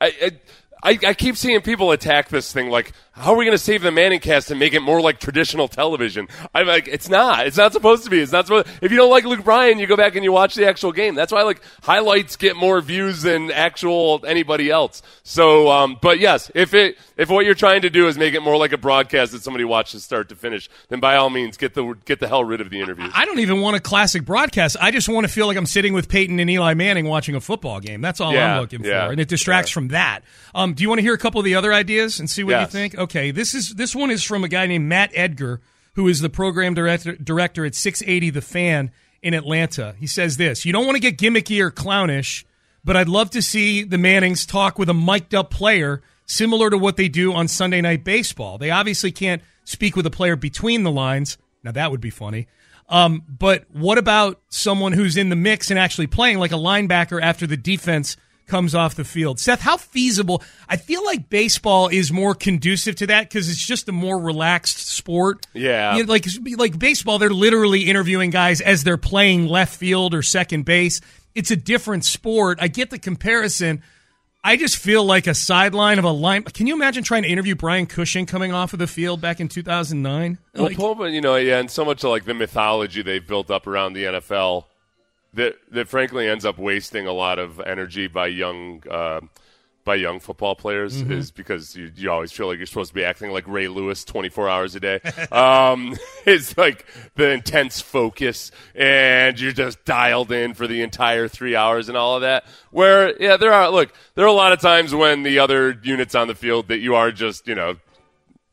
I, 0.00 0.30
I, 0.82 0.98
I 1.06 1.14
keep 1.14 1.36
seeing 1.36 1.60
people 1.60 1.90
attack 1.92 2.28
this 2.28 2.52
thing 2.52 2.68
like, 2.70 2.92
how 3.16 3.32
are 3.32 3.36
we 3.36 3.46
going 3.46 3.56
to 3.56 3.62
save 3.62 3.82
the 3.82 3.90
Manning 3.90 4.20
cast 4.20 4.50
and 4.50 4.60
make 4.60 4.74
it 4.74 4.80
more 4.80 5.00
like 5.00 5.18
traditional 5.18 5.68
television? 5.68 6.28
I'm 6.54 6.66
like, 6.66 6.86
it's 6.86 7.08
not. 7.08 7.46
It's 7.46 7.56
not 7.56 7.72
supposed 7.72 8.04
to 8.04 8.10
be. 8.10 8.20
It's 8.20 8.32
not 8.32 8.46
supposed. 8.46 8.68
If 8.82 8.90
you 8.90 8.98
don't 8.98 9.10
like 9.10 9.24
Luke 9.24 9.42
Bryan, 9.42 9.78
you 9.78 9.86
go 9.86 9.96
back 9.96 10.16
and 10.16 10.24
you 10.24 10.32
watch 10.32 10.54
the 10.54 10.68
actual 10.68 10.92
game. 10.92 11.14
That's 11.14 11.32
why 11.32 11.42
like 11.42 11.62
highlights 11.82 12.36
get 12.36 12.56
more 12.56 12.78
views 12.82 13.22
than 13.22 13.50
actual 13.50 14.22
anybody 14.26 14.70
else. 14.70 15.00
So, 15.22 15.70
um, 15.70 15.96
but 16.02 16.18
yes, 16.18 16.50
if 16.54 16.74
it 16.74 16.98
if 17.16 17.30
what 17.30 17.46
you're 17.46 17.54
trying 17.54 17.82
to 17.82 17.90
do 17.90 18.06
is 18.06 18.18
make 18.18 18.34
it 18.34 18.40
more 18.40 18.58
like 18.58 18.72
a 18.72 18.78
broadcast 18.78 19.32
that 19.32 19.42
somebody 19.42 19.64
watches 19.64 20.04
start 20.04 20.28
to 20.28 20.36
finish, 20.36 20.68
then 20.90 21.00
by 21.00 21.16
all 21.16 21.30
means 21.30 21.56
get 21.56 21.72
the 21.72 21.94
get 22.04 22.20
the 22.20 22.28
hell 22.28 22.44
rid 22.44 22.60
of 22.60 22.68
the 22.68 22.80
interviews. 22.80 23.10
I 23.14 23.24
don't 23.24 23.38
even 23.38 23.62
want 23.62 23.76
a 23.76 23.80
classic 23.80 24.26
broadcast. 24.26 24.76
I 24.78 24.90
just 24.90 25.08
want 25.08 25.26
to 25.26 25.32
feel 25.32 25.46
like 25.46 25.56
I'm 25.56 25.64
sitting 25.64 25.94
with 25.94 26.10
Peyton 26.10 26.38
and 26.38 26.50
Eli 26.50 26.74
Manning 26.74 27.06
watching 27.06 27.34
a 27.34 27.40
football 27.40 27.80
game. 27.80 28.02
That's 28.02 28.20
all 28.20 28.34
Yeah, 28.34 28.56
I'm 28.56 28.60
looking 28.60 28.84
yeah, 28.84 29.06
for, 29.06 29.12
and 29.12 29.20
it 29.20 29.28
distracts 29.28 29.70
from 29.70 29.88
that. 29.88 30.20
Um, 30.54 30.74
do 30.74 30.82
you 30.82 30.88
want 30.88 30.98
to 30.98 31.02
hear 31.02 31.14
a 31.14 31.18
couple 31.18 31.38
of 31.38 31.44
the 31.46 31.54
other 31.54 31.72
ideas 31.72 32.20
and 32.20 32.28
see 32.28 32.44
what 32.44 32.60
you 32.60 32.66
think? 32.66 32.94
Okay, 32.94 33.05
this 33.12 33.54
is 33.54 33.74
this 33.74 33.94
one 33.94 34.10
is 34.10 34.22
from 34.22 34.44
a 34.44 34.48
guy 34.48 34.66
named 34.66 34.88
Matt 34.88 35.10
Edgar, 35.14 35.60
who 35.94 36.08
is 36.08 36.20
the 36.20 36.28
program 36.28 36.74
director 36.74 37.16
director 37.16 37.64
at 37.64 37.74
680 37.74 38.30
The 38.30 38.40
Fan 38.40 38.90
in 39.22 39.34
Atlanta. 39.34 39.94
He 39.98 40.06
says 40.06 40.36
this: 40.36 40.64
You 40.64 40.72
don't 40.72 40.86
want 40.86 40.96
to 40.96 41.00
get 41.00 41.18
gimmicky 41.18 41.60
or 41.60 41.70
clownish, 41.70 42.44
but 42.84 42.96
I'd 42.96 43.08
love 43.08 43.30
to 43.30 43.42
see 43.42 43.82
the 43.82 43.98
Mannings 43.98 44.46
talk 44.46 44.78
with 44.78 44.88
a 44.88 44.94
mic'd 44.94 45.34
up 45.34 45.50
player, 45.50 46.02
similar 46.26 46.70
to 46.70 46.78
what 46.78 46.96
they 46.96 47.08
do 47.08 47.32
on 47.32 47.48
Sunday 47.48 47.80
Night 47.80 48.04
Baseball. 48.04 48.58
They 48.58 48.70
obviously 48.70 49.12
can't 49.12 49.42
speak 49.64 49.96
with 49.96 50.06
a 50.06 50.10
player 50.10 50.36
between 50.36 50.82
the 50.82 50.90
lines. 50.90 51.38
Now 51.62 51.72
that 51.72 51.90
would 51.90 52.00
be 52.00 52.10
funny. 52.10 52.46
Um, 52.88 53.24
but 53.28 53.64
what 53.72 53.98
about 53.98 54.40
someone 54.48 54.92
who's 54.92 55.16
in 55.16 55.28
the 55.28 55.36
mix 55.36 55.70
and 55.70 55.78
actually 55.78 56.06
playing 56.06 56.38
like 56.38 56.52
a 56.52 56.56
linebacker 56.56 57.20
after 57.20 57.46
the 57.46 57.56
defense 57.56 58.16
comes 58.46 58.74
off 58.74 58.94
the 58.94 59.04
field? 59.04 59.38
Seth, 59.38 59.60
how 59.60 59.76
feasible? 59.76 60.42
I 60.68 60.76
feel 60.76 61.04
like 61.04 61.28
baseball 61.28 61.88
is 61.88 62.12
more 62.12 62.34
conducive 62.34 62.96
to 62.96 63.06
that 63.08 63.28
because 63.28 63.48
it's 63.48 63.64
just 63.64 63.88
a 63.88 63.92
more 63.92 64.18
relaxed 64.18 64.86
sport. 64.86 65.46
Yeah. 65.52 65.96
You 65.96 66.04
know, 66.04 66.12
like 66.12 66.26
like 66.56 66.78
baseball, 66.78 67.18
they're 67.18 67.30
literally 67.30 67.82
interviewing 67.82 68.30
guys 68.30 68.60
as 68.60 68.84
they're 68.84 68.96
playing 68.96 69.46
left 69.46 69.76
field 69.76 70.14
or 70.14 70.22
second 70.22 70.64
base. 70.64 71.00
It's 71.34 71.50
a 71.50 71.56
different 71.56 72.04
sport. 72.04 72.58
I 72.60 72.68
get 72.68 72.90
the 72.90 72.98
comparison. 72.98 73.82
I 74.42 74.56
just 74.56 74.76
feel 74.76 75.04
like 75.04 75.26
a 75.26 75.34
sideline 75.34 75.98
of 75.98 76.04
a 76.04 76.10
line. 76.10 76.44
Can 76.44 76.68
you 76.68 76.74
imagine 76.74 77.02
trying 77.02 77.24
to 77.24 77.28
interview 77.28 77.56
Brian 77.56 77.86
Cushing 77.86 78.26
coming 78.26 78.52
off 78.52 78.72
of 78.72 78.78
the 78.78 78.86
field 78.86 79.20
back 79.20 79.40
in 79.40 79.48
2009? 79.48 80.38
Well, 80.54 80.94
but 80.94 81.10
you 81.10 81.20
know, 81.20 81.34
yeah, 81.34 81.58
and 81.58 81.68
so 81.68 81.84
much 81.84 82.04
of 82.04 82.10
like 82.10 82.26
the 82.26 82.32
mythology 82.32 83.02
they've 83.02 83.26
built 83.26 83.50
up 83.50 83.66
around 83.66 83.94
the 83.94 84.04
NFL 84.04 84.66
that 85.36 85.54
that 85.70 85.88
frankly 85.88 86.28
ends 86.28 86.44
up 86.44 86.58
wasting 86.58 87.06
a 87.06 87.12
lot 87.12 87.38
of 87.38 87.60
energy 87.60 88.06
by 88.08 88.26
young 88.26 88.82
uh, 88.90 89.20
by 89.84 89.94
young 89.94 90.18
football 90.18 90.56
players 90.56 91.00
Mhm. 91.00 91.12
is 91.12 91.30
because 91.30 91.76
you, 91.76 91.92
you 91.94 92.10
always 92.10 92.32
feel 92.32 92.48
like 92.48 92.56
you're 92.58 92.66
supposed 92.66 92.90
to 92.90 92.94
be 92.94 93.04
acting 93.04 93.30
like 93.30 93.46
Ray 93.46 93.68
Lewis 93.68 94.04
24 94.04 94.48
hours 94.48 94.74
a 94.74 94.80
day. 94.80 94.98
um, 95.30 95.96
it's 96.26 96.58
like 96.58 96.84
the 97.14 97.30
intense 97.30 97.80
focus, 97.80 98.50
and 98.74 99.38
you're 99.40 99.52
just 99.52 99.84
dialed 99.84 100.32
in 100.32 100.54
for 100.54 100.66
the 100.66 100.82
entire 100.82 101.28
three 101.28 101.54
hours 101.54 101.88
and 101.88 101.96
all 101.96 102.16
of 102.16 102.22
that. 102.22 102.44
Where 102.72 103.16
yeah, 103.22 103.36
there 103.36 103.52
are 103.52 103.70
look, 103.70 103.92
there 104.16 104.24
are 104.24 104.28
a 104.28 104.32
lot 104.32 104.52
of 104.52 104.60
times 104.60 104.92
when 104.92 105.22
the 105.22 105.38
other 105.38 105.78
units 105.82 106.16
on 106.16 106.26
the 106.26 106.34
field 106.34 106.66
that 106.68 106.78
you 106.78 106.96
are 106.96 107.12
just 107.12 107.46
you 107.46 107.54
know 107.54 107.76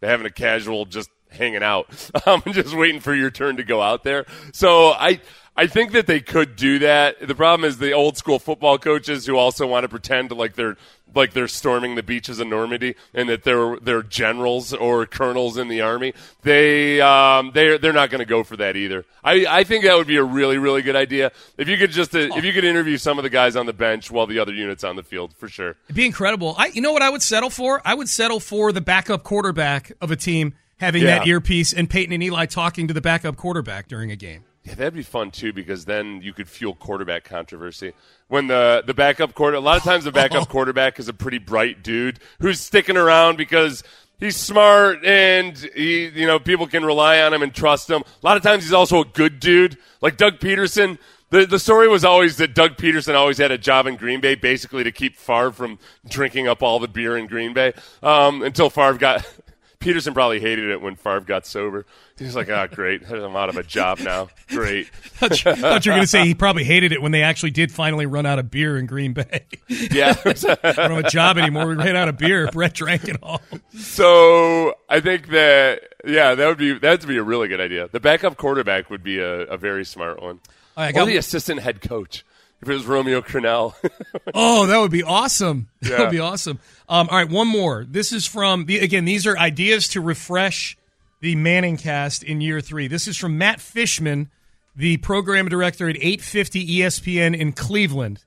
having 0.04 0.28
a 0.28 0.32
casual 0.32 0.86
just 0.86 1.10
hanging 1.32 1.64
out 1.64 1.88
um, 2.28 2.44
and 2.46 2.54
just 2.54 2.76
waiting 2.76 3.00
for 3.02 3.16
your 3.16 3.32
turn 3.32 3.58
to 3.58 3.64
go 3.64 3.82
out 3.82 4.04
there 4.04 4.24
so 4.52 4.92
i 4.92 5.20
i 5.56 5.68
think 5.68 5.92
that 5.92 6.08
they 6.08 6.20
could 6.20 6.56
do 6.56 6.80
that 6.80 7.20
the 7.28 7.36
problem 7.36 7.68
is 7.68 7.78
the 7.78 7.92
old 7.92 8.18
school 8.18 8.40
football 8.40 8.78
coaches 8.78 9.26
who 9.26 9.38
also 9.38 9.68
want 9.68 9.84
to 9.84 9.90
pretend 9.90 10.32
like 10.32 10.56
they're 10.56 10.78
like 11.16 11.34
they're 11.34 11.48
storming 11.48 11.96
the 11.96 12.04
beaches 12.04 12.40
of 12.40 12.48
Normandy 12.48 12.96
and 13.14 13.30
that 13.30 13.44
they're 13.44 13.78
they're 13.80 14.04
generals 14.04 14.74
or 14.74 15.06
colonels 15.06 15.58
in 15.58 15.68
the 15.68 15.82
army. 15.82 16.14
They 16.42 17.02
um 17.02 17.52
they 17.54 17.78
they're 17.78 17.94
not 17.94 18.10
going 18.10 18.20
to 18.20 18.26
go 18.26 18.44
for 18.44 18.58
that 18.58 18.76
either. 18.76 19.06
I 19.24 19.46
I 19.48 19.64
think 19.64 19.84
that 19.84 19.96
would 19.96 20.08
be 20.08 20.18
a 20.18 20.24
really 20.24 20.58
really 20.58 20.82
good 20.82 20.96
idea 20.96 21.32
if 21.58 21.68
you 21.68 21.78
could 21.78 21.92
just 21.92 22.16
uh, 22.16 22.20
if 22.20 22.44
you 22.44 22.54
could 22.54 22.66
interview 22.66 22.98
some 22.98 23.18
of 23.20 23.24
the 23.24 23.30
guys 23.30 23.56
on 23.56 23.66
the 23.66 23.74
bench 23.74 24.12
while 24.12 24.28
the 24.28 24.40
other 24.40 24.54
units 24.54 24.84
on 24.84 24.96
the 24.96 25.04
field 25.04 25.36
for 25.36 25.48
sure. 25.48 25.76
It'd 25.86 25.96
be 25.96 26.06
incredible. 26.06 26.56
I, 26.58 26.68
you 26.68 26.82
know 26.82 26.94
what 26.94 27.02
I 27.02 27.10
would 27.10 27.24
settle 27.24 27.50
for? 27.50 27.82
I 27.86 27.94
would 27.94 28.10
settle 28.10 28.40
for 28.40 28.72
the 28.72 28.82
backup 28.82 29.24
quarterback 29.24 29.92
of 30.02 30.12
a 30.12 30.16
team 30.16 30.56
having 30.78 31.04
that 31.04 31.28
earpiece 31.28 31.72
and 31.74 31.90
Peyton 31.90 32.14
and 32.14 32.24
Eli 32.24 32.46
talking 32.46 32.88
to 32.88 32.94
the 32.94 33.02
backup 33.02 33.38
quarterback 33.38 33.88
during 33.88 34.12
a 34.12 34.16
game. 34.16 34.44
Yeah, 34.64 34.76
that'd 34.76 34.94
be 34.94 35.04
fun 35.04 35.32
too 35.32 35.52
because 35.52 35.84
then 35.86 36.22
you 36.22 36.32
could 36.32 36.48
fuel 36.48 36.74
quarterback 36.74 37.26
controversy. 37.26 37.94
When 38.30 38.48
the 38.48 38.82
the 38.86 38.94
backup 38.94 39.34
quarter, 39.34 39.58
a 39.58 39.60
lot 39.60 39.78
of 39.78 39.84
times 39.84 40.06
the 40.06 40.12
backup 40.12 40.48
quarterback 40.50 41.00
is 41.00 41.10
a 41.10 41.14
pretty 41.14 41.38
bright 41.38 41.84
dude 41.84 42.20
who's 42.40 42.62
sticking 42.62 42.96
around 42.96 43.38
because 43.38 43.84
he's 44.20 44.38
smart 44.38 45.04
and 45.04 45.58
he, 45.76 46.08
you 46.08 46.26
know, 46.26 46.40
people 46.40 46.66
can 46.68 46.86
rely 46.86 47.22
on 47.22 47.34
him 47.34 47.42
and 47.42 47.54
trust 47.54 47.90
him. 47.90 48.02
A 48.02 48.26
lot 48.26 48.38
of 48.38 48.44
times 48.44 48.64
he's 48.64 48.74
also 48.74 49.02
a 49.02 49.06
good 49.06 49.40
dude, 49.40 49.78
like 50.02 50.16
Doug 50.18 50.40
Pederson. 50.40 50.98
The, 51.30 51.46
the 51.46 51.60
story 51.60 51.88
was 51.88 52.06
always 52.06 52.38
that 52.38 52.54
Doug 52.54 52.78
Pederson 52.78 53.16
always 53.16 53.40
had 53.40 53.52
a 53.52 53.58
job 53.58 53.88
in 53.88 53.96
Green 53.96 54.22
Bay, 54.22 54.36
basically 54.36 54.84
to 54.84 54.92
keep 54.92 55.18
Favre 55.18 55.52
from 55.52 55.80
drinking 56.08 56.48
up 56.48 56.62
all 56.62 56.80
the 56.80 56.88
beer 56.88 57.18
in 57.18 57.26
Green 57.26 57.54
Bay, 57.54 57.74
um, 58.02 58.44
until 58.44 58.70
Favre 58.70 58.98
got. 58.98 59.30
Pederson 59.80 60.14
probably 60.14 60.40
hated 60.40 60.70
it 60.70 60.80
when 60.80 60.96
Favre 60.96 61.20
got 61.20 61.46
sober. 61.46 61.86
He's 62.20 62.36
like, 62.36 62.50
"Ah, 62.50 62.68
great, 62.68 63.02
I'm 63.10 63.36
out 63.36 63.50
of 63.50 63.58
a 63.58 63.64
job 63.64 64.00
now. 64.00 64.30
Great." 64.50 64.88
thought 64.94 65.44
you, 65.44 65.52
I 65.52 65.56
thought 65.56 65.86
you 65.86 65.92
were 65.92 65.96
going 65.96 66.04
to 66.04 66.08
say 66.08 66.24
he 66.26 66.36
probably 66.36 66.64
hated 66.64 66.92
it 66.92 67.02
when 67.02 67.12
they 67.12 67.24
actually 67.24 67.50
did 67.52 67.72
finally 67.72 68.06
run 68.06 68.26
out 68.26 68.38
of 68.40 68.52
beer 68.52 68.78
in 68.78 68.86
Green 68.86 69.14
Bay. 69.14 69.46
Yeah. 69.68 70.16
I 70.26 70.34
don't 70.34 70.76
have 70.76 71.06
a 71.06 71.10
job 71.10 71.38
anymore. 71.40 71.68
We 71.68 71.76
ran 71.76 71.96
out 71.96 72.08
of 72.10 72.18
beer. 72.18 72.48
Brett 72.52 72.74
drank 72.74 73.08
it 73.08 73.18
all. 73.24 73.42
So 73.76 74.76
I 74.90 75.00
think 75.00 75.30
that 75.30 75.82
yeah, 76.06 76.36
that 76.36 76.48
would 76.48 76.58
be 76.58 76.74
that 76.78 77.00
would 77.00 77.08
be 77.08 77.18
a 77.18 77.24
really 77.24 77.48
good 77.48 77.62
idea. 77.62 77.88
The 77.92 78.00
backup 78.00 78.38
quarterback 78.38 78.90
would 78.90 79.04
be 79.04 79.20
a, 79.20 79.42
a 79.42 79.58
very 79.58 79.84
smart 79.86 80.22
one. 80.22 80.40
I 80.78 80.90
or 80.90 80.94
got- 80.94 81.06
the 81.06 81.18
assistant 81.18 81.62
head 81.62 81.82
coach 81.82 82.24
if 82.62 82.70
it 82.70 82.74
was 82.74 82.86
Romeo 82.86 83.22
Crennel. 83.22 83.74
Oh, 84.36 84.66
that 84.68 84.78
would 84.80 84.90
be 84.92 85.04
awesome. 85.04 85.68
That 85.82 85.90
Yeah. 85.92 86.00
would 86.02 86.12
be 86.12 86.20
awesome. 86.20 86.60
Um, 86.88 87.08
all 87.12 87.18
right, 87.18 87.30
one 87.30 87.48
more. 87.48 87.86
This 87.88 88.12
is 88.12 88.26
from 88.26 88.66
the 88.66 88.80
again. 88.80 89.06
These 89.06 89.28
are 89.28 89.38
ideas 89.38 89.90
to 89.90 90.02
refresh 90.02 90.78
the 91.24 91.36
Manning 91.38 91.78
cast 91.78 92.22
in 92.22 92.42
year 92.42 92.60
three. 92.60 92.90
This 92.90 93.08
is 93.08 93.16
from 93.16 93.38
Matt 93.38 93.62
Fishman, 93.62 94.30
the 94.76 94.98
program 94.98 95.48
director 95.48 95.88
at 95.88 95.96
850 95.96 96.80
ESPN 96.80 97.34
in 97.34 97.54
Cleveland. 97.54 98.26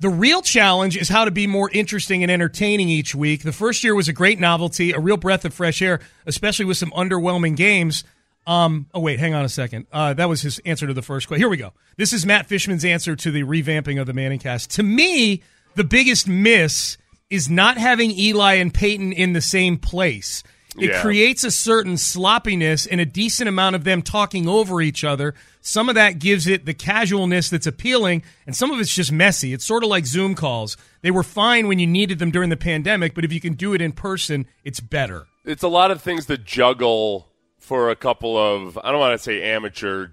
The 0.00 0.10
real 0.10 0.42
challenge 0.42 0.98
is 0.98 1.08
how 1.08 1.24
to 1.24 1.30
be 1.30 1.46
more 1.46 1.70
interesting 1.72 2.22
and 2.22 2.30
entertaining 2.30 2.90
each 2.90 3.14
week. 3.14 3.42
The 3.42 3.52
first 3.54 3.82
year 3.82 3.94
was 3.94 4.06
a 4.06 4.12
great 4.12 4.38
novelty, 4.38 4.92
a 4.92 5.00
real 5.00 5.16
breath 5.16 5.46
of 5.46 5.54
fresh 5.54 5.80
air, 5.80 6.00
especially 6.26 6.66
with 6.66 6.76
some 6.76 6.90
underwhelming 6.90 7.56
games. 7.56 8.04
Um, 8.46 8.86
oh 8.92 9.00
wait, 9.00 9.18
hang 9.18 9.32
on 9.32 9.46
a 9.46 9.48
second. 9.48 9.86
Uh, 9.90 10.12
that 10.12 10.28
was 10.28 10.42
his 10.42 10.58
answer 10.66 10.86
to 10.86 10.92
the 10.92 11.00
first 11.00 11.26
question. 11.26 11.40
Here 11.40 11.48
we 11.48 11.56
go. 11.56 11.72
This 11.96 12.12
is 12.12 12.26
Matt 12.26 12.44
Fishman's 12.44 12.84
answer 12.84 13.16
to 13.16 13.30
the 13.30 13.44
revamping 13.44 13.98
of 13.98 14.06
the 14.06 14.12
Manning 14.12 14.40
cast. 14.40 14.72
To 14.72 14.82
me, 14.82 15.42
the 15.74 15.84
biggest 15.84 16.28
miss 16.28 16.98
is 17.30 17.48
not 17.48 17.78
having 17.78 18.10
Eli 18.10 18.56
and 18.56 18.74
Peyton 18.74 19.10
in 19.10 19.32
the 19.32 19.40
same 19.40 19.78
place. 19.78 20.42
It 20.78 20.90
Yeah. 20.90 21.02
creates 21.02 21.42
a 21.42 21.50
certain 21.50 21.96
sloppiness 21.96 22.86
and 22.86 23.00
a 23.00 23.04
decent 23.04 23.48
amount 23.48 23.74
of 23.76 23.82
them 23.84 24.02
talking 24.02 24.48
over 24.48 24.80
each 24.80 25.02
other. 25.02 25.34
Some 25.60 25.88
of 25.88 25.96
that 25.96 26.18
gives 26.20 26.46
it 26.46 26.64
the 26.64 26.74
casualness 26.74 27.50
that's 27.50 27.66
appealing, 27.66 28.22
and 28.46 28.54
some 28.54 28.70
of 28.70 28.78
it's 28.80 28.94
just 28.94 29.10
messy. 29.10 29.52
It's 29.52 29.64
sort 29.64 29.82
of 29.82 29.90
like 29.90 30.06
Zoom 30.06 30.34
calls. 30.36 30.76
They 31.02 31.10
were 31.10 31.24
fine 31.24 31.66
when 31.66 31.78
you 31.80 31.86
needed 31.88 32.18
them 32.20 32.30
during 32.30 32.50
the 32.50 32.56
pandemic, 32.56 33.14
but 33.14 33.24
if 33.24 33.32
you 33.32 33.40
can 33.40 33.54
do 33.54 33.74
it 33.74 33.82
in 33.82 33.92
person, 33.92 34.46
it's 34.64 34.80
better. 34.80 35.26
it's 35.44 35.62
a 35.62 35.68
lot 35.68 35.90
of 35.90 36.00
things 36.02 36.26
to 36.26 36.36
juggle 36.38 37.26
for 37.58 37.90
a 37.90 37.96
couple 37.96 38.36
of 38.36 38.78
I 38.84 38.90
don't 38.90 39.00
want 39.00 39.18
to 39.18 39.22
say 39.22 39.42
amateur, 39.42 40.08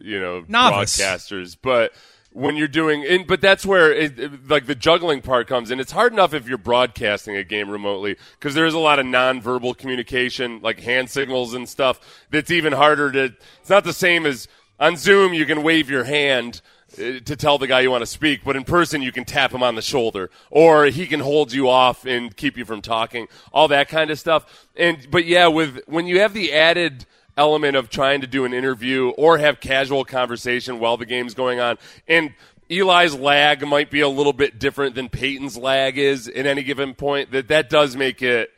you 0.00 0.18
know, 0.20 0.44
Novice. 0.48 0.96
broadcasters, 0.98 1.56
but 1.60 1.92
when 2.38 2.56
you're 2.56 2.68
doing 2.68 3.24
but 3.26 3.40
that's 3.40 3.66
where 3.66 3.92
it, 3.92 4.18
it- 4.18 4.48
like 4.48 4.66
the 4.66 4.74
juggling 4.74 5.20
part 5.20 5.48
comes 5.48 5.70
in. 5.70 5.80
It's 5.80 5.92
hard 5.92 6.12
enough 6.12 6.32
if 6.32 6.48
you're 6.48 6.56
broadcasting 6.56 7.36
a 7.36 7.42
game 7.42 7.68
remotely 7.68 8.16
because 8.38 8.54
there 8.54 8.66
is 8.66 8.74
a 8.74 8.78
lot 8.78 8.98
of 9.00 9.06
nonverbal 9.06 9.76
communication, 9.76 10.60
like 10.62 10.80
hand 10.80 11.10
signals 11.10 11.52
and 11.54 11.68
stuff. 11.68 12.00
That's 12.30 12.50
even 12.50 12.72
harder 12.72 13.10
to. 13.12 13.24
It's 13.60 13.70
not 13.70 13.84
the 13.84 13.92
same 13.92 14.24
as 14.24 14.46
on 14.78 14.96
Zoom. 14.96 15.34
You 15.34 15.46
can 15.46 15.62
wave 15.64 15.90
your 15.90 16.04
hand 16.04 16.60
uh, 16.94 17.18
to 17.24 17.36
tell 17.36 17.58
the 17.58 17.66
guy 17.66 17.80
you 17.80 17.90
want 17.90 18.02
to 18.02 18.06
speak, 18.06 18.42
but 18.44 18.54
in 18.54 18.62
person 18.64 19.02
you 19.02 19.10
can 19.12 19.24
tap 19.24 19.52
him 19.52 19.62
on 19.64 19.74
the 19.74 19.82
shoulder, 19.82 20.30
or 20.50 20.86
he 20.86 21.06
can 21.08 21.20
hold 21.20 21.52
you 21.52 21.68
off 21.68 22.06
and 22.06 22.36
keep 22.36 22.56
you 22.56 22.64
from 22.64 22.80
talking, 22.80 23.26
all 23.52 23.66
that 23.68 23.88
kind 23.88 24.10
of 24.12 24.18
stuff. 24.18 24.66
And 24.76 25.08
but 25.10 25.24
yeah, 25.24 25.48
with 25.48 25.80
when 25.86 26.06
you 26.06 26.20
have 26.20 26.34
the 26.34 26.52
added 26.52 27.04
element 27.38 27.76
of 27.76 27.88
trying 27.88 28.20
to 28.20 28.26
do 28.26 28.44
an 28.44 28.52
interview 28.52 29.08
or 29.10 29.38
have 29.38 29.60
casual 29.60 30.04
conversation 30.04 30.80
while 30.80 30.98
the 30.98 31.06
game's 31.06 31.34
going 31.34 31.60
on, 31.60 31.78
and 32.06 32.34
Eli's 32.70 33.14
lag 33.14 33.66
might 33.66 33.90
be 33.90 34.00
a 34.00 34.08
little 34.08 34.34
bit 34.34 34.58
different 34.58 34.94
than 34.94 35.08
Peyton's 35.08 35.56
lag 35.56 35.96
is 35.96 36.28
at 36.28 36.44
any 36.44 36.62
given 36.62 36.94
point. 36.94 37.30
That 37.32 37.48
that 37.48 37.70
does 37.70 37.96
make 37.96 38.20
it 38.20 38.50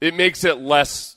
it 0.00 0.14
makes 0.14 0.44
it 0.44 0.58
less 0.58 1.16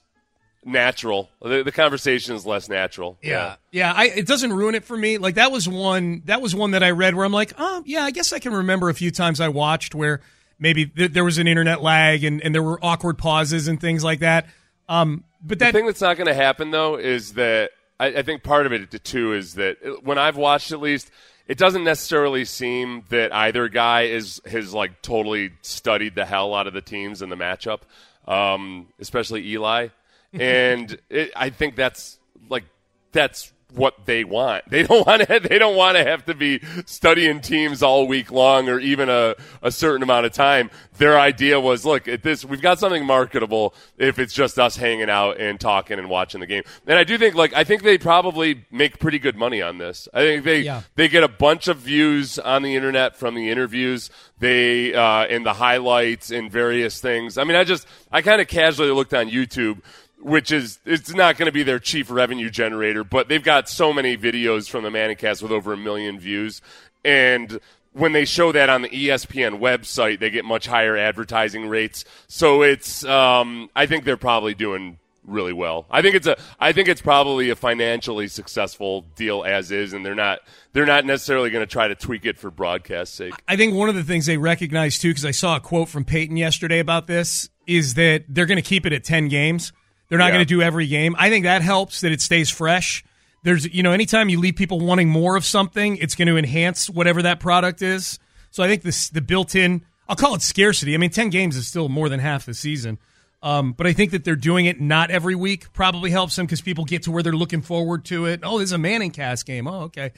natural. 0.66 1.30
The, 1.42 1.64
the 1.64 1.72
conversation 1.72 2.36
is 2.36 2.46
less 2.46 2.70
natural. 2.70 3.18
Yeah, 3.22 3.56
yeah. 3.72 3.94
I, 3.96 4.06
it 4.06 4.28
doesn't 4.28 4.52
ruin 4.54 4.76
it 4.76 4.84
for 4.84 4.98
me. 4.98 5.18
Like 5.18 5.36
that 5.36 5.52
was 5.52 5.68
one. 5.68 6.24
That 6.26 6.42
was 6.42 6.56
one 6.56 6.72
that 6.72 6.84
I 6.84 6.92
read 6.92 7.16
where 7.16 7.26
I'm 7.26 7.32
like, 7.32 7.54
oh 7.58 7.84
yeah, 7.86 8.04
I 8.04 8.12
guess 8.12 8.34
I 8.34 8.40
can 8.40 8.54
remember 8.54 8.90
a 8.90 8.94
few 8.94 9.12
times 9.12 9.40
I 9.40 9.50
watched 9.50 9.94
where 9.94 10.22
maybe 10.60 10.88
th- 10.88 11.12
there 11.12 11.24
was 11.24 11.38
an 11.38 11.48
internet 11.48 11.82
lag 11.82 12.24
and, 12.24 12.42
and 12.42 12.54
there 12.54 12.64
were 12.64 12.84
awkward 12.84 13.18
pauses 13.18 13.68
and 13.68 13.80
things 13.80 14.04
like 14.04 14.20
that. 14.20 14.48
Um, 14.90 15.24
but 15.42 15.60
the 15.60 15.72
thing 15.72 15.86
that's 15.86 16.02
not 16.02 16.18
going 16.18 16.28
to 16.28 16.34
happen 16.34 16.72
though 16.72 16.98
is 16.98 17.34
that 17.34 17.70
I, 18.00 18.08
I 18.08 18.22
think 18.24 18.44
part 18.44 18.66
of 18.66 18.74
it 18.74 19.04
too 19.04 19.34
is 19.34 19.54
that 19.54 19.78
when 20.04 20.18
I've 20.18 20.36
watched 20.36 20.72
at 20.72 20.82
least, 20.82 21.12
it 21.48 21.58
doesn't 21.58 21.84
necessarily 21.84 22.44
seem 22.44 23.04
that 23.10 23.34
either 23.34 23.70
guy 23.70 24.04
is 24.04 24.42
has 24.46 24.74
like 24.74 25.02
totally 25.02 25.52
studied 25.62 26.16
the 26.16 26.26
hell 26.26 26.54
out 26.54 26.68
of 26.68 26.74
the 26.74 26.82
teams 26.82 27.22
in 27.22 27.30
the 27.30 27.36
matchup, 27.36 27.82
um, 28.28 28.88
especially 29.00 29.48
Eli, 29.48 29.90
and 30.34 31.00
it, 31.10 31.32
I 31.36 31.50
think 31.52 31.76
that's 31.76 32.20
like 32.50 32.66
that's 33.12 33.54
what 33.74 34.06
they 34.06 34.24
want. 34.24 34.64
They 34.70 34.84
don't 34.84 35.06
want 35.08 35.22
to. 35.28 35.40
They 35.40 35.60
don't 35.60 35.76
want 35.76 35.98
to 35.98 36.04
have 36.04 36.26
to 36.26 36.34
be 36.34 36.62
studying 36.86 37.40
teams 37.42 37.84
all 37.84 38.08
week 38.08 38.32
long 38.32 38.68
or 38.70 38.80
even 38.80 39.10
a, 39.10 39.36
a 39.62 39.72
certain 39.72 40.02
amount 40.04 40.26
of 40.26 40.32
time. 40.34 40.70
Their 40.98 41.20
idea 41.20 41.60
was, 41.60 41.86
look 41.86 42.08
at 42.08 42.24
this. 42.24 42.44
We've 42.44 42.62
got 42.62 42.80
something 42.80 43.06
marketable 43.06 43.74
if 43.98 44.20
it's 44.20 44.34
just 44.34 44.58
us 44.60 44.76
hanging 44.76 45.10
out 45.10 45.40
and 45.40 45.60
talking 45.60 45.98
and 46.00 46.10
watching 46.10 46.42
the 46.42 46.48
game. 46.48 46.64
And 46.88 46.98
I 46.98 47.04
do 47.04 47.18
think, 47.18 47.36
like, 47.36 47.54
I 47.54 47.64
think 47.64 47.84
they 47.84 47.98
probably 47.98 48.66
make 48.72 49.00
pretty 49.00 49.20
good 49.20 49.36
money 49.36 49.62
on 49.62 49.78
this. 49.78 50.08
I 50.14 50.20
think 50.22 50.44
they 50.44 50.60
Yeah. 50.62 50.82
they 50.96 51.08
get 51.08 51.24
a 51.24 51.28
bunch 51.30 51.68
of 51.68 51.78
views 51.78 52.38
on 52.40 52.64
the 52.64 52.76
internet 52.76 53.16
from 53.16 53.36
the 53.36 53.50
interviews. 53.50 54.10
They 54.40 54.94
uh, 54.94 55.26
and 55.26 55.46
the 55.46 55.54
highlights 55.54 56.32
and 56.32 56.52
various 56.52 57.00
things. 57.02 57.38
I 57.38 57.44
mean, 57.44 57.56
I 57.56 57.64
just 57.64 57.88
I 58.12 58.22
kind 58.22 58.42
of 58.42 58.48
casually 58.48 58.90
looked 58.92 59.14
on 59.14 59.30
YouTube 59.30 59.82
which 60.22 60.52
is 60.52 60.80
it's 60.86 61.14
not 61.14 61.38
going 61.38 61.48
to 61.48 61.52
be 61.52 61.64
their 61.64 61.80
chief 61.80 62.12
revenue 62.12 62.50
generator, 62.50 63.04
but 63.04 63.30
they've 63.30 63.44
got 63.44 63.70
so 63.70 63.94
many 63.94 64.18
videos 64.18 64.70
from 64.70 64.84
the 64.84 64.92
Manning 64.92 65.18
cast 65.18 65.42
with 65.42 65.52
over 65.52 65.74
a 65.74 65.78
million 65.78 66.20
views, 66.20 66.62
and 67.04 67.60
when 67.94 68.12
they 68.12 68.26
show 68.26 68.52
that 68.52 68.70
on 68.70 68.84
the 68.84 68.90
ESPN 68.90 69.60
website, 69.60 70.20
they 70.20 70.30
get 70.30 70.46
much 70.46 70.68
higher 70.68 70.96
advertising 70.96 71.68
rates. 71.68 72.06
So 72.28 72.62
it's 72.62 73.04
um, 73.04 73.70
I 73.76 73.86
think 73.86 74.04
they're 74.04 74.18
probably 74.18 74.54
doing 74.54 75.00
really 75.26 75.54
well. 75.54 75.86
I 75.90 76.02
think 76.02 76.16
it's 76.16 76.28
a 76.28 76.38
I 76.60 76.72
think 76.72 76.88
it's 76.88 77.02
probably 77.02 77.50
a 77.50 77.56
financially 77.56 78.28
successful 78.28 79.06
deal 79.16 79.44
as 79.44 79.72
is, 79.72 79.94
and 79.94 80.06
they're 80.06 80.16
not 80.16 80.40
they're 80.74 80.86
not 80.86 81.06
necessarily 81.06 81.50
going 81.50 81.66
to 81.66 81.72
try 81.72 81.88
to 81.88 81.96
tweak 81.96 82.26
it 82.26 82.38
for 82.38 82.52
broadcast 82.52 83.16
sake. 83.16 83.34
I 83.48 83.56
think 83.56 83.74
one 83.74 83.90
of 83.90 83.96
the 83.96 84.04
things 84.04 84.26
they 84.26 84.38
recognize 84.38 85.00
too, 85.00 85.10
because 85.10 85.26
I 85.26 85.32
saw 85.32 85.56
a 85.58 85.60
quote 85.60 85.90
from 85.90 86.06
Peyton 86.06 86.38
yesterday 86.38 86.80
about 86.80 87.08
this, 87.08 87.50
is 87.68 87.96
that 87.96 88.26
they're 88.28 88.46
going 88.46 88.58
to 88.58 88.62
keep 88.62 88.86
it 88.86 88.94
at 88.94 89.04
ten 89.04 89.28
games. 89.28 89.72
They're 90.10 90.18
not 90.20 90.26
Yeah. 90.28 90.32
going 90.36 90.46
to 90.46 90.54
do 90.54 90.62
every 90.62 90.88
game. 90.88 91.16
I 91.18 91.30
think 91.30 91.44
that 91.46 91.62
helps 91.62 92.02
that 92.02 92.12
it 92.12 92.22
stays 92.22 92.50
fresh. 92.50 93.04
There's, 93.44 93.72
you 93.74 93.84
know, 93.84 93.92
anytime 93.94 94.28
you 94.30 94.40
leave 94.40 94.56
people 94.56 94.80
wanting 94.80 95.08
more 95.10 95.36
of 95.38 95.46
something, 95.46 95.96
it's 95.98 96.16
going 96.16 96.28
to 96.28 96.36
enhance 96.38 96.90
whatever 96.90 97.22
that 97.22 97.40
product 97.40 97.82
is. 97.82 98.20
So 98.52 98.64
I 98.64 98.68
think 98.68 98.82
this 98.82 99.10
the 99.10 99.22
built-in, 99.22 99.86
I'll 100.08 100.16
call 100.16 100.36
it 100.36 100.42
scarcity. 100.42 100.94
I 100.94 100.98
mean, 100.98 101.12
ten 101.12 101.30
games 101.30 101.56
is 101.56 101.68
still 101.68 101.88
more 101.88 102.10
than 102.10 102.20
half 102.20 102.46
the 102.46 102.54
season. 102.54 102.98
Um, 103.42 103.72
but 103.72 103.88
I 103.88 103.94
think 103.94 104.12
that 104.12 104.26
they're 104.26 104.36
doing 104.36 104.66
it 104.66 104.82
not 104.82 105.12
every 105.12 105.36
week 105.36 105.72
probably 105.72 106.10
helps 106.12 106.36
them 106.36 106.46
because 106.46 106.60
people 106.60 106.84
get 106.84 107.04
to 107.04 107.12
where 107.12 107.24
they're 107.24 107.32
looking 107.32 107.62
forward 107.62 108.04
to 108.06 108.26
it. 108.26 108.42
Oh, 108.44 108.58
there's 108.58 108.74
a 108.74 108.78
Manning 108.78 109.12
cast 109.12 109.46
game. 109.46 109.66
Oh, 109.66 109.84
okay. 109.84 110.12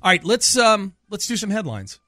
All 0.00 0.10
right, 0.12 0.22
let's 0.22 0.56
um, 0.56 0.94
let's 1.10 1.26
do 1.26 1.36
some 1.36 1.50
headlines. 1.50 1.98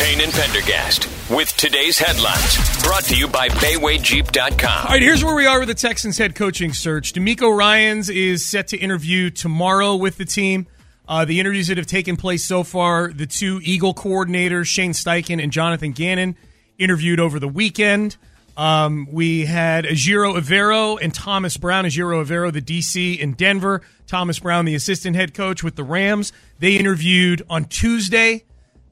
Payne 0.00 0.22
and 0.22 0.32
Pendergast 0.32 1.06
with 1.28 1.54
today's 1.58 1.98
headlines. 1.98 2.82
Brought 2.82 3.04
to 3.04 3.14
you 3.14 3.28
by 3.28 3.50
BaywayJeep.com. 3.50 4.86
All 4.86 4.92
right, 4.92 5.02
here's 5.02 5.22
where 5.22 5.34
we 5.34 5.44
are 5.44 5.58
with 5.58 5.68
the 5.68 5.74
Texans 5.74 6.16
head 6.16 6.34
coaching 6.34 6.72
search. 6.72 7.12
DeMeco 7.12 7.54
Ryans 7.54 8.08
is 8.08 8.46
set 8.46 8.68
to 8.68 8.78
interview 8.78 9.28
tomorrow 9.28 9.96
with 9.96 10.16
the 10.16 10.24
team. 10.24 10.66
Uh, 11.06 11.26
the 11.26 11.38
interviews 11.38 11.66
that 11.66 11.76
have 11.76 11.86
taken 11.86 12.16
place 12.16 12.42
so 12.46 12.62
far, 12.62 13.12
the 13.12 13.26
two 13.26 13.60
Eagle 13.62 13.92
coordinators, 13.92 14.64
Shane 14.64 14.92
Steichen 14.92 15.42
and 15.42 15.52
Jonathan 15.52 15.92
Gannon, 15.92 16.34
interviewed 16.78 17.20
over 17.20 17.38
the 17.38 17.48
weekend. 17.48 18.16
Um, 18.56 19.06
we 19.12 19.44
had 19.44 19.84
Ejiro 19.84 20.34
Evero 20.40 20.98
and 20.98 21.12
Thomas 21.12 21.58
Brown. 21.58 21.84
Ejiro 21.84 22.24
Evero, 22.24 22.50
the 22.50 22.62
DC 22.62 23.18
in 23.18 23.34
Denver. 23.34 23.82
Thomas 24.06 24.38
Brown, 24.38 24.64
the 24.64 24.74
assistant 24.74 25.14
head 25.14 25.34
coach 25.34 25.62
with 25.62 25.76
the 25.76 25.84
Rams. 25.84 26.32
They 26.58 26.76
interviewed 26.76 27.42
on 27.50 27.66
Tuesday 27.66 28.44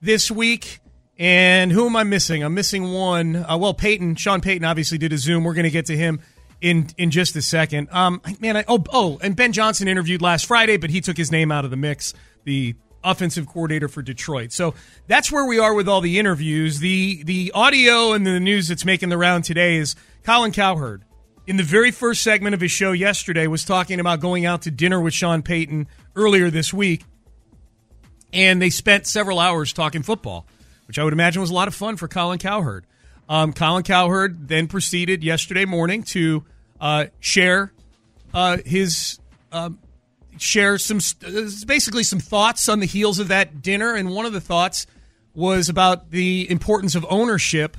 this 0.03 0.31
week. 0.31 0.81
And 1.19 1.73
who 1.73 1.87
am 1.87 1.97
I 1.97 2.05
missing? 2.05 2.45
I'm 2.45 2.55
missing 2.55 2.93
one. 2.93 3.37
Uh, 3.37 3.57
well, 3.59 3.75
Peyton, 3.75 4.15
Sean 4.15 4.41
Payton 4.41 4.65
obviously 4.65 4.99
did 4.99 5.13
a 5.13 5.19
Zoom. 5.19 5.43
We're 5.43 5.55
going 5.55 5.65
to 5.65 5.71
get 5.71 5.87
to 5.87 5.97
him 5.97 6.21
in 6.61 6.89
in 6.97 7.11
just 7.11 7.35
a 7.37 7.43
second. 7.43 7.89
Um, 7.91 8.21
man, 8.41 8.57
I, 8.57 8.65
oh 8.69 8.83
oh, 8.93 9.19
and 9.23 9.35
Ben 9.35 9.53
Johnson 9.53 9.89
interviewed 9.89 10.23
last 10.23 10.47
Friday, 10.47 10.77
but 10.77 10.91
he 10.91 11.01
took 11.01 11.17
his 11.17 11.33
name 11.33 11.51
out 11.51 11.65
of 11.65 11.71
the 11.71 11.77
mix. 11.77 12.15
The 12.45 12.77
offensive 13.05 13.47
coordinator 13.47 13.89
for 13.89 14.03
Detroit. 14.03 14.53
So 14.53 14.75
that's 15.07 15.31
where 15.31 15.45
we 15.45 15.59
are 15.59 15.75
with 15.75 15.89
all 15.89 16.01
the 16.01 16.19
interviews. 16.19 16.81
The 16.81 17.23
the 17.25 17.53
audio 17.55 18.13
and 18.13 18.27
the 18.27 18.41
news 18.41 18.69
that's 18.69 18.85
making 18.85 19.09
the 19.09 19.19
round 19.19 19.45
today 19.45 19.77
is 19.77 19.97
Colin 20.25 20.53
Cowherd. 20.53 21.05
In 21.47 21.57
the 21.57 21.63
very 21.63 21.91
first 21.91 22.23
segment 22.23 22.55
of 22.55 22.61
his 22.61 22.71
show 22.71 22.93
yesterday, 22.93 23.47
was 23.47 23.65
talking 23.65 24.01
about 24.01 24.21
going 24.21 24.45
out 24.45 24.63
to 24.63 24.71
dinner 24.71 25.01
with 25.01 25.15
Sean 25.15 25.43
Payton 25.43 25.89
earlier 26.15 26.51
this 26.51 26.75
week, 26.75 27.05
and 28.33 28.61
they 28.61 28.69
spent 28.69 29.07
several 29.07 29.39
hours 29.39 29.73
talking 29.73 30.03
football, 30.03 30.47
which 30.89 30.99
I 30.99 31.05
would 31.05 31.13
imagine 31.13 31.41
was 31.41 31.51
a 31.51 31.55
lot 31.55 31.69
of 31.69 31.75
fun 31.75 31.97
for 31.97 32.09
Colin 32.09 32.39
Cowherd. 32.39 32.87
Um, 33.29 33.53
Colin 33.53 33.85
Cowherd 33.85 34.49
then 34.49 34.67
proceeded 34.67 35.23
yesterday 35.23 35.67
morning 35.67 36.03
to 36.05 36.45
uh, 36.81 37.07
share 37.21 37.73
uh, 38.35 38.59
his 38.65 39.21
um, 39.53 39.79
share 40.39 40.79
some 40.79 40.99
basically 41.67 42.03
some 42.03 42.21
thoughts 42.21 42.69
on 42.69 42.81
the 42.81 42.87
heels 42.87 43.19
of 43.19 43.29
that 43.29 43.63
dinner, 43.63 43.95
and 43.95 44.11
one 44.11 44.27
of 44.27 44.33
the 44.33 44.41
thoughts 44.41 44.87
was 45.35 45.69
about 45.69 46.11
the 46.11 46.51
importance 46.51 46.95
of 46.95 47.07
ownership 47.09 47.77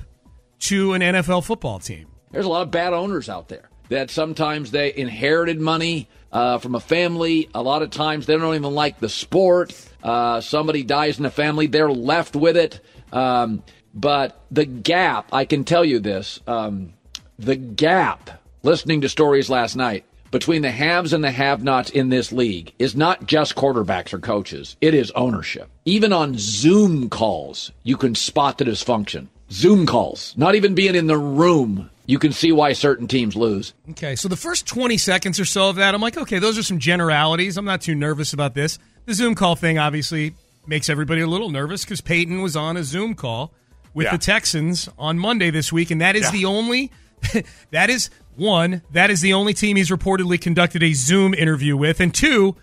to 0.60 0.93
an 0.93 1.01
NFL 1.01 1.43
football 1.43 1.80
team. 1.80 2.07
There's 2.32 2.45
a 2.45 2.49
lot 2.49 2.62
of 2.62 2.72
bad 2.72 2.93
owners 2.93 3.28
out 3.28 3.49
there 3.49 3.70
that 3.89 4.12
sometimes 4.12 4.72
they 4.72 4.93
inherited 4.95 5.60
money 5.60 6.07
uh, 6.32 6.60
from 6.60 6.76
a 6.76 6.80
family. 6.80 7.49
A 7.55 7.62
lot 7.62 7.82
of 7.82 7.89
times 7.89 8.28
they 8.28 8.38
don't 8.38 8.55
even 8.55 8.74
like 8.76 8.99
the 8.99 9.10
sport. 9.10 9.74
Uh, 10.03 10.41
somebody 10.41 10.84
dies 10.84 11.18
in 11.18 11.24
the 11.24 11.32
family, 11.32 11.68
they're 11.68 11.91
left 11.91 12.36
with 12.36 12.55
it. 12.55 12.80
Um, 13.12 13.64
but 13.93 14.43
the 14.51 14.66
gap, 14.66 15.30
I 15.34 15.45
can 15.45 15.64
tell 15.64 15.84
you 15.84 15.99
this, 15.99 16.39
um, 16.47 16.93
the 17.38 17.55
gap, 17.55 18.41
listening 18.64 19.01
to 19.01 19.10
stories 19.10 19.49
last 19.49 19.76
night, 19.76 20.05
between 20.32 20.62
the 20.62 20.72
haves 20.72 21.12
and 21.12 21.24
the 21.24 21.32
have 21.32 21.64
nots 21.64 21.89
in 21.89 22.10
this 22.10 22.32
league 22.32 22.74
is 22.78 22.95
not 22.95 23.26
just 23.26 23.55
quarterbacks 23.55 24.14
or 24.14 24.20
coaches, 24.20 24.78
it 24.80 24.93
is 24.93 25.12
ownership. 25.12 25.70
Even 25.86 26.14
on 26.14 26.36
Zoom 26.38 27.10
calls, 27.10 27.72
you 27.84 27.97
can 27.97 28.14
spot 28.14 28.60
the 28.60 28.66
dysfunction. 28.66 29.28
Zoom 29.51 29.88
calls, 29.88 30.36
not 30.38 30.53
even 30.53 30.76
being 30.76 30.93
in 30.93 31.07
the 31.07 31.18
room, 31.18 31.89
you 32.05 32.20
can 32.20 32.32
see 32.32 32.51
why 32.51 32.74
certain 32.74 33.07
teams 33.07 33.36
lose. 33.36 33.74
Okay, 33.91 34.16
so 34.16 34.28
the 34.28 34.36
first 34.36 34.68
20 34.68 34.97
seconds 34.97 35.39
or 35.39 35.45
so 35.45 35.70
of 35.70 35.78
that, 35.78 35.95
I'm 35.95 36.01
like, 36.01 36.18
okay, 36.18 36.38
those 36.38 36.57
are 36.57 36.64
some 36.64 36.80
generalities. 36.80 37.57
I'm 37.57 37.66
not 37.66 37.82
too 37.82 37.95
nervous 37.95 38.34
about 38.34 38.53
this. 38.53 38.78
The 39.05 39.14
Zoom 39.16 39.34
call 39.34 39.55
thing 39.55 39.80
obviously 39.80 40.34
makes 40.68 40.89
everybody 40.89 41.22
a 41.22 41.28
little 41.28 41.49
nervous 41.49 41.84
because 41.84 42.01
Peyton 42.01 42.41
was 42.41 42.55
on 42.55 42.78
a 42.78 42.84
Zoom 42.84 43.14
call 43.16 43.53
with 43.93 44.05
Yeah. 44.05 44.12
the 44.12 44.18
Texans 44.20 44.88
on 44.97 45.18
Monday 45.18 45.49
this 45.49 45.72
week, 45.72 45.89
and 45.91 45.99
that 46.01 46.16
is 46.16 46.24
Yeah. 46.26 46.32
the 46.32 46.45
only, 46.45 46.91
that 47.72 47.89
is 47.89 48.10
one, 48.36 48.82
that 48.91 49.10
is 49.10 49.22
the 49.22 49.34
only 49.34 49.53
team 49.53 49.78
he's 49.78 49.89
reportedly 49.89 50.39
conducted 50.39 50.84
a 50.84 50.93
Zoom 50.93 51.34
interview 51.34 51.76
with, 51.76 51.99
and 51.99 52.14
two, 52.14 52.55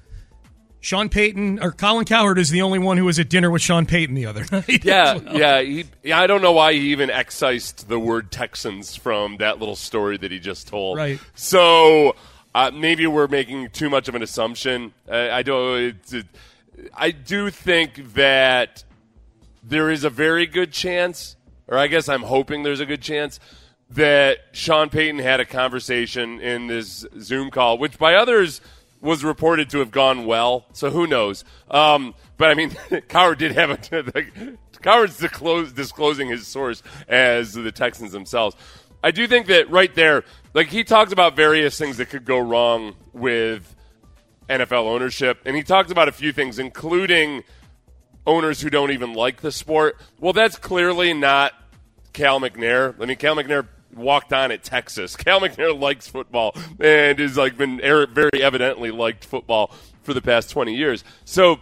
Sean 0.81 1.09
Payton 1.09 1.59
or 1.61 1.73
Colin 1.73 2.05
Cowherd 2.05 2.39
is 2.39 2.51
the 2.51 2.63
only 2.63 2.79
one 2.79 2.97
who 2.97 3.05
was 3.05 3.19
at 3.19 3.29
dinner 3.29 3.51
with 3.51 3.61
Sean 3.61 3.87
Payton 3.87 4.15
the 4.15 4.27
other 4.27 4.45
night. 4.53 4.85
Yeah, 4.85 5.15
well. 5.17 5.37
yeah, 5.37 5.61
he, 5.61 5.85
yeah. 6.05 6.21
I 6.21 6.29
don't 6.29 6.43
know 6.43 6.53
why 6.53 6.75
he 6.75 6.93
even 6.93 7.11
excised 7.11 7.89
the 7.89 7.99
word 7.99 8.31
Texans 8.31 8.95
from 8.95 9.39
that 9.39 9.59
little 9.59 9.75
story 9.75 10.17
that 10.19 10.31
he 10.31 10.39
just 10.39 10.69
told. 10.69 10.97
Right. 10.99 11.19
So 11.35 12.15
uh, 12.55 12.71
maybe 12.73 13.05
we're 13.09 13.27
making 13.27 13.71
too 13.71 13.91
much 13.91 14.07
of 14.07 14.15
an 14.15 14.23
assumption. 14.23 14.95
Uh, 15.11 15.29
I 15.33 15.43
don't. 15.43 15.81
It's, 15.81 16.13
it, 16.13 16.27
I 16.95 17.11
do 17.11 17.51
think 17.51 18.14
that 18.14 18.85
there 19.62 19.91
is 19.91 20.05
a 20.05 20.11
very 20.11 20.47
good 20.47 20.72
chance, 20.72 21.37
or 21.68 21.79
I 21.79 21.87
guess 21.87 22.09
I'm 22.09 22.22
hoping 22.22 22.62
there's 22.62 22.81
a 22.81 22.87
good 22.87 23.03
chance 23.03 23.41
that 23.91 24.39
Sean 24.53 24.89
Payton 24.91 25.20
had 25.20 25.41
a 25.41 25.45
conversation 25.45 26.41
in 26.41 26.66
this 26.66 27.07
Zoom 27.20 27.51
call, 27.51 27.79
which 27.79 27.99
by 27.99 28.14
others 28.14 28.61
was 29.01 29.22
reported 29.22 29.70
to 29.70 29.79
have 29.79 29.91
gone 29.91 30.27
well. 30.27 30.66
So 30.72 30.91
who 30.91 31.07
knows? 31.07 31.45
Um, 31.70 32.14
but 32.37 32.51
I 32.51 32.55
mean, 32.55 32.70
Cowherd 33.09 33.39
did 33.39 33.53
have 33.53 33.70
a. 33.70 34.57
Cowherd's 34.83 35.18
disclosing 35.72 36.29
his 36.29 36.47
source 36.47 36.83
as 37.09 37.55
the 37.55 37.72
Texans 37.72 38.12
themselves. 38.12 38.57
I 39.03 39.11
do 39.11 39.27
think 39.27 39.47
that 39.47 39.70
right 39.70 39.93
there, 39.95 40.24
like 40.55 40.68
he 40.68 40.85
talked 40.85 41.12
about 41.12 41.37
various 41.37 41.79
things 41.79 41.97
that 41.97 42.09
could 42.09 42.24
go 42.24 42.39
wrong 42.39 42.95
with 43.12 43.76
NFL 44.49 44.85
ownership, 44.85 45.39
and 45.45 45.57
he 45.57 45.63
talked 45.63 45.91
about 45.91 46.09
a 46.09 46.13
few 46.13 46.33
things, 46.33 46.59
including 46.59 47.43
owners 48.27 48.61
who 48.61 48.71
don't 48.71 48.91
even 48.91 49.13
like 49.13 49.41
the 49.41 49.53
sport. 49.53 49.99
Well, 50.21 50.33
that's 50.33 50.57
clearly 50.59 51.13
not 51.13 51.53
Cal 52.13 52.41
McNair. 52.41 53.01
I 53.01 53.07
mean, 53.07 53.17
Cal 53.17 53.37
McNair 53.37 53.67
walked 53.95 54.33
on 54.33 54.51
at 54.53 54.63
Texas. 54.63 55.17
Cal 55.17 55.41
McNair 55.41 55.79
likes 55.79 56.07
football 56.09 56.57
and 56.81 57.19
has 57.19 57.37
like 57.37 57.57
been 57.57 57.81
er- 57.85 58.07
very 58.07 58.43
evidently 58.43 58.91
liked 58.91 59.25
football 59.25 59.73
for 60.03 60.15
the 60.15 60.23
past 60.23 60.51
20 60.51 60.75
years. 60.75 61.05
So 61.25 61.61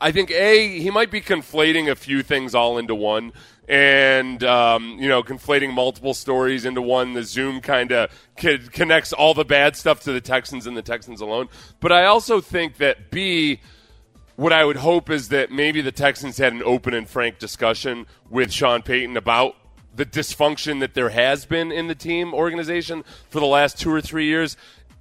I 0.00 0.12
think 0.12 0.30
a 0.30 0.78
he 0.78 0.90
might 0.90 1.10
be 1.10 1.20
conflating 1.20 1.90
a 1.90 1.94
few 1.94 2.22
things 2.22 2.54
all 2.54 2.78
into 2.78 2.94
one, 2.94 3.32
and 3.68 4.42
um, 4.44 4.96
you 4.98 5.08
know, 5.08 5.22
conflating 5.22 5.72
multiple 5.72 6.14
stories 6.14 6.64
into 6.64 6.80
one. 6.80 7.14
The 7.14 7.22
Zoom 7.22 7.60
kind 7.60 7.92
of 7.92 8.10
co- 8.36 8.58
connects 8.72 9.12
all 9.12 9.34
the 9.34 9.44
bad 9.44 9.76
stuff 9.76 10.00
to 10.00 10.12
the 10.12 10.20
Texans 10.20 10.66
and 10.66 10.76
the 10.76 10.82
Texans 10.82 11.20
alone. 11.20 11.48
But 11.80 11.92
I 11.92 12.06
also 12.06 12.40
think 12.40 12.76
that 12.76 13.10
b 13.10 13.60
what 14.36 14.52
I 14.52 14.64
would 14.64 14.76
hope 14.76 15.08
is 15.10 15.30
that 15.30 15.50
maybe 15.50 15.80
the 15.80 15.92
Texans 15.92 16.36
had 16.36 16.52
an 16.52 16.62
open 16.62 16.92
and 16.94 17.08
frank 17.08 17.38
discussion 17.38 18.06
with 18.28 18.52
Sean 18.52 18.82
Payton 18.82 19.16
about 19.16 19.56
the 19.94 20.04
dysfunction 20.04 20.80
that 20.80 20.92
there 20.92 21.08
has 21.08 21.46
been 21.46 21.72
in 21.72 21.86
the 21.86 21.94
team 21.94 22.34
organization 22.34 23.02
for 23.30 23.40
the 23.40 23.46
last 23.46 23.80
two 23.80 23.90
or 23.90 24.02
three 24.02 24.26
years, 24.26 24.56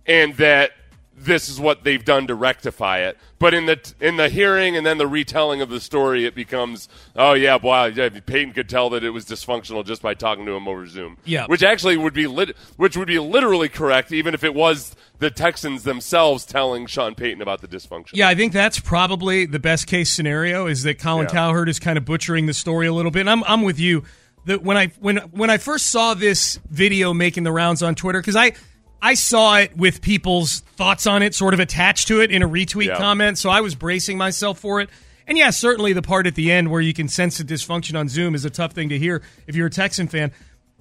and 0.05 0.35
that 0.37 0.71
this 1.17 1.47
is 1.47 1.59
what 1.59 1.83
they've 1.83 2.03
done 2.03 2.27
to 2.27 2.35
rectify 2.35 2.99
it. 2.99 3.17
But 3.39 3.53
in 3.53 3.65
the 3.65 3.79
in 3.99 4.17
the 4.17 4.27
hearing 4.29 4.75
and 4.75 4.85
then 4.85 4.97
the 4.97 5.07
retelling 5.07 5.61
of 5.61 5.69
the 5.69 5.79
story, 5.79 6.25
it 6.25 6.35
becomes, 6.35 6.89
oh 7.15 7.33
yeah, 7.33 7.55
wow, 7.55 7.85
yeah, 7.85 8.09
Peyton 8.09 8.53
could 8.53 8.67
tell 8.67 8.89
that 8.91 9.03
it 9.03 9.11
was 9.11 9.25
dysfunctional 9.25 9.85
just 9.85 10.01
by 10.01 10.13
talking 10.13 10.45
to 10.45 10.51
him 10.51 10.67
over 10.67 10.85
Zoom. 10.87 11.17
Yeah. 11.25 11.45
which 11.47 11.63
actually 11.63 11.97
would 11.97 12.13
be 12.13 12.27
lit, 12.27 12.55
which 12.77 12.97
would 12.97 13.07
be 13.07 13.19
literally 13.19 13.69
correct, 13.69 14.11
even 14.11 14.33
if 14.33 14.43
it 14.43 14.53
was 14.53 14.95
the 15.19 15.31
Texans 15.31 15.83
themselves 15.83 16.45
telling 16.45 16.85
Sean 16.85 17.15
Payton 17.15 17.41
about 17.41 17.61
the 17.61 17.67
dysfunction. 17.67 18.11
Yeah, 18.13 18.27
I 18.27 18.35
think 18.35 18.51
that's 18.51 18.79
probably 18.79 19.45
the 19.45 19.59
best 19.59 19.87
case 19.87 20.09
scenario 20.09 20.67
is 20.67 20.83
that 20.83 20.99
Colin 20.99 21.27
Yeah. 21.27 21.33
Cowherd 21.33 21.69
is 21.69 21.79
kind 21.79 21.97
of 21.97 22.03
butchering 22.05 22.45
the 22.45 22.53
story 22.53 22.87
a 22.87 22.93
little 22.93 23.11
bit. 23.11 23.21
And 23.21 23.29
I'm 23.29 23.43
I'm 23.45 23.61
with 23.61 23.79
you. 23.79 24.03
That 24.45 24.61
when 24.63 24.77
I 24.77 24.87
when 24.99 25.17
when 25.31 25.49
I 25.49 25.57
first 25.57 25.87
saw 25.87 26.13
this 26.13 26.59
video 26.69 27.13
making 27.13 27.43
the 27.43 27.51
rounds 27.51 27.81
on 27.81 27.95
Twitter 27.95 28.19
because 28.21 28.35
I 28.35 28.53
I 29.01 29.13
saw 29.13 29.57
it 29.57 29.75
with 29.77 30.01
people's 30.01 30.61
thoughts 30.61 31.05
on 31.05 31.21
it 31.21 31.35
sort 31.35 31.53
of 31.53 31.59
attached 31.59 32.07
to 32.07 32.21
it 32.21 32.31
in 32.31 32.41
a 32.41 32.49
retweet 32.49 32.87
Yeah. 32.87 32.97
comment, 32.97 33.37
so 33.37 33.49
I 33.49 33.61
was 33.61 33.75
bracing 33.75 34.17
myself 34.17 34.59
for 34.59 34.81
it. 34.81 34.89
And 35.27 35.37
yeah, 35.37 35.49
certainly 35.49 35.93
the 35.93 36.01
part 36.01 36.27
at 36.27 36.35
the 36.35 36.51
end 36.51 36.69
where 36.71 36.81
you 36.81 36.93
can 36.93 37.07
sense 37.07 37.37
the 37.37 37.43
dysfunction 37.43 37.97
on 37.99 38.07
Zoom 38.09 38.35
is 38.35 38.45
a 38.45 38.49
tough 38.49 38.73
thing 38.73 38.89
to 38.89 38.97
hear 38.99 39.21
if 39.47 39.55
you're 39.55 39.67
a 39.67 39.71
Texan 39.71 40.07
fan. 40.07 40.31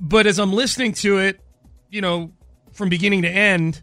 But 0.01 0.27
as 0.27 0.39
I'm 0.39 0.53
listening 0.53 0.93
to 0.95 1.19
it, 1.19 1.41
you 1.91 2.01
know, 2.01 2.33
from 2.73 2.89
beginning 2.89 3.23
to 3.23 3.29
end, 3.29 3.81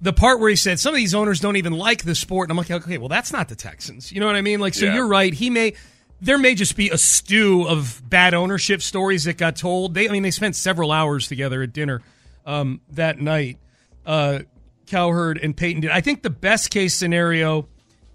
the 0.00 0.12
part 0.12 0.40
where 0.40 0.48
he 0.50 0.56
said 0.56 0.80
some 0.80 0.94
of 0.94 0.98
these 0.98 1.14
owners 1.14 1.40
don't 1.40 1.56
even 1.56 1.72
like 1.72 2.04
the 2.04 2.14
sport, 2.14 2.48
and 2.48 2.52
I'm 2.52 2.56
like, 2.56 2.70
okay, 2.70 2.98
well, 2.98 3.08
that's 3.08 3.32
not 3.32 3.48
the 3.48 3.54
Texans. 3.56 4.12
You 4.12 4.20
know 4.20 4.26
what 4.26 4.36
I 4.36 4.40
mean? 4.42 4.60
Like, 4.60 4.74
so 4.74 4.86
Yeah. 4.86 4.94
you're 4.94 5.06
right. 5.08 5.32
He 5.32 5.50
may, 5.50 5.74
there 6.20 6.38
may 6.38 6.54
just 6.54 6.76
be 6.76 6.88
a 6.90 6.98
stew 6.98 7.66
of 7.68 8.02
bad 8.08 8.32
ownership 8.34 8.80
stories 8.82 9.24
that 9.24 9.36
got 9.36 9.56
told. 9.56 9.94
They, 9.94 10.08
I 10.08 10.12
mean, 10.12 10.22
they 10.22 10.30
spent 10.30 10.56
several 10.56 10.90
hours 10.92 11.26
together 11.28 11.62
at 11.62 11.72
dinner 11.72 12.00
um, 12.46 12.80
that 12.90 13.20
night. 13.20 13.58
Uh, 14.04 14.40
Cowherd 14.86 15.38
and 15.42 15.56
Peyton 15.56 15.80
did. 15.82 15.90
I 15.90 16.00
think 16.00 16.22
the 16.22 16.30
best 16.30 16.70
case 16.70 16.94
scenario 16.94 17.68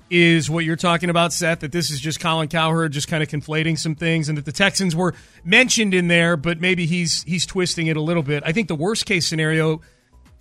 is 0.10 0.50
what 0.50 0.64
you're 0.64 0.76
talking 0.76 1.10
about, 1.10 1.34
Seth. 1.34 1.62
That 1.62 1.72
this 1.72 1.90
is 1.90 2.00
just 2.00 2.20
Colin 2.20 2.48
Cowherd 2.48 2.92
just 2.92 3.08
kind 3.08 3.24
of 3.24 3.30
conflating 3.30 3.78
some 3.78 3.96
things, 3.96 4.30
and 4.30 4.38
that 4.38 4.46
the 4.46 4.52
Texans 4.52 4.96
were 4.96 5.14
mentioned 5.44 5.94
in 5.94 6.08
there, 6.08 6.38
but 6.38 6.62
maybe 6.62 6.86
he's 6.86 7.24
he's 7.24 7.46
twisting 7.46 7.88
it 7.88 7.98
a 7.98 8.02
little 8.02 8.24
bit. 8.24 8.44
I 8.46 8.52
think 8.52 8.68
the 8.68 8.76
worst 8.76 9.06
case 9.06 9.28
scenario, 9.28 9.82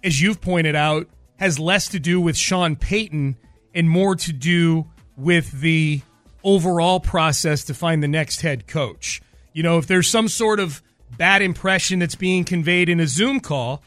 as 0.04 0.20
you've 0.20 0.40
pointed 0.40 0.76
out, 0.76 1.08
has 1.36 1.58
less 1.58 1.88
to 1.88 1.98
do 1.98 2.20
with 2.20 2.36
Sean 2.36 2.76
Payton 2.76 3.36
and 3.74 3.88
more 3.88 4.14
to 4.16 4.32
do 4.32 4.86
with 5.16 5.60
the 5.60 6.02
overall 6.44 7.00
process 7.00 7.64
to 7.64 7.74
find 7.74 8.02
the 8.02 8.08
next 8.08 8.40
head 8.40 8.66
coach. 8.66 9.20
You 9.52 9.62
know, 9.62 9.78
if 9.78 9.86
there's 9.86 10.08
some 10.08 10.28
sort 10.28 10.60
of 10.60 10.82
bad 11.18 11.42
impression 11.42 11.98
that's 11.98 12.14
being 12.14 12.44
conveyed 12.44 12.88
in 12.88 13.00
a 13.00 13.06
Zoom 13.06 13.40
call, 13.40 13.82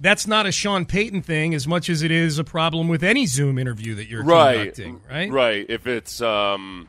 that's 0.00 0.26
not 0.26 0.46
a 0.46 0.52
Sean 0.52 0.84
Payton 0.84 1.22
thing 1.22 1.54
as 1.54 1.66
much 1.68 1.88
as 1.88 2.02
it 2.02 2.10
is 2.10 2.38
a 2.38 2.44
problem 2.44 2.88
with 2.88 3.04
any 3.04 3.26
Zoom 3.26 3.58
interview 3.58 3.94
that 3.94 4.08
you're 4.08 4.24
right, 4.24 4.56
conducting, 4.74 5.00
right? 5.08 5.30
Right. 5.30 5.66
If 5.68 5.86
it's 5.86 6.20
um, 6.20 6.88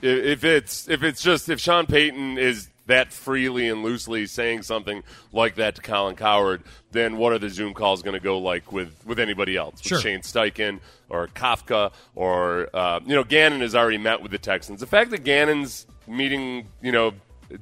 if 0.00 0.44
it's 0.44 0.88
if 0.88 1.02
it's 1.02 1.22
just 1.22 1.48
if 1.48 1.60
Sean 1.60 1.86
Payton 1.86 2.38
is 2.38 2.68
that 2.86 3.12
freely 3.12 3.68
and 3.68 3.82
loosely 3.82 4.26
saying 4.26 4.60
something 4.62 5.02
like 5.32 5.54
that 5.54 5.74
to 5.74 5.80
Colin 5.82 6.16
Cowherd, 6.16 6.62
then 6.92 7.16
what 7.16 7.32
are 7.32 7.38
the 7.38 7.48
Zoom 7.48 7.72
calls 7.72 8.02
going 8.02 8.12
to 8.14 8.20
go 8.20 8.38
like 8.38 8.70
with 8.70 8.94
with 9.06 9.18
anybody 9.18 9.56
else? 9.56 9.76
With 9.76 9.86
Sure. 9.86 10.00
Shane 10.00 10.20
Steichen 10.20 10.80
or 11.08 11.28
Kafka 11.28 11.92
or 12.14 12.68
uh, 12.74 13.00
you 13.04 13.14
know 13.14 13.24
Gannon 13.24 13.60
has 13.60 13.74
already 13.74 13.98
met 13.98 14.22
with 14.22 14.30
the 14.30 14.38
Texans. 14.38 14.80
The 14.80 14.86
fact 14.86 15.10
that 15.10 15.24
Gannon's 15.24 15.86
meeting, 16.06 16.68
you 16.82 16.92
know. 16.92 17.12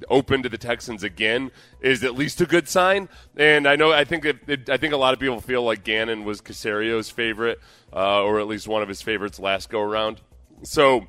Open 0.08 0.42
to 0.42 0.48
the 0.48 0.58
Texans 0.58 1.02
again 1.02 1.50
is 1.80 2.04
at 2.04 2.14
least 2.14 2.40
a 2.40 2.46
good 2.46 2.68
sign. 2.68 3.08
And 3.36 3.66
I 3.66 3.76
know 3.76 3.92
I 3.92 4.04
think 4.04 4.24
it, 4.24 4.38
it, 4.46 4.70
I 4.70 4.76
think 4.76 4.92
a 4.92 4.96
lot 4.96 5.14
of 5.14 5.20
people 5.20 5.40
feel 5.40 5.62
like 5.62 5.84
Gannon 5.84 6.24
was 6.24 6.40
Caserio's 6.40 7.10
favorite, 7.10 7.60
uh, 7.92 8.22
or 8.22 8.40
at 8.40 8.46
least 8.46 8.68
one 8.68 8.82
of 8.82 8.88
his 8.88 9.02
favorites 9.02 9.38
last 9.38 9.70
go 9.70 9.80
around. 9.80 10.20
So 10.62 11.06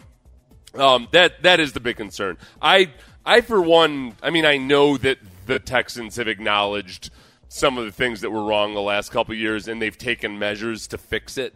um, 0.75 1.07
that 1.11 1.43
that 1.43 1.59
is 1.59 1.73
the 1.73 1.79
big 1.79 1.97
concern. 1.97 2.37
I 2.61 2.91
I 3.25 3.41
for 3.41 3.61
one, 3.61 4.15
I 4.21 4.29
mean, 4.29 4.45
I 4.45 4.57
know 4.57 4.97
that 4.97 5.19
the 5.45 5.59
Texans 5.59 6.15
have 6.15 6.27
acknowledged 6.27 7.09
some 7.47 7.77
of 7.77 7.85
the 7.85 7.91
things 7.91 8.21
that 8.21 8.31
were 8.31 8.43
wrong 8.43 8.73
the 8.73 8.81
last 8.81 9.11
couple 9.11 9.35
years, 9.35 9.67
and 9.67 9.81
they've 9.81 9.97
taken 9.97 10.39
measures 10.39 10.87
to 10.87 10.97
fix 10.97 11.37
it. 11.37 11.53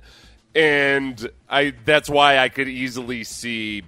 And 0.53 1.29
I 1.49 1.73
that's 1.85 2.09
why 2.09 2.37
I 2.37 2.49
could 2.49 2.67
easily 2.67 3.23
see 3.23 3.83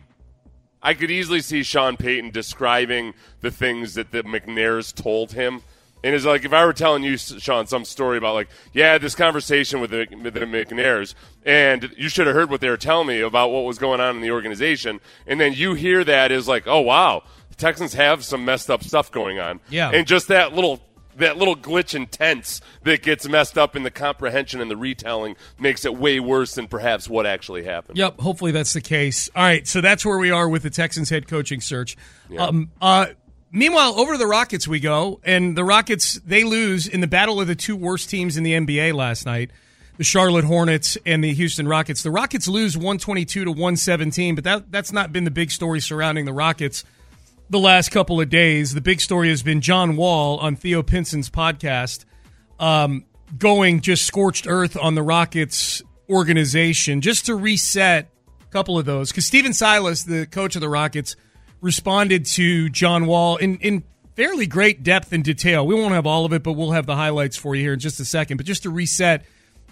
I 0.81 0.93
could 0.93 1.11
easily 1.11 1.41
see 1.41 1.63
Sean 1.63 1.97
Payton 1.97 2.31
describing 2.31 3.13
the 3.41 3.51
things 3.51 3.95
that 3.95 4.11
the 4.11 4.23
McNairs 4.23 4.93
told 4.93 5.33
him. 5.33 5.61
And 6.01 6.15
it's 6.15 6.23
like 6.23 6.45
if 6.45 6.53
I 6.53 6.65
were 6.65 6.71
telling 6.71 7.03
you, 7.03 7.17
Sean, 7.17 7.67
some 7.67 7.83
story 7.83 8.17
about 8.17 8.33
like, 8.33 8.47
yeah, 8.71 8.97
this 8.97 9.15
conversation 9.15 9.81
with 9.81 9.91
the, 9.91 10.07
with 10.23 10.33
the 10.33 10.39
McNairs, 10.41 11.13
and 11.45 11.91
you 11.97 12.07
should 12.07 12.25
have 12.25 12.35
heard 12.35 12.49
what 12.49 12.61
they 12.61 12.69
were 12.69 12.77
telling 12.77 13.07
me 13.07 13.19
about 13.19 13.51
what 13.51 13.65
was 13.65 13.77
going 13.77 13.99
on 13.99 14.15
in 14.15 14.21
the 14.21 14.31
organization, 14.31 15.01
and 15.27 15.41
then 15.41 15.51
you 15.53 15.73
hear 15.73 16.05
that 16.05 16.31
is 16.31 16.47
like, 16.47 16.67
oh 16.67 16.79
wow, 16.79 17.23
the 17.49 17.55
Texans 17.55 17.93
have 17.95 18.23
some 18.23 18.45
messed 18.45 18.69
up 18.69 18.81
stuff 18.81 19.11
going 19.11 19.39
on, 19.39 19.59
Yeah. 19.69 19.91
and 19.93 20.07
just 20.07 20.29
that 20.29 20.53
little 20.53 20.79
that 21.19 21.37
little 21.37 21.55
glitch 21.55 21.93
and 21.93 22.11
tense 22.11 22.61
that 22.83 23.01
gets 23.01 23.27
messed 23.27 23.57
up 23.57 23.75
in 23.75 23.83
the 23.83 23.91
comprehension 23.91 24.61
and 24.61 24.69
the 24.69 24.77
retelling 24.77 25.35
makes 25.59 25.85
it 25.85 25.95
way 25.95 26.19
worse 26.19 26.55
than 26.55 26.67
perhaps 26.67 27.07
what 27.07 27.25
actually 27.25 27.63
happened. 27.63 27.97
Yep, 27.97 28.19
hopefully 28.19 28.51
that's 28.51 28.73
the 28.73 28.81
case. 28.81 29.29
All 29.35 29.43
right, 29.43 29.67
so 29.67 29.81
that's 29.81 30.05
where 30.05 30.17
we 30.17 30.31
are 30.31 30.49
with 30.49 30.63
the 30.63 30.69
Texans 30.69 31.09
head 31.09 31.27
coaching 31.27 31.61
search. 31.61 31.95
Yeah. 32.29 32.45
Um, 32.45 32.71
uh, 32.81 33.07
meanwhile, 33.51 33.99
over 33.99 34.13
to 34.13 34.17
the 34.17 34.27
Rockets 34.27 34.67
we 34.67 34.79
go, 34.79 35.19
and 35.23 35.55
the 35.55 35.63
Rockets 35.63 36.19
they 36.25 36.43
lose 36.43 36.87
in 36.87 37.01
the 37.01 37.07
battle 37.07 37.39
of 37.39 37.47
the 37.47 37.55
two 37.55 37.75
worst 37.75 38.09
teams 38.09 38.37
in 38.37 38.43
the 38.43 38.53
NBA 38.53 38.93
last 38.93 39.25
night, 39.25 39.51
the 39.97 40.03
Charlotte 40.03 40.45
Hornets 40.45 40.97
and 41.05 41.23
the 41.23 41.33
Houston 41.33 41.67
Rockets. 41.67 42.03
The 42.03 42.11
Rockets 42.11 42.47
lose 42.47 42.77
122 42.77 43.45
to 43.45 43.51
117, 43.51 44.35
but 44.35 44.43
that 44.45 44.71
that's 44.71 44.91
not 44.91 45.11
been 45.11 45.25
the 45.25 45.31
big 45.31 45.51
story 45.51 45.79
surrounding 45.79 46.25
the 46.25 46.33
Rockets 46.33 46.83
the 47.49 47.59
last 47.59 47.89
couple 47.89 48.21
of 48.21 48.29
days. 48.29 48.73
The 48.73 48.81
big 48.81 49.01
story 49.01 49.29
has 49.29 49.43
been 49.43 49.61
John 49.61 49.95
Wall 49.95 50.37
on 50.37 50.55
Theo 50.55 50.83
Pinson's 50.83 51.29
podcast 51.29 52.05
um, 52.59 53.05
going 53.37 53.81
just 53.81 54.05
scorched 54.05 54.47
earth 54.47 54.77
on 54.77 54.95
the 54.95 55.03
Rockets 55.03 55.81
organization 56.09 57.01
just 57.01 57.25
to 57.27 57.35
reset 57.35 58.09
a 58.41 58.45
couple 58.51 58.77
of 58.77 58.85
those. 58.85 59.11
Because 59.11 59.25
Stephen 59.25 59.53
Silas, 59.53 60.03
the 60.03 60.25
coach 60.25 60.55
of 60.55 60.61
the 60.61 60.69
Rockets, 60.69 61.15
responded 61.61 62.25
to 62.25 62.69
John 62.69 63.05
Wall 63.05 63.37
in, 63.37 63.57
in 63.57 63.83
fairly 64.15 64.47
great 64.47 64.83
depth 64.83 65.13
and 65.13 65.23
detail. 65.23 65.65
We 65.65 65.75
won't 65.75 65.93
have 65.93 66.05
all 66.05 66.25
of 66.25 66.33
it, 66.33 66.43
but 66.43 66.53
we'll 66.53 66.71
have 66.71 66.85
the 66.85 66.95
highlights 66.95 67.37
for 67.37 67.55
you 67.55 67.61
here 67.63 67.73
in 67.73 67.79
just 67.79 67.99
a 67.99 68.05
second. 68.05 68.37
But 68.37 68.45
just 68.45 68.63
to 68.63 68.69
reset, 68.69 69.25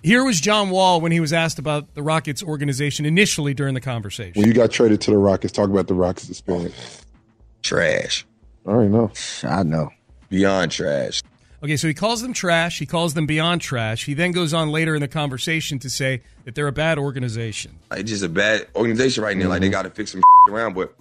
here 0.03 0.23
was 0.23 0.39
John 0.39 0.69
Wall 0.69 1.01
when 1.01 1.11
he 1.11 1.19
was 1.19 1.33
asked 1.33 1.59
about 1.59 1.95
the 1.95 2.03
Rockets 2.03 2.43
organization 2.43 3.05
initially 3.05 3.53
during 3.53 3.73
the 3.73 3.81
conversation. 3.81 4.39
When 4.39 4.47
you 4.47 4.53
got 4.53 4.71
traded 4.71 5.01
to 5.01 5.11
the 5.11 5.17
Rockets, 5.17 5.51
talk 5.51 5.69
about 5.69 5.87
the 5.87 5.95
Rockets 5.95 6.29
experience. 6.29 7.03
Trash. 7.61 8.25
I 8.65 8.69
already 8.69 8.89
know. 8.89 9.11
I 9.43 9.63
know. 9.63 9.89
Beyond 10.29 10.71
trash. 10.71 11.21
Okay, 11.63 11.75
so 11.75 11.87
he 11.87 11.93
calls 11.93 12.21
them 12.21 12.33
trash. 12.33 12.77
He 12.77 12.85
calls 12.85 13.15
them 13.15 13.25
beyond 13.25 13.61
trash. 13.61 14.05
He 14.05 14.13
then 14.13 14.31
goes 14.31 14.53
on 14.53 14.69
later 14.69 14.93
in 14.93 15.01
the 15.01 15.07
conversation 15.07 15.79
to 15.79 15.89
say 15.89 16.21
that 16.45 16.53
they're 16.53 16.67
a 16.67 16.71
bad 16.71 16.99
organization. 16.99 17.79
It's 17.91 18.09
just 18.09 18.23
a 18.23 18.29
bad 18.29 18.67
organization 18.75 19.23
right 19.23 19.35
now. 19.35 19.47
Like 19.47 19.61
they 19.61 19.67
mm-hmm. 19.67 19.71
got 19.71 19.83
to 19.83 19.89
fix 19.89 20.11
some 20.11 20.21
around. 20.49 20.75
But 20.75 20.93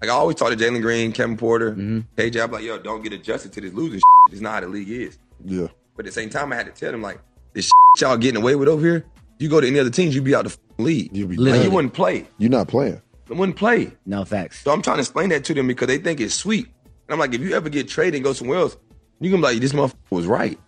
like 0.00 0.08
I 0.08 0.14
always 0.14 0.36
talk 0.36 0.50
to 0.50 0.56
Jalen 0.56 0.80
Green, 0.80 1.12
Kevin 1.12 1.36
Porter, 1.36 1.72
mm-hmm. 1.72 2.00
KJ. 2.16 2.42
I'm 2.42 2.50
like, 2.50 2.64
yo, 2.64 2.78
don't 2.78 3.02
get 3.02 3.12
adjusted 3.12 3.52
to 3.52 3.60
this 3.60 3.74
losing. 3.74 4.00
It's 4.30 4.40
not 4.40 4.54
how 4.54 4.60
the 4.60 4.68
league 4.68 4.88
is. 4.88 5.18
Yeah. 5.44 5.66
But 5.96 6.06
at 6.06 6.12
the 6.12 6.20
same 6.20 6.30
time, 6.30 6.52
I 6.52 6.56
had 6.56 6.66
to 6.66 6.72
tell 6.72 6.92
them 6.92 7.02
like, 7.02 7.18
this 7.52 7.70
y'all 8.00 8.16
getting 8.16 8.40
away 8.40 8.54
with 8.54 8.68
over 8.68 8.80
here. 8.80 9.04
You 9.38 9.48
go 9.48 9.60
to 9.60 9.66
any 9.66 9.78
other 9.80 9.90
teams, 9.90 10.14
you'd 10.14 10.24
be 10.24 10.34
out 10.34 10.44
the 10.44 10.56
league. 10.78 11.14
You'd 11.14 11.30
be 11.30 11.36
like, 11.36 11.64
you 11.64 11.70
wouldn't 11.70 11.94
play. 11.94 12.26
You're 12.38 12.50
not 12.50 12.68
playing. 12.68 13.02
I 13.30 13.34
wouldn't 13.34 13.56
play. 13.56 13.92
No 14.06 14.24
facts. 14.24 14.62
So 14.62 14.72
I'm 14.72 14.82
trying 14.82 14.96
to 14.96 15.02
explain 15.02 15.28
that 15.30 15.44
to 15.44 15.54
them 15.54 15.66
because 15.66 15.86
they 15.86 15.98
think 15.98 16.20
it's 16.20 16.34
sweet. 16.34 16.66
And 16.66 17.14
I'm 17.14 17.18
like, 17.18 17.34
if 17.34 17.40
you 17.40 17.54
ever 17.54 17.68
get 17.68 17.88
traded 17.88 18.16
and 18.16 18.24
go 18.24 18.32
somewhere 18.32 18.58
else, 18.58 18.76
you 19.20 19.30
can 19.30 19.40
be 19.40 19.46
like, 19.46 19.60
this 19.60 19.72
motherfucker 19.72 19.94
was 20.10 20.26
right. 20.26 20.58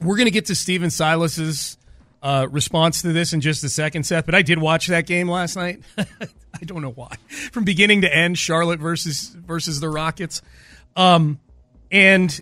We're 0.00 0.16
going 0.16 0.26
to 0.26 0.32
get 0.32 0.46
to 0.46 0.54
Stephen 0.54 0.90
Silas's 0.90 1.76
uh, 2.22 2.46
response 2.50 3.02
to 3.02 3.12
this 3.12 3.32
in 3.32 3.40
just 3.40 3.62
a 3.64 3.68
second, 3.68 4.04
Seth. 4.04 4.26
But 4.26 4.34
I 4.34 4.42
did 4.42 4.58
watch 4.58 4.86
that 4.88 5.06
game 5.06 5.28
last 5.28 5.56
night. 5.56 5.82
I 5.98 6.64
don't 6.64 6.82
know 6.82 6.90
why, 6.90 7.14
from 7.52 7.64
beginning 7.64 8.02
to 8.02 8.14
end, 8.14 8.38
Charlotte 8.38 8.80
versus 8.80 9.28
versus 9.28 9.80
the 9.80 9.88
Rockets, 9.88 10.42
um, 10.96 11.38
and 11.90 12.40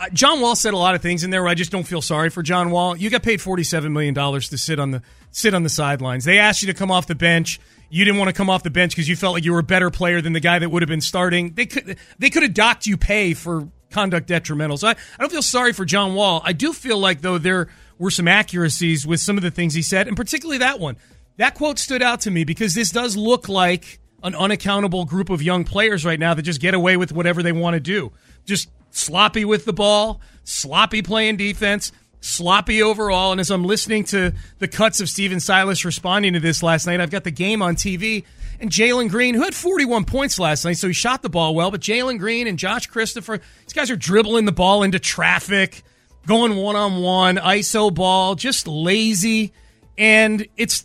uh, 0.00 0.08
John 0.12 0.40
Wall 0.40 0.56
said 0.56 0.74
a 0.74 0.76
lot 0.76 0.94
of 0.94 1.02
things 1.02 1.24
in 1.24 1.30
there. 1.30 1.42
Where 1.42 1.50
I 1.50 1.54
just 1.54 1.70
don't 1.70 1.86
feel 1.86 2.02
sorry 2.02 2.30
for 2.30 2.42
John 2.42 2.70
Wall. 2.70 2.96
You 2.96 3.10
got 3.10 3.22
paid 3.22 3.40
forty 3.40 3.62
seven 3.64 3.92
million 3.92 4.14
dollars 4.14 4.48
to 4.48 4.58
sit 4.58 4.80
on 4.80 4.90
the 4.90 5.02
sit 5.30 5.54
on 5.54 5.62
the 5.62 5.68
sidelines. 5.68 6.24
They 6.24 6.38
asked 6.38 6.62
you 6.62 6.66
to 6.66 6.74
come 6.74 6.90
off 6.90 7.06
the 7.06 7.14
bench. 7.14 7.60
You 7.90 8.04
didn't 8.04 8.18
want 8.18 8.28
to 8.28 8.34
come 8.34 8.50
off 8.50 8.62
the 8.62 8.70
bench 8.70 8.92
because 8.92 9.08
you 9.08 9.16
felt 9.16 9.34
like 9.34 9.44
you 9.44 9.52
were 9.52 9.60
a 9.60 9.64
better 9.64 9.90
player 9.90 10.20
than 10.20 10.32
the 10.32 10.40
guy 10.40 10.58
that 10.58 10.70
would 10.70 10.82
have 10.82 10.88
been 10.88 11.00
starting. 11.00 11.54
They 11.54 11.66
could 11.66 11.96
they 12.18 12.30
could 12.30 12.42
have 12.42 12.54
docked 12.54 12.86
you 12.86 12.96
pay 12.96 13.34
for 13.34 13.68
conduct 13.90 14.26
detrimental. 14.26 14.76
So 14.76 14.88
I, 14.88 14.90
I 14.90 14.96
don't 15.20 15.30
feel 15.30 15.42
sorry 15.42 15.72
for 15.72 15.84
John 15.84 16.14
Wall. 16.14 16.42
I 16.44 16.52
do 16.52 16.72
feel 16.72 16.98
like 16.98 17.22
though 17.22 17.38
there 17.38 17.68
were 17.98 18.10
some 18.10 18.28
accuracies 18.28 19.06
with 19.06 19.20
some 19.20 19.36
of 19.36 19.42
the 19.42 19.50
things 19.50 19.74
he 19.74 19.82
said, 19.82 20.06
and 20.06 20.16
particularly 20.16 20.58
that 20.58 20.78
one. 20.78 20.96
That 21.38 21.54
quote 21.54 21.78
stood 21.78 22.02
out 22.02 22.20
to 22.22 22.30
me 22.30 22.44
because 22.44 22.74
this 22.74 22.90
does 22.90 23.16
look 23.16 23.48
like 23.48 24.00
an 24.22 24.34
unaccountable 24.34 25.04
group 25.04 25.30
of 25.30 25.42
young 25.42 25.64
players 25.64 26.04
right 26.04 26.18
now 26.18 26.34
that 26.34 26.42
just 26.42 26.60
get 26.60 26.74
away 26.74 26.96
with 26.96 27.12
whatever 27.12 27.42
they 27.42 27.52
want 27.52 27.74
to 27.74 27.80
do. 27.80 28.12
Just 28.44 28.68
sloppy 28.90 29.44
with 29.44 29.64
the 29.64 29.72
ball, 29.72 30.20
sloppy 30.42 31.02
playing 31.02 31.36
defense, 31.36 31.92
sloppy 32.20 32.82
overall. 32.82 33.32
And 33.32 33.40
as 33.40 33.50
I'm 33.50 33.64
listening 33.64 34.04
to 34.04 34.32
the 34.58 34.68
cuts 34.68 35.00
of 35.00 35.08
Stephen 35.08 35.40
Silas 35.40 35.84
responding 35.84 36.32
to 36.34 36.40
this 36.40 36.62
last 36.62 36.86
night, 36.86 37.00
I've 37.00 37.10
got 37.10 37.24
the 37.24 37.30
game 37.30 37.62
on 37.62 37.76
TV. 37.76 38.24
And 38.60 38.70
Jalen 38.70 39.08
Green, 39.08 39.34
who 39.34 39.42
had 39.42 39.54
41 39.54 40.04
points 40.04 40.38
last 40.38 40.64
night, 40.64 40.78
so 40.78 40.88
he 40.88 40.92
shot 40.92 41.22
the 41.22 41.28
ball 41.28 41.54
well, 41.54 41.70
but 41.70 41.80
Jalen 41.80 42.18
Green 42.18 42.48
and 42.48 42.58
Josh 42.58 42.86
Christopher, 42.88 43.38
these 43.64 43.72
guys 43.72 43.88
are 43.90 43.96
dribbling 43.96 44.46
the 44.46 44.52
ball 44.52 44.82
into 44.82 44.98
traffic, 44.98 45.82
going 46.26 46.56
one 46.56 46.74
on 46.74 47.00
one, 47.00 47.36
ISO 47.36 47.94
ball, 47.94 48.34
just 48.34 48.66
lazy. 48.66 49.52
And 49.96 50.46
it's 50.56 50.84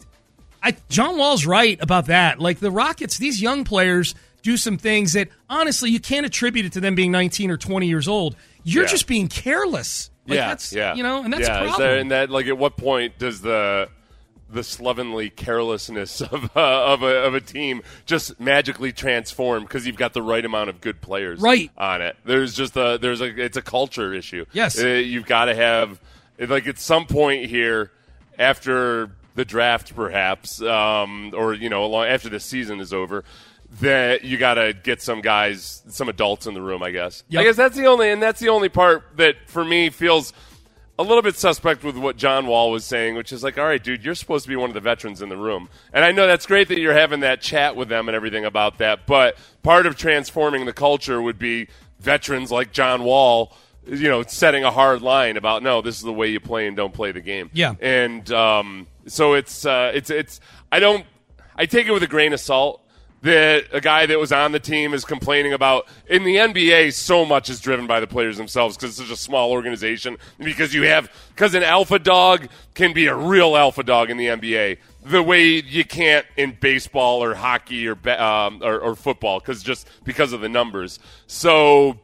I 0.62 0.76
John 0.90 1.18
Wall's 1.18 1.46
right 1.48 1.78
about 1.82 2.06
that. 2.08 2.40
Like 2.40 2.60
the 2.60 2.72
Rockets, 2.72 3.18
these 3.18 3.42
young 3.42 3.64
players 3.64 4.14
do 4.44 4.56
some 4.56 4.78
things 4.78 5.14
that 5.14 5.30
honestly 5.50 5.90
you 5.90 6.00
can't 6.00 6.26
attribute 6.26 6.66
it 6.68 6.74
to 6.74 6.80
them 6.80 6.94
being 6.96 7.12
19 7.12 7.50
or 7.50 7.58
20 7.58 7.88
years 7.88 8.08
old. 8.08 8.36
You're 8.64 8.84
Yeah. 8.84 8.90
just 8.90 9.08
being 9.08 9.28
careless. 9.28 10.10
Like 10.28 10.38
yeah, 10.38 10.48
that's 10.48 10.72
yeah, 10.74 10.94
you 10.96 11.04
know, 11.04 11.24
and 11.24 11.34
that's 11.34 11.48
yeah. 11.48 11.76
there- 11.78 11.98
and 11.98 12.12
that, 12.12 12.30
like, 12.30 12.48
at 12.48 12.58
what 12.58 12.78
point 12.78 13.18
does 13.20 13.42
the 13.42 13.90
the 14.50 14.64
slovenly 14.64 15.30
carelessness 15.32 16.22
of 16.32 16.56
uh, 16.56 16.86
of 16.94 17.02
a 17.04 17.24
of 17.26 17.34
a 17.34 17.42
team 17.42 17.82
just 18.06 18.40
magically 18.40 18.92
transform 18.94 19.64
because 19.64 19.86
you've 19.88 19.98
got 19.98 20.14
the 20.14 20.22
right 20.22 20.46
amount 20.46 20.70
of 20.70 20.80
good 20.80 21.02
players 21.02 21.40
Right. 21.42 21.72
on 21.78 22.02
it? 22.02 22.16
There's 22.24 22.54
just 22.54 22.78
a 22.78 22.98
there's 23.02 23.20
a 23.20 23.26
it's 23.44 23.58
a 23.58 23.62
culture 23.62 24.14
issue. 24.14 24.46
Yes. 24.54 24.82
Uh, 24.82 24.88
you've 24.88 25.26
got 25.26 25.46
to 25.46 25.56
have 25.56 26.00
like 26.40 26.68
at 26.68 26.80
some 26.80 27.06
point 27.06 27.46
here 27.48 27.92
after 28.40 29.12
the 29.36 29.46
draft, 29.46 29.96
perhaps, 29.96 30.62
um, 30.62 31.32
or 31.36 31.54
you 31.54 31.70
know, 31.70 31.84
along, 31.86 32.06
after 32.06 32.30
the 32.30 32.40
season 32.40 32.80
is 32.80 32.94
over. 32.94 33.24
That 33.82 34.24
you 34.24 34.38
got 34.38 34.56
to 34.56 34.74
get 34.74 35.02
some 35.02 35.22
guys, 35.22 35.82
some 35.88 36.08
adults 36.08 36.46
in 36.46 36.54
the 36.54 36.62
room. 36.62 36.84
I 36.84 36.92
guess. 36.92 37.24
Yep. 37.30 37.42
I 37.42 37.44
guess 37.44 37.56
that's 37.56 37.76
the 37.76 37.88
only, 37.88 38.12
and 38.12 38.22
that's 38.22 38.40
the 38.40 38.50
only 38.50 38.70
part 38.70 39.04
that 39.18 39.36
for 39.48 39.66
me 39.66 39.90
feels 39.90 40.32
a 41.00 41.04
little 41.04 41.24
bit 41.24 41.36
suspect 41.36 41.84
with 41.84 41.98
what 41.98 42.16
John 42.16 42.46
Wall 42.46 42.70
was 42.70 42.86
saying, 42.86 43.16
which 43.16 43.32
is 43.32 43.44
like, 43.44 43.58
all 43.58 43.66
right, 43.66 43.84
dude, 43.84 44.06
you're 44.06 44.14
supposed 44.14 44.46
to 44.46 44.50
be 44.50 44.56
one 44.56 44.70
of 44.70 44.76
the 44.76 44.80
veterans 44.80 45.24
in 45.24 45.30
the 45.30 45.38
room. 45.38 45.70
And 45.92 46.06
I 46.06 46.12
know 46.12 46.28
that's 46.28 46.46
great 46.46 46.68
that 46.68 46.78
you're 46.78 46.94
having 46.94 47.22
that 47.22 47.42
chat 47.42 47.76
with 47.76 47.90
them 47.90 48.08
and 48.08 48.16
everything 48.16 48.46
about 48.46 48.78
that, 48.78 49.08
but 49.08 49.36
part 49.64 49.88
of 49.88 49.98
transforming 49.98 50.66
the 50.66 50.74
culture 50.74 51.20
would 51.20 51.40
be 51.40 51.68
veterans 52.00 52.52
like 52.52 52.74
John 52.74 53.04
Wall, 53.04 53.56
you 53.88 54.08
know, 54.08 54.22
setting 54.22 54.64
a 54.64 54.70
hard 54.70 55.02
line 55.02 55.36
about, 55.36 55.64
no, 55.64 55.82
this 55.82 55.96
is 55.96 56.04
the 56.04 56.14
way 56.14 56.28
you 56.28 56.40
play 56.40 56.68
and 56.68 56.78
don't 56.78 56.94
play 56.94 57.12
the 57.12 57.22
game. 57.22 57.50
Yeah. 57.54 57.74
And 57.82 58.32
um, 58.32 58.86
so 59.08 59.34
it's, 59.34 59.66
uh, 59.66 59.92
it's, 59.96 60.12
it's, 60.12 60.42
I 60.72 60.80
don't, 60.80 61.08
I 61.56 61.66
take 61.66 61.88
it 61.88 61.92
with 61.92 62.04
a 62.04 62.08
grain 62.08 62.34
of 62.34 62.40
salt 62.40 62.83
that 63.24 63.66
a 63.72 63.80
guy 63.80 64.06
that 64.06 64.20
was 64.20 64.34
on 64.34 64.52
the 64.52 64.60
team 64.60 64.94
is 64.94 65.06
complaining 65.06 65.54
about. 65.54 65.88
In 66.08 66.24
the 66.24 66.36
NBA, 66.36 66.94
so 66.94 67.26
much 67.26 67.50
is 67.50 67.60
driven 67.60 67.88
by 67.88 68.00
the 68.00 68.08
players 68.08 68.38
themselves 68.38 68.76
because 68.76 68.92
it's 68.92 69.08
such 69.08 69.18
a 69.18 69.20
small 69.20 69.52
organization. 69.52 70.18
Because 70.38 70.74
you 70.74 70.84
have 70.84 71.10
because 71.30 71.56
an 71.56 71.64
alpha 71.64 72.00
dog 72.00 72.50
can 72.76 72.94
be 72.94 73.08
a 73.08 73.16
real 73.16 73.56
alpha 73.56 73.82
dog 73.82 74.10
in 74.10 74.18
the 74.18 74.28
NBA, 74.28 74.78
the 75.06 75.24
way 75.24 75.46
you 75.46 75.86
can't 75.86 76.26
in 76.36 76.58
baseball 76.60 77.24
or 77.24 77.34
hockey 77.34 77.88
or 77.88 77.98
um, 78.10 78.62
or, 78.62 78.78
or 78.80 78.96
football 78.96 79.40
because 79.40 79.64
just 79.64 79.88
because 80.04 80.34
of 80.34 80.42
the 80.42 80.50
numbers. 80.50 81.00
So. 81.26 82.00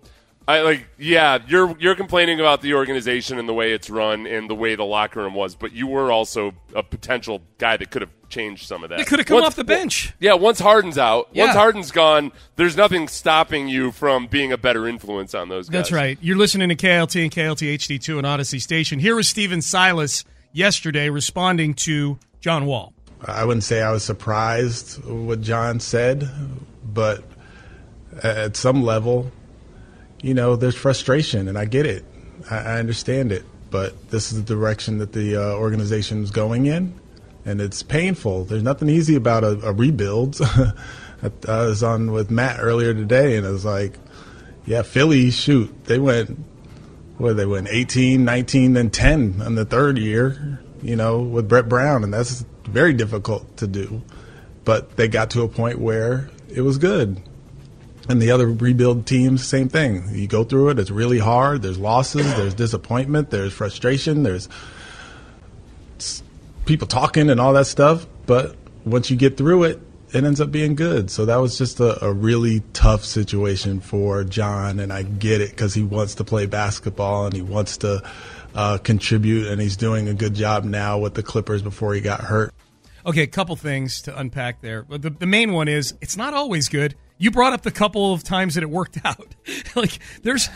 I 0.48 0.62
like, 0.62 0.88
yeah, 0.98 1.38
you're 1.48 1.78
you're 1.80 1.94
complaining 1.94 2.40
about 2.40 2.64
the 2.64 2.74
organization 2.74 3.38
and 3.38 3.48
the 3.48 3.54
way 3.54 3.72
it's 3.72 3.88
run 3.88 4.26
and 4.26 4.50
the 4.50 4.56
way 4.56 4.74
the 4.74 4.84
locker 4.84 5.22
room 5.22 5.36
was, 5.36 5.54
but 5.54 5.74
you 5.74 5.86
were 5.86 6.12
also 6.12 6.56
a 6.74 6.82
potential 6.82 7.44
guy 7.60 7.78
that 7.78 7.92
could 7.92 8.02
have 8.02 8.10
change 8.30 8.66
some 8.68 8.84
of 8.84 8.90
that. 8.90 8.98
They 9.00 9.04
could 9.06 9.20
have 9.20 9.26
come 9.26 9.36
Once- 9.36 9.48
off 9.48 9.56
the 9.56 9.64
bench. 9.64 10.14
Yeah, 10.20 10.34
once 10.34 10.60
Harden's 10.60 10.98
out, 10.98 11.30
Yeah. 11.34 11.46
once 11.46 11.56
Harden's 11.56 11.92
gone, 11.92 12.32
there's 12.56 12.78
nothing 12.78 13.08
stopping 13.08 13.68
you 13.68 13.92
from 13.92 14.28
being 14.28 14.52
a 14.52 14.58
better 14.58 14.88
influence 14.88 15.34
on 15.34 15.50
those 15.50 15.68
guys. 15.68 15.74
That's 15.80 15.92
right. 15.92 16.18
You're 16.22 16.38
listening 16.38 16.70
to 16.70 16.76
KILT 16.76 17.16
and 17.24 17.32
KILT 17.32 17.62
HD2 17.62 18.18
and 18.18 18.26
Audacy 18.28 18.62
Station. 18.62 19.00
Here 19.00 19.16
was 19.16 19.28
Stephen 19.28 19.62
Silas 19.62 20.24
yesterday 20.54 21.10
responding 21.10 21.74
to 21.76 22.18
John 22.42 22.66
Wall. 22.66 22.94
I 23.26 23.44
wouldn't 23.46 23.64
say 23.66 23.82
I 23.82 23.92
was 23.92 24.04
surprised 24.04 25.04
what 25.04 25.42
John 25.42 25.80
said, 25.80 26.30
but 26.84 27.24
at 28.24 28.56
some 28.56 28.84
level, 28.84 29.32
you 30.22 30.34
know, 30.34 30.56
there's 30.56 30.76
frustration, 30.76 31.48
and 31.48 31.58
I 31.58 31.66
get 31.66 31.86
it. 31.86 32.06
I, 32.50 32.58
I 32.58 32.80
understand 32.80 33.32
it. 33.32 33.44
But 33.72 34.10
this 34.10 34.32
is 34.32 34.44
the 34.44 34.56
direction 34.56 34.98
that 34.98 35.12
the 35.14 35.36
uh, 35.36 35.54
organization 35.56 36.24
is 36.24 36.32
going 36.32 36.66
in, 36.66 37.00
and 37.50 37.60
it's 37.60 37.82
painful. 37.82 38.46
There's 38.46 38.62
nothing 38.62 38.90
easy 38.90 39.16
about 39.16 39.44
a, 39.44 39.60
a 39.62 39.74
rebuild. 39.74 40.40
I, 41.22 41.32
was 41.48 41.82
on 41.82 42.12
with 42.12 42.30
Matt 42.30 42.60
earlier 42.60 42.94
today, 42.94 43.38
and 43.38 43.46
it 43.46 43.50
was 43.50 43.66
like, 43.66 43.98
yeah, 44.66 44.84
Philly, 44.84 45.32
shoot, 45.32 45.86
they 45.86 45.98
went, 45.98 46.38
what 47.18 47.36
they 47.36 47.48
went, 47.48 47.68
18, 47.70 48.24
19, 48.24 48.74
then 48.74 48.90
10 48.92 49.42
in 49.46 49.56
the 49.56 49.66
third 49.66 49.98
year, 49.98 50.60
you 50.82 50.96
know, 50.96 51.20
with 51.20 51.50
Brett 51.50 51.68
Brown, 51.68 52.04
and 52.04 52.14
that's 52.14 52.46
very 52.66 52.94
difficult 52.94 53.58
to 53.58 53.68
do. 53.68 54.04
But 54.64 54.96
they 54.96 55.08
got 55.08 55.32
to 55.32 55.42
a 55.42 55.48
point 55.48 55.80
where 55.80 56.30
it 56.48 56.62
was 56.62 56.78
good. 56.78 57.22
And 58.08 58.22
the 58.22 58.32
other 58.32 58.48
rebuild 58.48 59.06
teams, 59.06 59.46
same 59.46 59.70
thing. 59.70 60.10
You 60.14 60.28
go 60.28 60.44
through 60.44 60.70
it, 60.70 60.80
it's 60.80 60.92
really 60.92 61.20
hard. 61.20 61.64
There's 61.64 61.80
losses, 61.80 62.32
there's 62.36 62.54
disappointment, 62.54 63.32
there's 63.32 63.54
frustration, 63.54 64.24
there's 64.24 64.48
people 66.70 66.88
talking 66.88 67.30
and 67.30 67.42
all 67.42 67.52
that 67.54 67.68
stuff. 67.68 68.08
But 68.26 68.56
once 68.86 69.10
you 69.10 69.18
get 69.18 69.36
through 69.36 69.64
it, 69.64 69.82
it 70.14 70.24
ends 70.24 70.40
up 70.40 70.52
being 70.52 70.76
good. 70.76 71.12
So 71.12 71.26
that 71.26 71.38
was 71.38 71.58
just 71.58 71.80
a, 71.80 72.04
a 72.06 72.14
really 72.14 72.62
tough 72.74 73.04
situation 73.04 73.80
for 73.80 74.24
John. 74.24 74.80
And 74.80 74.94
I 74.94 75.04
get 75.04 75.42
it 75.42 75.50
because 75.50 75.74
he 75.74 75.84
wants 75.84 76.16
to 76.16 76.24
play 76.24 76.46
basketball 76.46 77.26
and 77.26 77.36
he 77.36 77.42
wants 77.42 77.78
to 77.78 78.02
uh, 78.56 78.78
contribute. 78.78 79.48
And 79.48 79.60
he's 79.60 79.76
doing 79.76 80.08
a 80.08 80.14
good 80.14 80.36
job 80.36 80.64
now 80.64 81.00
with 81.00 81.16
the 81.16 81.24
Clippers 81.24 81.62
before 81.62 81.94
he 81.94 82.02
got 82.02 82.22
hurt. 82.22 82.54
Okay, 83.06 83.24
a 83.24 83.28
couple 83.28 83.56
things 83.56 84.02
to 84.04 84.18
unpack 84.18 84.62
there. 84.62 84.84
But 84.84 85.02
the, 85.02 85.10
the 85.10 85.26
main 85.26 85.52
one 85.52 85.68
is 85.68 85.96
it's 86.02 86.18
not 86.18 86.34
always 86.34 86.70
good. 86.70 86.96
You 87.22 87.32
brought 87.32 87.52
up 87.52 87.64
the 87.64 87.72
couple 87.72 88.14
of 88.14 88.24
times 88.24 88.56
that 88.56 88.64
it 88.64 88.70
worked 88.70 88.98
out. 89.04 89.36
like 89.76 90.00
there's, 90.24 90.50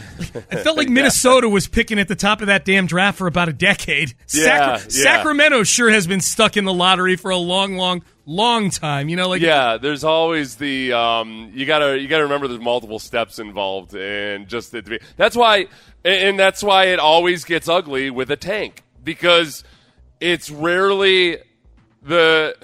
I 0.50 0.56
felt 0.56 0.78
like 0.78 0.90
Minnesota 0.90 1.50
was 1.50 1.68
picking 1.68 2.00
at 2.00 2.08
the 2.08 2.16
top 2.16 2.40
of 2.42 2.48
that 2.48 2.64
damn 2.64 2.88
draft 2.88 3.18
for 3.18 3.28
about 3.28 3.50
a 3.50 3.54
decade. 3.54 4.16
Yeah, 4.34 4.72
yeah. 4.72 4.78
Sacramento 4.78 5.64
sure 5.64 5.90
has 5.90 6.08
been 6.08 6.22
stuck 6.22 6.56
in 6.56 6.64
the 6.64 6.74
lottery 6.74 7.18
for 7.18 7.32
a 7.32 7.38
long, 7.38 7.76
long, 7.76 8.02
long 8.26 8.70
time. 8.70 9.10
You 9.10 9.18
know, 9.18 9.28
like 9.28 9.42
yeah, 9.42 9.78
there's 9.78 10.06
always 10.06 10.56
the 10.56 10.94
um, 10.94 11.52
you 11.54 11.66
gotta 11.66 12.00
you 12.00 12.08
gotta 12.08 12.24
remember 12.24 12.48
there's 12.48 12.62
multiple 12.62 13.00
steps 13.00 13.40
involved, 13.40 13.94
and 13.94 14.48
just 14.48 14.72
the, 14.72 15.00
that's 15.18 15.36
why, 15.36 15.68
and 16.06 16.40
that's 16.40 16.64
why 16.64 16.86
it 16.86 17.00
always 17.00 17.44
gets 17.44 17.68
ugly 17.68 18.10
with 18.10 18.32
a 18.32 18.38
tank 18.38 18.84
because 19.04 19.66
it's 20.20 20.50
rarely 20.50 21.40
the 22.02 22.56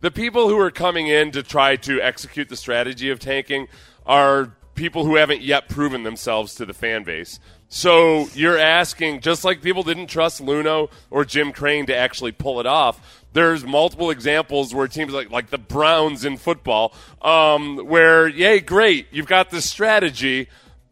the 0.00 0.10
people 0.10 0.48
who 0.48 0.58
are 0.58 0.70
coming 0.70 1.06
in 1.06 1.30
to 1.32 1.42
try 1.42 1.76
to 1.76 2.00
execute 2.00 2.48
the 2.48 2.56
strategy 2.56 3.10
of 3.10 3.18
tanking 3.18 3.68
are 4.04 4.54
people 4.74 5.04
who 5.04 5.16
haven't 5.16 5.40
yet 5.40 5.68
proven 5.68 6.02
themselves 6.02 6.54
to 6.56 6.66
the 6.66 6.74
fan 6.74 7.02
base. 7.02 7.40
So 7.68 8.28
you're 8.34 8.58
asking, 8.58 9.20
just 9.20 9.44
like 9.44 9.60
people 9.60 9.82
didn't 9.82 10.06
trust 10.06 10.40
Luhnow 10.40 10.90
or 11.10 11.24
Jim 11.24 11.52
Crane 11.52 11.86
to 11.86 11.96
actually 11.96 12.32
pull 12.32 12.60
it 12.60 12.66
off. 12.66 13.24
There's 13.32 13.64
multiple 13.64 14.10
examples 14.10 14.72
where 14.72 14.86
teams 14.86 15.12
like 15.12 15.30
like 15.30 15.50
the 15.50 15.58
Browns 15.58 16.24
in 16.24 16.36
football, 16.36 16.94
um, 17.20 17.78
where 17.78 18.28
yay, 18.28 18.60
great, 18.60 19.08
you've 19.10 19.26
got 19.26 19.50
this 19.50 19.68
strategy. 19.68 20.48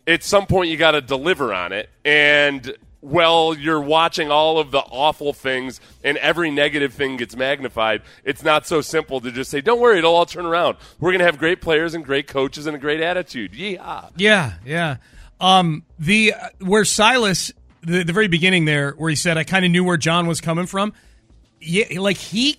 At 0.06 0.22
some 0.22 0.46
point, 0.46 0.68
you 0.68 0.76
got 0.76 0.90
to 0.90 1.00
deliver 1.00 1.54
on 1.54 1.72
it, 1.72 1.88
and 2.04 2.76
well, 3.04 3.54
you're 3.54 3.80
watching 3.80 4.30
all 4.30 4.58
of 4.58 4.70
the 4.70 4.78
awful 4.78 5.34
things 5.34 5.78
and 6.02 6.16
every 6.16 6.50
negative 6.50 6.94
thing 6.94 7.18
gets 7.18 7.36
magnified. 7.36 8.00
It's 8.24 8.42
not 8.42 8.66
so 8.66 8.80
simple 8.80 9.20
to 9.20 9.30
just 9.30 9.50
say, 9.50 9.60
"Don't 9.60 9.78
worry, 9.78 9.98
it'll 9.98 10.14
all 10.14 10.24
turn 10.24 10.46
around." 10.46 10.78
We're 10.98 11.10
going 11.10 11.18
to 11.18 11.26
have 11.26 11.38
great 11.38 11.60
players 11.60 11.92
and 11.92 12.02
great 12.02 12.26
coaches 12.26 12.66
and 12.66 12.74
a 12.74 12.78
great 12.78 13.00
attitude. 13.00 13.54
Yeah. 13.54 14.08
Yeah, 14.16 14.54
yeah. 14.64 14.96
Um, 15.38 15.84
the 15.98 16.32
uh, 16.32 16.48
where 16.60 16.86
Silas, 16.86 17.52
the, 17.82 18.04
the 18.04 18.12
very 18.14 18.28
beginning 18.28 18.64
there, 18.64 18.92
where 18.92 19.10
he 19.10 19.16
said, 19.16 19.36
"I 19.36 19.44
kind 19.44 19.66
of 19.66 19.70
knew 19.70 19.84
where 19.84 19.98
John 19.98 20.26
was 20.26 20.40
coming 20.40 20.66
from." 20.66 20.94
Yeah, 21.60 22.00
like 22.00 22.16
he 22.16 22.58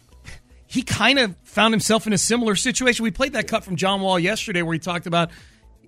he 0.67 0.83
kind 0.83 1.17
of 1.17 1.35
found 1.43 1.73
himself 1.73 2.05
in 2.05 2.13
a 2.13 2.19
similar 2.19 2.55
situation. 2.55 3.03
We 3.03 3.11
played 3.11 3.33
that 3.33 3.47
cut 3.47 3.63
from 3.63 3.77
John 3.77 4.01
Wall 4.01 4.19
yesterday, 4.19 4.61
where 4.61 4.73
he 4.73 4.79
talked 4.79 5.07
about 5.07 5.31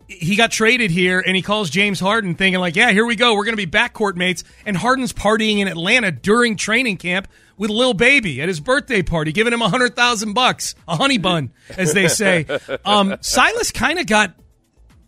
he 0.07 0.35
got 0.35 0.51
traded 0.51 0.89
here, 0.89 1.21
and 1.25 1.35
he 1.35 1.41
calls 1.41 1.69
James 1.69 1.99
Harden, 1.99 2.35
thinking 2.35 2.59
like, 2.59 2.75
"Yeah, 2.75 2.91
here 2.91 3.05
we 3.05 3.15
go, 3.15 3.35
we're 3.35 3.45
going 3.45 3.57
to 3.57 3.65
be 3.65 3.69
backcourt 3.69 4.15
mates." 4.15 4.43
And 4.65 4.77
Harden's 4.77 5.13
partying 5.13 5.59
in 5.59 5.67
Atlanta 5.67 6.11
during 6.11 6.55
training 6.55 6.97
camp 6.97 7.27
with 7.57 7.69
Lil 7.69 7.93
Baby 7.93 8.41
at 8.41 8.47
his 8.47 8.59
birthday 8.59 9.01
party, 9.01 9.31
giving 9.31 9.53
him 9.53 9.61
a 9.61 9.69
hundred 9.69 9.95
thousand 9.95 10.33
bucks, 10.33 10.75
a 10.87 10.95
honey 10.95 11.17
bun, 11.17 11.51
as 11.77 11.93
they 11.93 12.07
say. 12.07 12.45
Um, 12.85 13.17
Silas 13.21 13.71
kind 13.71 13.99
of 13.99 14.07
got 14.07 14.33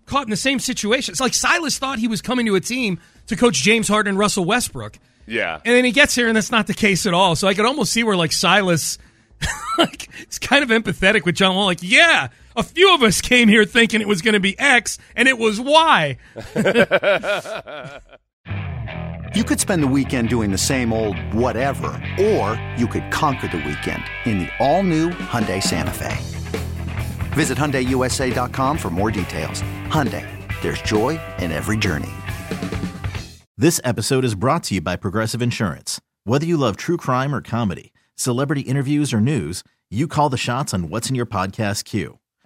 caught 0.06 0.24
in 0.24 0.30
the 0.30 0.38
same 0.38 0.60
situation. 0.60 1.12
It's 1.14 1.22
like 1.22 1.34
Silas 1.34 1.78
thought 1.78 2.00
he 2.00 2.08
was 2.08 2.22
coming 2.22 2.46
to 2.48 2.56
a 2.56 2.60
team 2.60 3.00
to 3.28 3.36
coach 3.36 3.62
James 3.62 3.88
Harden 3.88 4.12
and 4.12 4.20
Russell 4.20 4.44
Westbrook. 4.44 4.98
Yeah. 5.26 5.56
And 5.64 5.76
then 5.76 5.86
he 5.86 5.92
gets 5.92 6.16
here 6.16 6.28
and 6.28 6.36
that's 6.36 6.52
not 6.52 6.68
the 6.68 6.74
case 6.74 7.06
at 7.06 7.14
all. 7.14 7.36
So 7.36 7.48
I 7.48 7.54
could 7.54 7.66
almost 7.66 7.94
see 7.94 8.04
where 8.04 8.18
like 8.18 8.32
Silas 8.32 8.98
like 9.78 10.10
it's 10.20 10.40
kind 10.40 10.64
of 10.64 10.70
empathetic 10.70 11.26
with 11.26 11.36
John 11.36 11.56
Wall. 11.56 11.66
Like, 11.66 11.80
yeah, 11.82 12.30
a 12.60 12.64
few 12.64 12.94
of 12.94 13.02
us 13.02 13.22
came 13.22 13.48
here 13.48 13.66
thinking 13.66 14.02
it 14.02 14.08
was 14.08 14.22
going 14.22 14.34
to 14.34 14.40
be 14.40 14.58
X 14.60 14.98
and 15.16 15.28
it 15.28 15.38
was 15.38 15.60
Y. 15.60 16.18
You 19.36 19.44
could 19.44 19.60
spend 19.60 19.84
the 19.84 19.88
weekend 19.88 20.28
doing 20.28 20.50
the 20.50 20.58
same 20.58 20.92
old 20.92 21.16
whatever, 21.36 21.88
or 22.20 22.60
you 22.76 22.88
could 22.88 23.12
conquer 23.12 23.48
the 23.48 23.58
weekend 23.58 24.04
in 24.26 24.40
the 24.40 24.50
all-new 24.58 25.12
Hyundai 25.12 25.62
Santa 25.62 25.94
Fe. 25.94 26.18
Visit 27.34 27.56
HyundaiUSA.com 27.56 28.76
for 28.76 28.90
more 28.90 29.12
details. 29.12 29.62
Hyundai, 29.86 30.26
there's 30.64 30.82
joy 30.82 31.20
in 31.38 31.52
every 31.52 31.78
journey. 31.78 32.10
This 33.56 33.80
episode 33.84 34.26
is 34.26 34.34
brought 34.34 34.64
to 34.64 34.76
you 34.76 34.82
by 34.82 34.96
Progressive 34.96 35.44
Insurance. 35.44 36.02
Whether 36.24 36.48
you 36.48 36.58
love 36.58 36.76
true 36.76 36.98
crime 36.98 37.34
or 37.34 37.42
comedy, 37.42 37.94
celebrity 38.16 38.62
interviews 38.62 39.14
or 39.14 39.22
news, 39.22 39.64
you 39.92 40.08
call 40.08 40.30
the 40.30 40.38
shots 40.38 40.74
on 40.74 40.90
what's 40.90 41.08
in 41.08 41.16
your 41.16 41.28
podcast 41.28 41.86
queue. 41.86 42.18